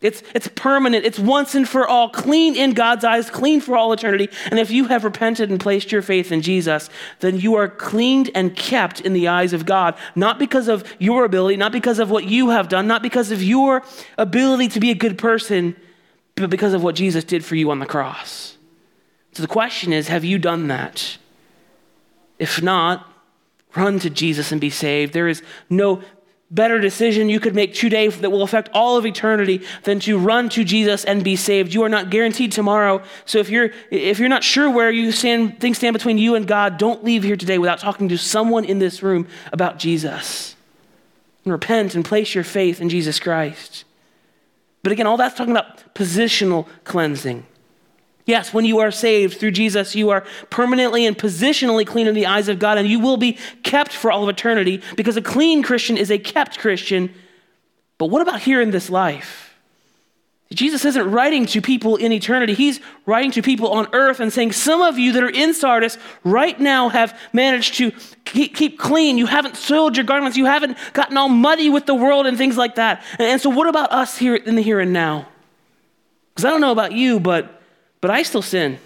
It's, 0.03 0.23
it's 0.35 0.49
permanent. 0.49 1.05
It's 1.05 1.19
once 1.19 1.55
and 1.55 1.69
for 1.69 1.87
all, 1.87 2.09
clean 2.09 2.57
in 2.57 2.73
God's 2.73 3.05
eyes, 3.05 3.31
clean 3.31 3.61
for 3.61 3.77
all 3.77 3.93
eternity. 3.93 4.29
And 4.51 4.59
if 4.59 4.71
you 4.71 4.87
have 4.87 5.05
repented 5.05 5.49
and 5.49 5.61
placed 5.61 5.93
your 5.93 6.03
faith 6.03 6.33
in 6.33 6.43
Jesus, 6.43 6.91
then 7.21 7.39
you 7.39 7.55
are 7.55 7.69
cleaned 7.69 8.31
and 8.35 8.55
kept 8.57 9.01
in 9.01 9.13
the 9.13 9.29
eyes 9.29 9.53
of 9.53 9.65
God, 9.65 9.97
not 10.17 10.39
because 10.39 10.67
of 10.67 10.85
your 10.99 11.25
ability, 11.25 11.57
not 11.57 11.73
because 11.73 12.01
of 12.01 12.11
what 12.11 12.25
you 12.25 12.51
have 12.51 12.69
done, 12.69 12.87
not 12.89 13.03
because 13.03 13.31
of 13.31 13.43
your 13.43 13.83
ability 14.19 14.69
to 14.69 14.81
be 14.81 14.91
a 14.91 14.95
good 14.95 15.17
person, 15.17 15.77
but 16.35 16.51
because 16.51 16.75
of 16.75 16.83
what 16.83 16.97
Jesus 16.97 17.23
did 17.23 17.45
for 17.45 17.55
you 17.55 17.71
on 17.71 17.79
the 17.79 17.87
cross. 17.87 18.57
So 19.33 19.43
the 19.43 19.49
question 19.49 19.93
is 19.93 20.09
have 20.09 20.25
you 20.25 20.39
done 20.39 20.69
that? 20.69 21.17
If 22.39 22.61
not, 22.61 23.09
run 23.77 24.01
to 24.01 24.11
Jesus 24.11 24.51
and 24.51 24.61
be 24.61 24.71
saved. 24.71 25.13
There 25.13 25.29
is 25.29 25.43
no 25.71 26.03
better 26.53 26.79
decision 26.79 27.31
you 27.31 27.41
could 27.41 27.55
make 27.55 27.75
today 27.75 28.09
that 28.09 28.31
will 28.31 28.43
affect 28.43 28.69
all 28.75 28.97
of 28.97 29.07
eternity 29.07 29.63
than 29.85 29.99
to 30.01 30.19
run 30.19 30.49
to 30.51 30.63
Jesus 30.63 31.05
and 31.05 31.25
be 31.25 31.35
saved. 31.35 31.73
You 31.73 31.83
are 31.83 31.89
not 31.89 32.11
guaranteed 32.11 32.53
tomorrow. 32.53 33.03
So 33.25 33.39
if 33.39 33.49
you're 33.49 33.71
if 33.91 34.19
you're 34.19 34.29
not 34.29 34.45
sure 34.45 34.71
where 34.71 34.91
you 34.91 35.11
stand 35.13 35.61
things 35.61 35.79
stand 35.79 35.95
between 35.95 36.19
you 36.19 36.35
and 36.35 36.47
God, 36.47 36.77
don't 36.77 37.03
leave 37.03 37.23
here 37.23 37.37
today 37.37 37.59
without 37.59 37.79
talking 37.79 38.09
to 38.11 38.19
someone 38.19 38.65
in 38.65 38.79
this 38.79 39.03
room 39.03 39.27
about 39.53 39.79
Jesus. 39.79 40.55
And 41.45 41.53
repent 41.53 41.95
and 41.97 42.05
place 42.05 42.35
your 42.35 42.45
faith 42.45 42.81
in 42.81 42.89
Jesus 42.89 43.19
Christ. 43.19 43.85
But 44.83 44.93
again, 44.93 45.07
all 45.07 45.17
that's 45.17 45.37
talking 45.37 45.53
about 45.53 45.95
positional 45.95 46.69
cleansing. 46.85 47.47
Yes, 48.25 48.55
when 48.55 48.65
you 48.65 48.79
are 48.79 48.91
saved 48.91 49.39
through 49.39 49.51
Jesus, 49.51 49.97
you 49.97 50.11
are 50.11 50.25
permanently 50.49 51.07
and 51.07 51.19
positionally 51.19 51.87
clean 51.87 52.07
in 52.07 52.15
the 52.15 52.27
eyes 52.27 52.49
of 52.49 52.59
God, 52.59 52.79
and 52.79 52.87
you 52.87 53.01
will 53.01 53.17
be 53.17 53.37
kept 53.65 53.93
for 53.93 54.13
all 54.13 54.23
of 54.23 54.29
eternity 54.29 54.81
because 54.97 55.17
a 55.17 55.23
clean 55.23 55.63
Christian 55.63 55.97
is 55.97 56.11
a 56.11 56.19
kept 56.19 56.59
Christian. 56.59 57.13
But 57.99 58.07
what 58.07 58.23
about 58.23 58.41
here 58.41 58.61
in 58.61 58.71
this 58.71 58.91
life? 58.91 59.53
Jesus 60.55 60.85
isn't 60.85 61.11
writing 61.11 61.47
to 61.47 61.63
people 61.63 61.97
in 61.97 62.13
eternity. 62.13 62.55
He's 62.55 62.81
writing 63.07 63.31
to 63.33 63.43
people 63.43 63.73
on 63.73 63.89
earth 63.93 64.21
and 64.21 64.33
saying, 64.33 64.53
Some 64.53 64.83
of 64.83 64.99
you 64.99 65.13
that 65.13 65.23
are 65.23 65.31
in 65.31 65.55
Sardis 65.55 65.99
right 66.25 66.59
now 66.61 66.91
have 66.91 67.19
managed 67.33 67.75
to 67.75 67.91
keep, 68.25 68.79
clean. 68.79 69.19
You 69.19 69.27
haven't 69.27 69.57
soiled 69.57 69.97
your 69.97 70.05
garments. 70.05 70.37
You 70.37 70.45
haven't 70.45 70.77
gotten 70.93 71.17
all 71.17 71.29
muddy 71.29 71.71
with 71.71 71.87
the 71.87 71.95
world 71.95 72.27
and 72.27 72.37
things 72.37 72.57
like 72.57 72.75
that. 72.75 73.03
And, 73.19 73.41
so, 73.41 73.51
what 73.51 73.69
about 73.69 73.93
us 73.93 74.19
here 74.19 74.35
in 74.35 74.55
the 74.55 74.63
here 74.63 74.79
and 74.79 74.93
now? 74.93 75.27
Because 76.35 76.45
I 76.45 76.51
don't 76.51 76.61
know 76.61 76.73
about 76.73 76.93
you, 76.93 77.19
but 77.19 77.62
but 78.03 78.11
I 78.11 78.23
still 78.25 78.43
sin. 78.43 78.79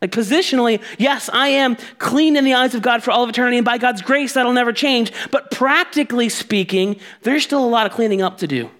Like 0.00 0.12
positionally, 0.12 0.82
yes, 0.98 1.28
I 1.32 1.48
am 1.48 1.76
clean 1.98 2.36
in 2.36 2.44
the 2.44 2.54
eyes 2.54 2.74
of 2.74 2.80
God 2.80 3.02
for 3.02 3.10
all 3.10 3.24
of 3.24 3.28
eternity, 3.28 3.58
and 3.58 3.64
by 3.64 3.76
God's 3.76 4.00
grace, 4.00 4.34
that'll 4.34 4.52
never 4.52 4.72
change. 4.72 5.12
But 5.30 5.50
practically 5.50 6.28
speaking, 6.28 6.98
there's 7.22 7.42
still 7.42 7.64
a 7.64 7.68
lot 7.68 7.86
of 7.86 7.92
cleaning 7.92 8.22
up 8.22 8.38
to 8.38 8.46
do. 8.46 8.70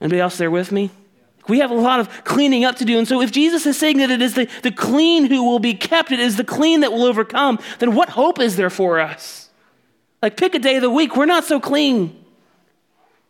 Anybody 0.00 0.20
else 0.20 0.36
there 0.36 0.50
with 0.50 0.70
me? 0.70 0.90
We 1.48 1.60
have 1.60 1.70
a 1.70 1.74
lot 1.74 2.00
of 2.00 2.24
cleaning 2.24 2.64
up 2.64 2.76
to 2.76 2.84
do. 2.84 2.98
And 2.98 3.06
so, 3.06 3.20
if 3.20 3.32
Jesus 3.32 3.66
is 3.66 3.78
saying 3.78 3.98
that 3.98 4.10
it 4.10 4.22
is 4.22 4.34
the, 4.34 4.48
the 4.62 4.70
clean 4.70 5.26
who 5.26 5.44
will 5.44 5.58
be 5.58 5.74
kept, 5.74 6.12
it 6.12 6.20
is 6.20 6.36
the 6.36 6.44
clean 6.44 6.80
that 6.80 6.92
will 6.92 7.04
overcome, 7.04 7.58
then 7.78 7.94
what 7.94 8.10
hope 8.10 8.38
is 8.38 8.56
there 8.56 8.70
for 8.70 9.00
us? 9.00 9.50
Like, 10.20 10.36
pick 10.36 10.54
a 10.54 10.58
day 10.58 10.76
of 10.76 10.82
the 10.82 10.90
week, 10.90 11.16
we're 11.16 11.26
not 11.26 11.44
so 11.44 11.58
clean. 11.58 12.16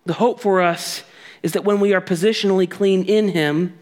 The 0.04 0.14
hope 0.14 0.40
for 0.40 0.60
us 0.60 1.04
is 1.42 1.52
that 1.52 1.64
when 1.64 1.80
we 1.80 1.94
are 1.94 2.00
positionally 2.00 2.68
clean 2.68 3.04
in 3.04 3.28
Him, 3.28 3.78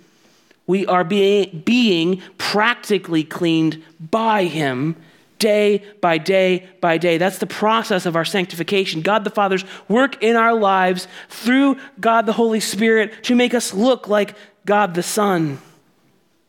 we 0.71 0.87
are 0.87 1.03
being, 1.03 1.63
being 1.65 2.23
practically 2.39 3.25
cleaned 3.25 3.83
by 3.99 4.45
Him 4.45 4.95
day 5.41 5.83
by 6.01 6.17
day 6.17 6.69
by 6.81 6.97
day. 6.97 7.19
That's 7.19 7.39
the 7.39 7.47
process 7.47 8.07
of 8.07 8.15
our 8.15 8.25
sanctification. 8.25 9.01
God 9.03 9.25
the 9.25 9.31
Father's 9.31 9.65
work 9.89 10.23
in 10.23 10.37
our 10.37 10.55
lives 10.55 11.09
through 11.29 11.77
God 11.99 12.25
the 12.27 12.35
Holy 12.35 12.61
Spirit 12.61 13.25
to 13.25 13.35
make 13.35 13.53
us 13.53 13.75
look 13.75 14.07
like 14.07 14.37
God 14.65 14.95
the 14.95 15.03
Son. 15.03 15.59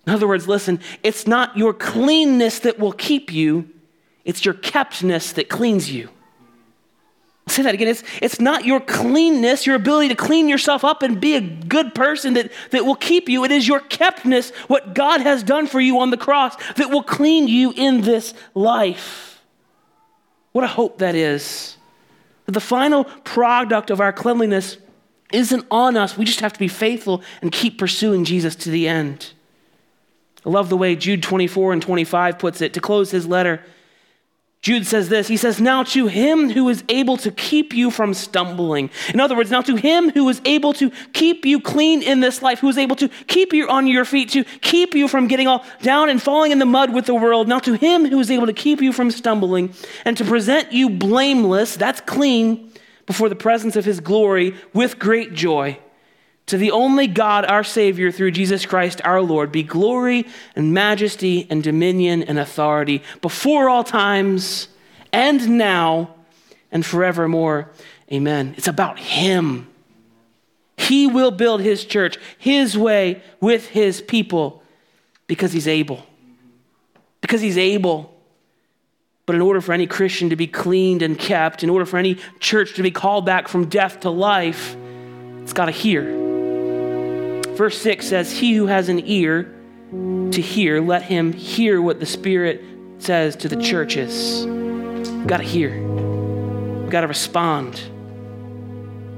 In 0.06 0.14
other 0.14 0.28
words, 0.28 0.48
listen, 0.48 0.80
it's 1.02 1.26
not 1.26 1.58
your 1.58 1.74
cleanness 1.74 2.60
that 2.60 2.78
will 2.78 2.92
keep 2.92 3.34
you, 3.34 3.68
it's 4.24 4.46
your 4.46 4.54
keptness 4.54 5.32
that 5.34 5.50
cleans 5.50 5.92
you. 5.92 6.10
Say 7.52 7.64
that 7.64 7.74
again. 7.74 7.90
It's, 7.90 8.04
it's 8.22 8.40
not 8.40 8.66
your 8.66 8.80
cleanness, 8.80 9.68
your 9.68 9.76
ability 9.76 10.08
to 10.10 10.16
clean 10.16 10.48
yourself 10.48 10.86
up 10.86 11.04
and 11.04 11.20
be 11.20 11.36
a 11.36 11.42
good 11.42 11.94
person 11.94 12.34
that, 12.36 12.52
that 12.72 12.86
will 12.86 12.96
keep 12.96 13.28
you. 13.28 13.44
It 13.44 13.52
is 13.52 13.68
your 13.68 13.82
keptness, 13.82 14.52
what 14.68 14.96
God 14.96 15.20
has 15.22 15.44
done 15.44 15.68
for 15.68 15.82
you 15.82 16.00
on 16.00 16.12
the 16.12 16.18
cross, 16.18 16.56
that 16.76 16.90
will 16.90 17.04
clean 17.04 17.50
you 17.50 17.74
in 17.76 18.02
this 18.02 18.34
life. 18.56 19.42
What 20.54 20.64
a 20.64 20.68
hope 20.68 21.00
that 21.00 21.14
is. 21.14 21.76
That 22.46 22.54
The 22.54 22.62
final 22.62 23.04
product 23.04 23.90
of 23.90 24.00
our 24.00 24.14
cleanliness 24.14 24.78
isn't 25.34 25.66
on 25.70 25.98
us. 25.98 26.18
We 26.18 26.24
just 26.24 26.40
have 26.40 26.54
to 26.54 26.60
be 26.60 26.70
faithful 26.70 27.22
and 27.42 27.52
keep 27.52 27.78
pursuing 27.78 28.24
Jesus 28.24 28.56
to 28.58 28.70
the 28.70 28.88
end. 28.88 29.34
I 30.46 30.50
love 30.50 30.70
the 30.70 30.78
way 30.78 30.96
Jude 30.96 31.22
24 31.22 31.74
and 31.74 31.82
25 31.82 32.40
puts 32.40 32.62
it 32.62 32.74
to 32.74 32.80
close 32.80 33.12
his 33.12 33.28
letter. 33.28 33.64
Jude 34.62 34.86
says 34.86 35.10
this 35.10 35.28
He 35.28 35.38
says, 35.38 35.60
Now 35.60 35.84
to 35.84 36.08
him 36.08 36.52
who 36.52 36.70
is 36.70 36.84
able 36.88 37.18
to 37.18 37.32
keep 37.32 37.74
you 37.74 37.90
from 37.90 38.14
stumbling. 38.14 38.92
In 39.14 39.20
other 39.20 39.36
words, 39.36 39.50
now 39.50 39.62
to 39.62 39.76
him 39.76 40.12
who 40.12 40.28
is 40.30 40.42
able 40.46 40.74
to 40.74 40.92
keep 41.14 41.46
you 41.46 41.60
clean 41.60 42.04
in 42.04 42.20
this 42.20 42.42
life, 42.42 42.60
who 42.60 42.70
is 42.70 42.78
able 42.78 42.96
to 42.98 43.10
keep 43.28 43.54
you 43.54 43.68
on 43.68 43.88
your 43.88 44.06
feet, 44.06 44.30
to 44.30 44.44
keep 44.62 44.94
you 44.94 45.08
from 45.08 45.28
getting 45.28 45.48
all 45.48 45.66
down 45.82 46.10
and 46.10 46.22
falling 46.22 46.52
in 46.52 46.60
the 46.60 46.66
mud 46.66 46.94
with 46.94 47.06
the 47.06 47.16
world. 47.16 47.48
Now 47.48 47.60
to 47.60 47.74
him 47.74 48.06
who 48.06 48.20
is 48.20 48.30
able 48.30 48.46
to 48.48 48.54
keep 48.54 48.82
you 48.82 48.94
from 48.94 49.10
stumbling 49.10 49.74
and 50.06 50.16
to 50.18 50.26
present 50.26 50.72
you 50.72 50.90
blameless, 50.90 51.76
that's 51.76 52.02
clean, 52.02 52.72
before 53.08 53.30
the 53.30 53.36
presence 53.36 53.76
of 53.76 53.84
his 53.84 54.00
glory 54.00 54.56
with 54.74 55.00
great 55.00 55.34
joy. 55.34 55.78
To 56.52 56.58
the 56.58 56.72
only 56.72 57.08
God, 57.08 57.46
our 57.46 57.64
Savior, 57.64 58.12
through 58.12 58.32
Jesus 58.32 58.66
Christ 58.66 59.00
our 59.06 59.22
Lord, 59.22 59.54
be 59.54 59.64
glory 59.64 60.28
and 60.54 60.74
majesty 60.74 61.48
and 61.50 61.64
dominion 61.64 62.24
and 62.24 62.38
authority 62.38 63.04
before 63.22 63.70
all 63.70 63.86
times 63.86 64.68
and 65.14 65.58
now 65.58 66.14
and 66.70 66.86
forevermore. 66.86 67.72
Amen. 68.12 68.54
It's 68.58 68.68
about 68.68 69.00
Him. 69.00 69.70
He 70.76 71.08
will 71.08 71.32
build 71.32 71.62
His 71.62 71.86
church 71.86 72.18
His 72.38 72.78
way 72.78 73.24
with 73.40 73.70
His 73.70 74.02
people 74.02 74.62
because 75.28 75.54
He's 75.54 75.70
able. 75.70 76.06
Because 77.22 77.40
He's 77.40 77.58
able. 77.58 78.14
But 79.26 79.36
in 79.36 79.42
order 79.42 79.62
for 79.62 79.72
any 79.72 79.88
Christian 79.88 80.32
to 80.32 80.36
be 80.36 80.48
cleaned 80.48 81.02
and 81.02 81.18
kept, 81.18 81.64
in 81.64 81.70
order 81.70 81.86
for 81.86 81.96
any 81.96 82.18
church 82.42 82.74
to 82.74 82.84
be 82.84 82.92
called 82.92 83.26
back 83.26 83.48
from 83.48 83.70
death 83.70 84.02
to 84.02 84.10
life, 84.10 84.76
it's 85.44 85.54
got 85.54 85.68
to 85.68 85.72
hear. 85.72 86.30
Verse 87.62 87.78
6 87.78 88.08
says, 88.08 88.32
He 88.32 88.56
who 88.56 88.66
has 88.66 88.90
an 88.90 89.04
ear 89.06 89.44
to 89.92 90.42
hear, 90.42 90.82
let 90.82 91.04
him 91.04 91.32
hear 91.32 91.80
what 91.80 92.00
the 92.00 92.08
Spirit 92.08 92.60
says 92.98 93.36
to 93.36 93.48
the 93.48 93.56
churches. 93.56 94.48
We've 94.48 95.28
got 95.28 95.38
to 95.38 95.44
hear. 95.44 95.80
We've 95.80 96.90
got 96.90 97.02
to 97.02 97.08
respond. 97.08 97.80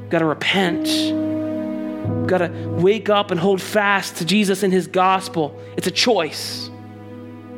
We've 0.01 0.09
got 0.09 0.19
to 0.19 0.25
repent. 0.25 0.89
We've 0.89 2.27
got 2.27 2.39
to 2.39 2.49
wake 2.81 3.07
up 3.07 3.31
and 3.31 3.39
hold 3.39 3.61
fast 3.61 4.17
to 4.17 4.25
Jesus 4.25 4.61
and 4.61 4.73
his 4.73 4.87
gospel. 4.87 5.57
It's 5.77 5.87
a 5.87 5.91
choice. 5.91 6.69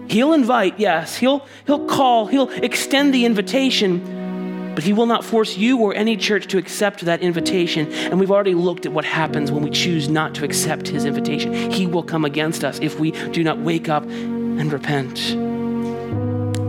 He'll 0.07 0.33
invite, 0.33 0.79
yes. 0.79 1.17
He'll, 1.17 1.47
he'll 1.65 1.88
call, 1.88 2.27
he'll 2.27 2.51
extend 2.51 3.11
the 3.11 3.25
invitation, 3.25 4.05
but 4.76 4.84
he 4.84 4.93
will 4.93 5.05
not 5.05 5.23
force 5.23 5.57
you 5.57 5.80
or 5.80 5.95
any 5.95 6.17
church 6.17 6.47
to 6.47 6.57
accept 6.57 7.01
that 7.01 7.21
invitation. 7.21 7.91
And 7.91 8.19
we've 8.19 8.32
already 8.32 8.53
looked 8.53 8.86
at 8.86 8.91
what 8.91 9.05
happens 9.05 9.51
when 9.51 9.63
we 9.63 9.69
choose 9.69 10.09
not 10.09 10.36
to 10.36 10.45
accept 10.45 10.88
his 10.88 11.05
invitation. 11.05 11.71
He 11.71 11.88
will 11.88 12.03
come 12.03 12.26
against 12.26 12.63
us 12.63 12.80
if 12.80 12.99
we 12.99 13.11
do 13.30 13.43
not 13.43 13.57
wake 13.57 13.89
up 13.89 14.03
and 14.03 14.71
repent. 14.71 15.15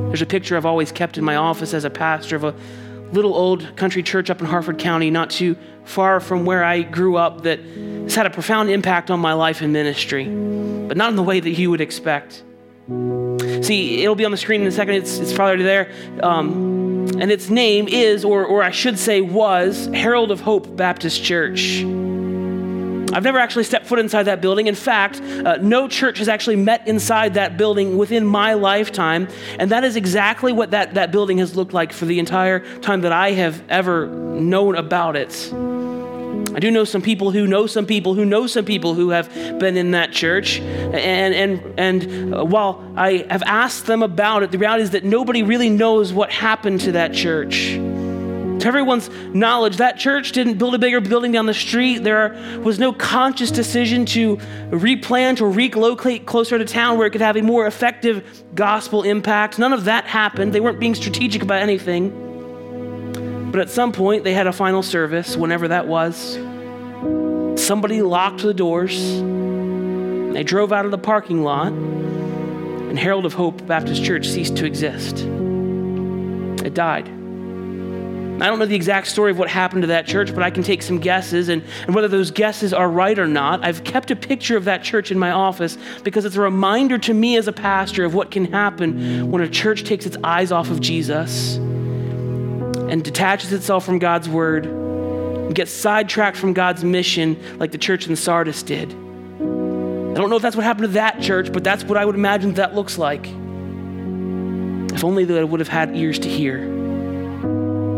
There's 0.08 0.22
a 0.22 0.26
picture 0.26 0.56
I've 0.56 0.64
always 0.64 0.92
kept 0.92 1.18
in 1.18 1.24
my 1.24 1.36
office 1.36 1.74
as 1.74 1.84
a 1.84 1.90
pastor 1.90 2.36
of 2.36 2.44
a 2.44 2.54
little 3.12 3.34
old 3.34 3.76
country 3.76 4.02
church 4.02 4.30
up 4.30 4.40
in 4.40 4.46
Harford 4.46 4.78
County, 4.78 5.10
not 5.10 5.30
too 5.30 5.56
far 5.84 6.20
from 6.20 6.44
where 6.44 6.64
I 6.64 6.82
grew 6.82 7.16
up, 7.16 7.42
that 7.42 7.60
has 7.60 8.14
had 8.14 8.26
a 8.26 8.30
profound 8.30 8.70
impact 8.70 9.10
on 9.10 9.20
my 9.20 9.32
life 9.32 9.60
and 9.60 9.72
ministry, 9.72 10.24
but 10.24 10.96
not 10.96 11.10
in 11.10 11.16
the 11.16 11.22
way 11.22 11.40
that 11.40 11.50
you 11.50 11.70
would 11.70 11.80
expect. 11.80 12.42
See, 13.62 14.02
it'll 14.02 14.14
be 14.14 14.24
on 14.24 14.30
the 14.30 14.36
screen 14.36 14.62
in 14.62 14.66
a 14.68 14.72
second. 14.72 14.94
It's, 14.94 15.18
it's 15.18 15.32
probably 15.32 15.64
there. 15.64 15.92
Um, 16.22 16.85
and 17.18 17.30
its 17.30 17.48
name 17.48 17.88
is, 17.88 18.24
or, 18.24 18.44
or 18.44 18.62
I 18.62 18.70
should 18.70 18.98
say 18.98 19.20
was, 19.20 19.86
Herald 19.94 20.30
of 20.30 20.40
Hope 20.40 20.76
Baptist 20.76 21.22
Church. 21.22 21.82
I've 23.12 23.22
never 23.22 23.38
actually 23.38 23.64
stepped 23.64 23.86
foot 23.86 23.98
inside 23.98 24.24
that 24.24 24.42
building. 24.42 24.66
In 24.66 24.74
fact, 24.74 25.20
uh, 25.20 25.56
no 25.62 25.88
church 25.88 26.18
has 26.18 26.28
actually 26.28 26.56
met 26.56 26.86
inside 26.86 27.34
that 27.34 27.56
building 27.56 27.96
within 27.96 28.26
my 28.26 28.54
lifetime. 28.54 29.28
And 29.58 29.70
that 29.70 29.84
is 29.84 29.96
exactly 29.96 30.52
what 30.52 30.72
that, 30.72 30.94
that 30.94 31.12
building 31.12 31.38
has 31.38 31.56
looked 31.56 31.72
like 31.72 31.92
for 31.92 32.04
the 32.04 32.18
entire 32.18 32.60
time 32.80 33.00
that 33.02 33.12
I 33.12 33.30
have 33.30 33.62
ever 33.70 34.06
known 34.06 34.76
about 34.76 35.16
it. 35.16 35.50
I 36.54 36.58
do 36.58 36.70
know 36.70 36.84
some 36.84 37.02
people 37.02 37.30
who 37.32 37.46
know 37.46 37.66
some 37.66 37.86
people 37.86 38.14
who 38.14 38.24
know 38.24 38.46
some 38.46 38.64
people 38.64 38.94
who 38.94 39.10
have 39.10 39.32
been 39.58 39.76
in 39.76 39.90
that 39.90 40.12
church. 40.12 40.60
And, 40.60 41.34
and, 41.34 41.78
and 41.78 42.34
uh, 42.34 42.44
while 42.44 42.82
I 42.96 43.26
have 43.28 43.42
asked 43.42 43.86
them 43.86 44.02
about 44.02 44.42
it, 44.42 44.52
the 44.52 44.58
reality 44.58 44.82
is 44.82 44.90
that 44.90 45.04
nobody 45.04 45.42
really 45.42 45.68
knows 45.70 46.12
what 46.12 46.30
happened 46.30 46.80
to 46.82 46.92
that 46.92 47.12
church. 47.12 47.78
To 48.60 48.66
everyone's 48.66 49.10
knowledge, 49.34 49.76
that 49.76 49.98
church 49.98 50.32
didn't 50.32 50.54
build 50.54 50.74
a 50.74 50.78
bigger 50.78 51.00
building 51.02 51.30
down 51.30 51.44
the 51.44 51.52
street. 51.52 51.98
There 51.98 52.60
was 52.62 52.78
no 52.78 52.92
conscious 52.92 53.50
decision 53.50 54.06
to 54.06 54.38
replant 54.70 55.42
or 55.42 55.50
relocate 55.50 56.24
closer 56.24 56.56
to 56.56 56.64
town 56.64 56.96
where 56.96 57.06
it 57.06 57.10
could 57.10 57.20
have 57.20 57.36
a 57.36 57.42
more 57.42 57.66
effective 57.66 58.44
gospel 58.54 59.02
impact. 59.02 59.58
None 59.58 59.74
of 59.74 59.84
that 59.84 60.06
happened. 60.06 60.54
They 60.54 60.60
weren't 60.60 60.80
being 60.80 60.94
strategic 60.94 61.42
about 61.42 61.60
anything. 61.60 62.25
But 63.56 63.62
at 63.62 63.70
some 63.70 63.90
point, 63.90 64.22
they 64.22 64.34
had 64.34 64.46
a 64.46 64.52
final 64.52 64.82
service, 64.82 65.34
whenever 65.34 65.68
that 65.68 65.86
was. 65.86 66.34
Somebody 67.58 68.02
locked 68.02 68.42
the 68.42 68.52
doors. 68.52 68.94
They 70.34 70.42
drove 70.44 70.74
out 70.74 70.84
of 70.84 70.90
the 70.90 70.98
parking 70.98 71.42
lot, 71.42 71.68
and 71.68 72.98
Herald 72.98 73.24
of 73.24 73.32
Hope 73.32 73.66
Baptist 73.66 74.04
Church 74.04 74.28
ceased 74.28 74.58
to 74.58 74.66
exist. 74.66 75.20
It 76.66 76.74
died. 76.74 77.08
I 77.08 78.46
don't 78.46 78.58
know 78.58 78.66
the 78.66 78.76
exact 78.76 79.06
story 79.06 79.30
of 79.30 79.38
what 79.38 79.48
happened 79.48 79.84
to 79.84 79.86
that 79.86 80.06
church, 80.06 80.34
but 80.34 80.42
I 80.42 80.50
can 80.50 80.62
take 80.62 80.82
some 80.82 80.98
guesses. 80.98 81.48
And, 81.48 81.64
and 81.86 81.94
whether 81.94 82.08
those 82.08 82.30
guesses 82.30 82.74
are 82.74 82.90
right 82.90 83.18
or 83.18 83.26
not, 83.26 83.64
I've 83.64 83.84
kept 83.84 84.10
a 84.10 84.16
picture 84.16 84.58
of 84.58 84.66
that 84.66 84.82
church 84.82 85.10
in 85.10 85.18
my 85.18 85.30
office 85.30 85.78
because 86.04 86.26
it's 86.26 86.36
a 86.36 86.42
reminder 86.42 86.98
to 86.98 87.14
me 87.14 87.38
as 87.38 87.48
a 87.48 87.54
pastor 87.54 88.04
of 88.04 88.12
what 88.12 88.30
can 88.30 88.52
happen 88.52 89.30
when 89.30 89.40
a 89.40 89.48
church 89.48 89.84
takes 89.84 90.04
its 90.04 90.18
eyes 90.22 90.52
off 90.52 90.68
of 90.68 90.80
Jesus 90.80 91.58
and 92.88 93.02
detaches 93.02 93.52
itself 93.52 93.84
from 93.84 93.98
God's 93.98 94.28
word 94.28 94.66
and 94.66 95.54
gets 95.54 95.70
sidetracked 95.70 96.36
from 96.36 96.52
God's 96.52 96.84
mission 96.84 97.58
like 97.58 97.72
the 97.72 97.78
church 97.78 98.06
in 98.08 98.16
Sardis 98.16 98.62
did. 98.62 98.90
I 98.90 100.18
don't 100.18 100.30
know 100.30 100.36
if 100.36 100.42
that's 100.42 100.56
what 100.56 100.64
happened 100.64 100.86
to 100.86 100.92
that 100.94 101.20
church, 101.20 101.52
but 101.52 101.62
that's 101.62 101.84
what 101.84 101.98
I 101.98 102.04
would 102.04 102.14
imagine 102.14 102.54
that 102.54 102.74
looks 102.74 102.96
like. 102.96 103.26
If 103.26 105.04
only 105.04 105.24
they 105.24 105.44
would 105.44 105.60
have 105.60 105.68
had 105.68 105.94
ears 105.96 106.18
to 106.20 106.28
hear. 106.28 106.58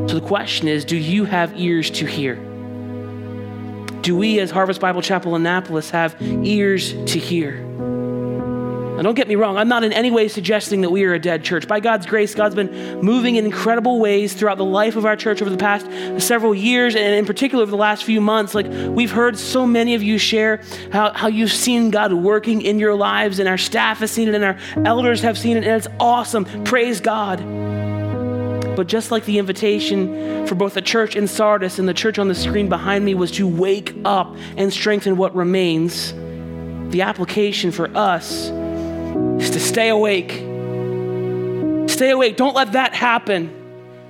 So 0.08 0.14
the 0.14 0.26
question 0.26 0.68
is 0.68 0.84
do 0.84 0.96
you 0.96 1.24
have 1.26 1.58
ears 1.58 1.90
to 1.90 2.06
hear? 2.06 2.34
Do 4.02 4.16
we, 4.16 4.40
as 4.40 4.50
Harvest 4.50 4.80
Bible 4.80 5.02
Chapel 5.02 5.34
Annapolis, 5.34 5.90
have 5.90 6.16
ears 6.20 6.92
to 7.12 7.18
hear? 7.18 7.64
Don't 9.02 9.14
get 9.14 9.28
me 9.28 9.36
wrong, 9.36 9.56
I'm 9.56 9.68
not 9.68 9.84
in 9.84 9.92
any 9.92 10.10
way 10.10 10.26
suggesting 10.26 10.80
that 10.80 10.90
we 10.90 11.04
are 11.04 11.14
a 11.14 11.20
dead 11.20 11.44
church. 11.44 11.68
By 11.68 11.78
God's 11.78 12.04
grace, 12.04 12.34
God's 12.34 12.56
been 12.56 13.00
moving 13.00 13.36
in 13.36 13.44
incredible 13.44 14.00
ways 14.00 14.34
throughout 14.34 14.58
the 14.58 14.64
life 14.64 14.96
of 14.96 15.06
our 15.06 15.14
church 15.14 15.40
over 15.40 15.50
the 15.50 15.56
past 15.56 15.86
several 16.20 16.54
years, 16.54 16.96
and 16.96 17.14
in 17.14 17.24
particular 17.24 17.62
over 17.62 17.70
the 17.70 17.76
last 17.76 18.02
few 18.02 18.20
months. 18.20 18.54
Like 18.54 18.66
we've 18.66 19.10
heard 19.10 19.38
so 19.38 19.66
many 19.66 19.94
of 19.94 20.02
you 20.02 20.18
share 20.18 20.62
how, 20.90 21.12
how 21.12 21.28
you've 21.28 21.52
seen 21.52 21.90
God 21.90 22.12
working 22.12 22.60
in 22.62 22.80
your 22.80 22.94
lives, 22.94 23.38
and 23.38 23.48
our 23.48 23.58
staff 23.58 23.98
has 23.98 24.10
seen 24.10 24.28
it, 24.28 24.34
and 24.34 24.44
our 24.44 24.58
elders 24.84 25.22
have 25.22 25.38
seen 25.38 25.56
it, 25.56 25.64
and 25.64 25.76
it's 25.76 25.88
awesome. 26.00 26.44
Praise 26.64 27.00
God. 27.00 27.38
But 28.74 28.88
just 28.88 29.10
like 29.10 29.24
the 29.24 29.38
invitation 29.38 30.46
for 30.46 30.54
both 30.54 30.74
the 30.74 30.82
church 30.82 31.14
in 31.14 31.26
Sardis 31.28 31.78
and 31.78 31.88
the 31.88 31.94
church 31.94 32.18
on 32.18 32.28
the 32.28 32.34
screen 32.34 32.68
behind 32.68 33.04
me 33.04 33.14
was 33.14 33.30
to 33.32 33.46
wake 33.46 33.94
up 34.04 34.34
and 34.56 34.72
strengthen 34.72 35.16
what 35.16 35.34
remains, 35.34 36.12
the 36.90 37.02
application 37.02 37.70
for 37.70 37.88
us 37.96 38.50
is 39.40 39.50
to 39.50 39.60
stay 39.60 39.88
awake. 39.88 40.30
Stay 41.88 42.10
awake. 42.10 42.36
Don't 42.36 42.54
let 42.54 42.72
that 42.72 42.94
happen. 42.94 43.54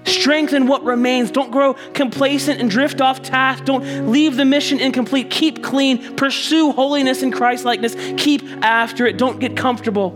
Strengthen 0.04 0.66
what 0.66 0.84
remains. 0.84 1.30
Don't 1.30 1.50
grow 1.50 1.74
complacent 1.94 2.60
and 2.60 2.70
drift 2.70 3.00
off 3.00 3.22
task. 3.22 3.64
Don't 3.64 4.10
leave 4.10 4.36
the 4.36 4.44
mission 4.44 4.80
incomplete. 4.80 5.30
Keep 5.30 5.62
clean. 5.62 6.16
Pursue 6.16 6.72
holiness 6.72 7.22
and 7.22 7.32
Christlikeness. 7.32 7.94
Keep 8.16 8.42
after 8.62 9.06
it. 9.06 9.18
Don't 9.18 9.38
get 9.38 9.56
comfortable. 9.56 10.10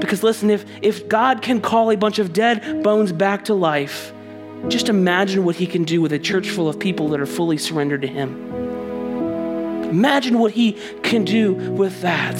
Because 0.00 0.22
listen, 0.22 0.48
if, 0.48 0.64
if 0.80 1.08
God 1.08 1.42
can 1.42 1.60
call 1.60 1.90
a 1.90 1.96
bunch 1.96 2.18
of 2.18 2.32
dead 2.32 2.82
bones 2.82 3.12
back 3.12 3.46
to 3.46 3.54
life, 3.54 4.12
just 4.68 4.88
imagine 4.88 5.44
what 5.44 5.56
he 5.56 5.66
can 5.66 5.84
do 5.84 6.00
with 6.00 6.12
a 6.12 6.18
church 6.18 6.48
full 6.48 6.68
of 6.68 6.78
people 6.78 7.08
that 7.08 7.20
are 7.20 7.26
fully 7.26 7.58
surrendered 7.58 8.02
to 8.02 8.08
him. 8.08 8.46
Imagine 9.84 10.38
what 10.38 10.52
he 10.52 10.72
can 11.02 11.24
do 11.24 11.52
with 11.52 12.00
that. 12.02 12.36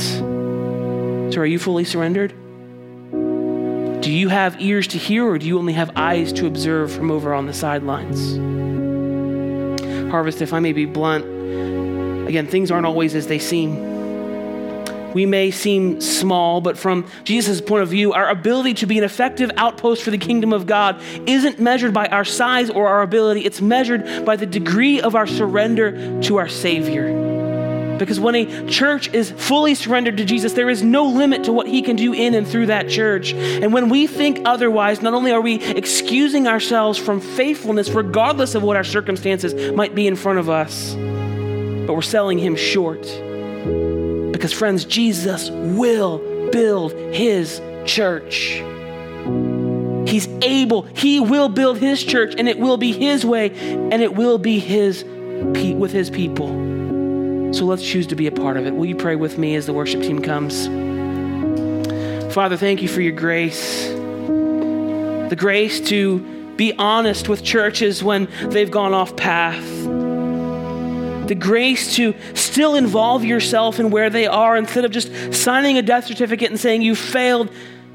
So, 1.30 1.40
are 1.42 1.46
you 1.46 1.58
fully 1.58 1.84
surrendered? 1.84 2.32
Do 4.00 4.12
you 4.12 4.28
have 4.28 4.60
ears 4.60 4.86
to 4.88 4.98
hear, 4.98 5.28
or 5.28 5.38
do 5.38 5.46
you 5.46 5.58
only 5.58 5.74
have 5.74 5.90
eyes 5.94 6.32
to 6.34 6.46
observe 6.46 6.90
from 6.90 7.10
over 7.10 7.34
on 7.34 7.46
the 7.46 7.52
sidelines? 7.52 8.36
Harvest, 10.10 10.40
if 10.40 10.54
I 10.54 10.60
may 10.60 10.72
be 10.72 10.86
blunt, 10.86 11.24
again, 12.26 12.46
things 12.46 12.70
aren't 12.70 12.86
always 12.86 13.14
as 13.14 13.26
they 13.26 13.38
seem. 13.38 15.12
We 15.12 15.26
may 15.26 15.50
seem 15.50 16.00
small, 16.00 16.60
but 16.60 16.78
from 16.78 17.06
Jesus' 17.24 17.60
point 17.60 17.82
of 17.82 17.88
view, 17.88 18.12
our 18.12 18.30
ability 18.30 18.74
to 18.74 18.86
be 18.86 18.98
an 18.98 19.04
effective 19.04 19.50
outpost 19.56 20.02
for 20.02 20.10
the 20.10 20.18
kingdom 20.18 20.52
of 20.52 20.66
God 20.66 21.02
isn't 21.26 21.58
measured 21.58 21.92
by 21.92 22.06
our 22.06 22.24
size 22.24 22.70
or 22.70 22.88
our 22.88 23.02
ability. 23.02 23.44
It's 23.44 23.60
measured 23.60 24.24
by 24.24 24.36
the 24.36 24.46
degree 24.46 25.00
of 25.00 25.14
our 25.14 25.26
surrender 25.26 26.20
to 26.22 26.36
our 26.36 26.48
Savior. 26.48 27.37
Because 27.98 28.20
when 28.20 28.34
a 28.34 28.66
church 28.66 29.12
is 29.12 29.30
fully 29.30 29.74
surrendered 29.74 30.16
to 30.18 30.24
Jesus, 30.24 30.52
there 30.52 30.70
is 30.70 30.82
no 30.82 31.04
limit 31.06 31.44
to 31.44 31.52
what 31.52 31.66
he 31.66 31.82
can 31.82 31.96
do 31.96 32.12
in 32.12 32.34
and 32.34 32.46
through 32.46 32.66
that 32.66 32.88
church. 32.88 33.32
And 33.32 33.72
when 33.72 33.88
we 33.88 34.06
think 34.06 34.40
otherwise, 34.44 35.02
not 35.02 35.14
only 35.14 35.32
are 35.32 35.40
we 35.40 35.62
excusing 35.62 36.46
ourselves 36.46 36.98
from 36.98 37.20
faithfulness, 37.20 37.90
regardless 37.90 38.54
of 38.54 38.62
what 38.62 38.76
our 38.76 38.84
circumstances 38.84 39.72
might 39.72 39.94
be 39.94 40.06
in 40.06 40.16
front 40.16 40.38
of 40.38 40.48
us, 40.48 40.94
but 40.94 41.94
we're 41.94 42.02
selling 42.02 42.38
him 42.38 42.54
short. 42.54 43.02
Because, 44.32 44.52
friends, 44.52 44.84
Jesus 44.84 45.50
will 45.50 46.18
build 46.50 46.92
his 47.14 47.60
church. 47.84 48.62
He's 50.08 50.26
able, 50.42 50.82
he 50.82 51.20
will 51.20 51.48
build 51.48 51.78
his 51.78 52.02
church, 52.02 52.34
and 52.38 52.48
it 52.48 52.58
will 52.58 52.76
be 52.76 52.92
his 52.92 53.26
way, 53.26 53.50
and 53.50 54.02
it 54.02 54.14
will 54.14 54.38
be 54.38 54.58
his 54.58 55.04
with 55.04 55.92
his 55.92 56.10
people. 56.10 56.48
So 57.52 57.64
let's 57.64 57.82
choose 57.82 58.06
to 58.08 58.16
be 58.16 58.26
a 58.26 58.32
part 58.32 58.56
of 58.56 58.66
it. 58.66 58.74
Will 58.74 58.86
you 58.86 58.96
pray 58.96 59.16
with 59.16 59.38
me 59.38 59.54
as 59.54 59.66
the 59.66 59.72
worship 59.72 60.02
team 60.02 60.20
comes? 60.20 60.66
Father, 62.34 62.56
thank 62.56 62.82
you 62.82 62.88
for 62.88 63.00
your 63.00 63.14
grace. 63.14 63.88
The 63.88 65.36
grace 65.36 65.80
to 65.88 66.20
be 66.56 66.74
honest 66.74 67.28
with 67.28 67.42
churches 67.42 68.04
when 68.04 68.28
they've 68.44 68.70
gone 68.70 68.92
off 68.92 69.16
path. 69.16 69.64
The 71.28 71.34
grace 71.34 71.94
to 71.96 72.14
still 72.34 72.74
involve 72.74 73.24
yourself 73.24 73.80
in 73.80 73.90
where 73.90 74.10
they 74.10 74.26
are 74.26 74.56
instead 74.56 74.84
of 74.84 74.90
just 74.90 75.34
signing 75.34 75.78
a 75.78 75.82
death 75.82 76.06
certificate 76.06 76.50
and 76.50 76.60
saying 76.60 76.82
you 76.82 76.94
failed. 76.94 77.50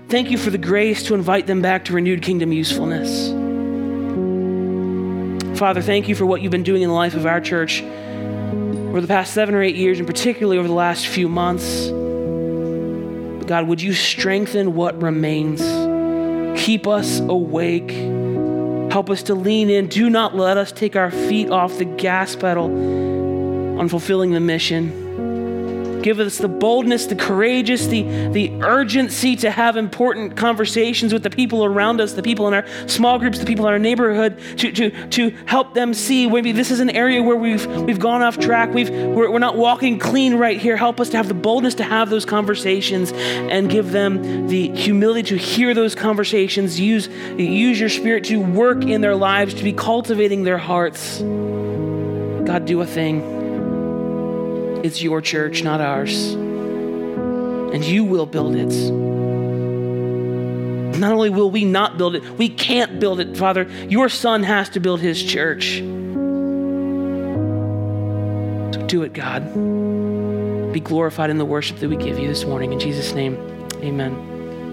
Thank 0.09 0.29
you 0.31 0.37
for 0.37 0.49
the 0.49 0.57
grace 0.57 1.03
to 1.03 1.13
invite 1.13 1.47
them 1.47 1.61
back 1.61 1.85
to 1.85 1.93
renewed 1.93 2.21
kingdom 2.21 2.51
usefulness. 2.51 3.29
Father, 5.57 5.81
thank 5.81 6.07
you 6.07 6.15
for 6.15 6.25
what 6.25 6.41
you've 6.41 6.51
been 6.51 6.63
doing 6.63 6.81
in 6.81 6.89
the 6.89 6.95
life 6.95 7.13
of 7.13 7.25
our 7.25 7.39
church 7.39 7.83
over 8.93 9.01
the 9.01 9.07
past 9.07 9.33
seven 9.33 9.55
or 9.55 9.63
eight 9.63 9.75
years, 9.75 9.97
and 9.97 10.05
particularly 10.05 10.59
over 10.59 10.67
the 10.67 10.73
last 10.73 11.07
few 11.07 11.27
months. 11.27 11.87
God, 13.47 13.67
would 13.67 13.81
you 13.81 13.91
strengthen 13.91 14.75
what 14.75 15.01
remains? 15.01 15.61
Keep 16.61 16.85
us 16.85 17.19
awake. 17.21 17.89
Help 18.91 19.09
us 19.09 19.23
to 19.23 19.33
lean 19.33 19.71
in. 19.71 19.87
Do 19.87 20.11
not 20.11 20.35
let 20.35 20.57
us 20.57 20.71
take 20.71 20.95
our 20.95 21.09
feet 21.09 21.49
off 21.49 21.75
the 21.79 21.85
gas 21.85 22.35
pedal 22.35 22.65
on 23.79 23.89
fulfilling 23.89 24.31
the 24.31 24.39
mission. 24.39 25.02
Give 26.03 26.19
us 26.19 26.37
the 26.37 26.49
boldness, 26.49 27.05
the 27.05 27.15
courageous, 27.15 27.87
the, 27.87 28.03
the 28.29 28.51
urgency 28.61 29.37
to 29.37 29.49
have 29.49 29.77
important 29.77 30.35
conversations 30.35 31.13
with 31.13 31.23
the 31.23 31.29
people 31.29 31.63
around 31.63 32.01
us, 32.01 32.11
the 32.11 32.21
people 32.21 32.45
in 32.49 32.53
our 32.53 32.65
small 32.87 33.17
groups, 33.17 33.39
the 33.39 33.45
people 33.45 33.65
in 33.67 33.71
our 33.71 33.79
neighborhood, 33.79 34.37
to, 34.57 34.71
to, 34.73 35.07
to 35.09 35.29
help 35.45 35.73
them 35.73 35.93
see 35.93 36.27
maybe 36.27 36.51
this 36.51 36.71
is 36.71 36.81
an 36.81 36.89
area 36.89 37.23
where 37.23 37.37
we've, 37.37 37.65
we've 37.83 37.99
gone 37.99 38.21
off 38.21 38.37
track. 38.37 38.73
We've, 38.73 38.89
we're, 38.89 39.31
we're 39.31 39.39
not 39.39 39.55
walking 39.55 39.97
clean 39.97 40.35
right 40.35 40.59
here. 40.59 40.75
Help 40.75 40.99
us 40.99 41.09
to 41.11 41.17
have 41.17 41.29
the 41.29 41.33
boldness 41.33 41.75
to 41.75 41.83
have 41.83 42.09
those 42.09 42.25
conversations 42.25 43.13
and 43.13 43.69
give 43.69 43.91
them 43.91 44.47
the 44.47 44.75
humility 44.75 45.23
to 45.29 45.37
hear 45.37 45.73
those 45.73 45.95
conversations. 45.95 46.77
Use, 46.77 47.07
use 47.37 47.79
your 47.79 47.89
spirit 47.89 48.25
to 48.25 48.41
work 48.41 48.83
in 48.83 48.99
their 48.99 49.15
lives, 49.15 49.53
to 49.53 49.63
be 49.63 49.71
cultivating 49.71 50.43
their 50.43 50.57
hearts. 50.57 51.19
God, 51.21 52.65
do 52.65 52.81
a 52.81 52.85
thing. 52.85 53.42
It's 54.83 55.01
your 55.01 55.21
church, 55.21 55.63
not 55.63 55.79
ours. 55.81 56.33
And 56.33 57.83
you 57.83 58.03
will 58.03 58.25
build 58.25 58.55
it. 58.55 58.73
Not 60.99 61.11
only 61.11 61.29
will 61.29 61.49
we 61.49 61.65
not 61.65 61.97
build 61.97 62.15
it, 62.15 62.23
we 62.37 62.49
can't 62.49 62.99
build 62.99 63.19
it, 63.19 63.35
Father. 63.37 63.63
Your 63.89 64.09
Son 64.09 64.43
has 64.43 64.69
to 64.69 64.79
build 64.79 64.99
his 64.99 65.23
church. 65.23 65.77
So 68.73 68.85
do 68.87 69.03
it, 69.03 69.13
God. 69.13 69.53
Be 70.73 70.79
glorified 70.79 71.29
in 71.29 71.37
the 71.37 71.45
worship 71.45 71.77
that 71.79 71.89
we 71.89 71.95
give 71.95 72.19
you 72.19 72.27
this 72.27 72.45
morning. 72.45 72.73
In 72.73 72.79
Jesus' 72.79 73.13
name, 73.13 73.37
amen. 73.75 74.32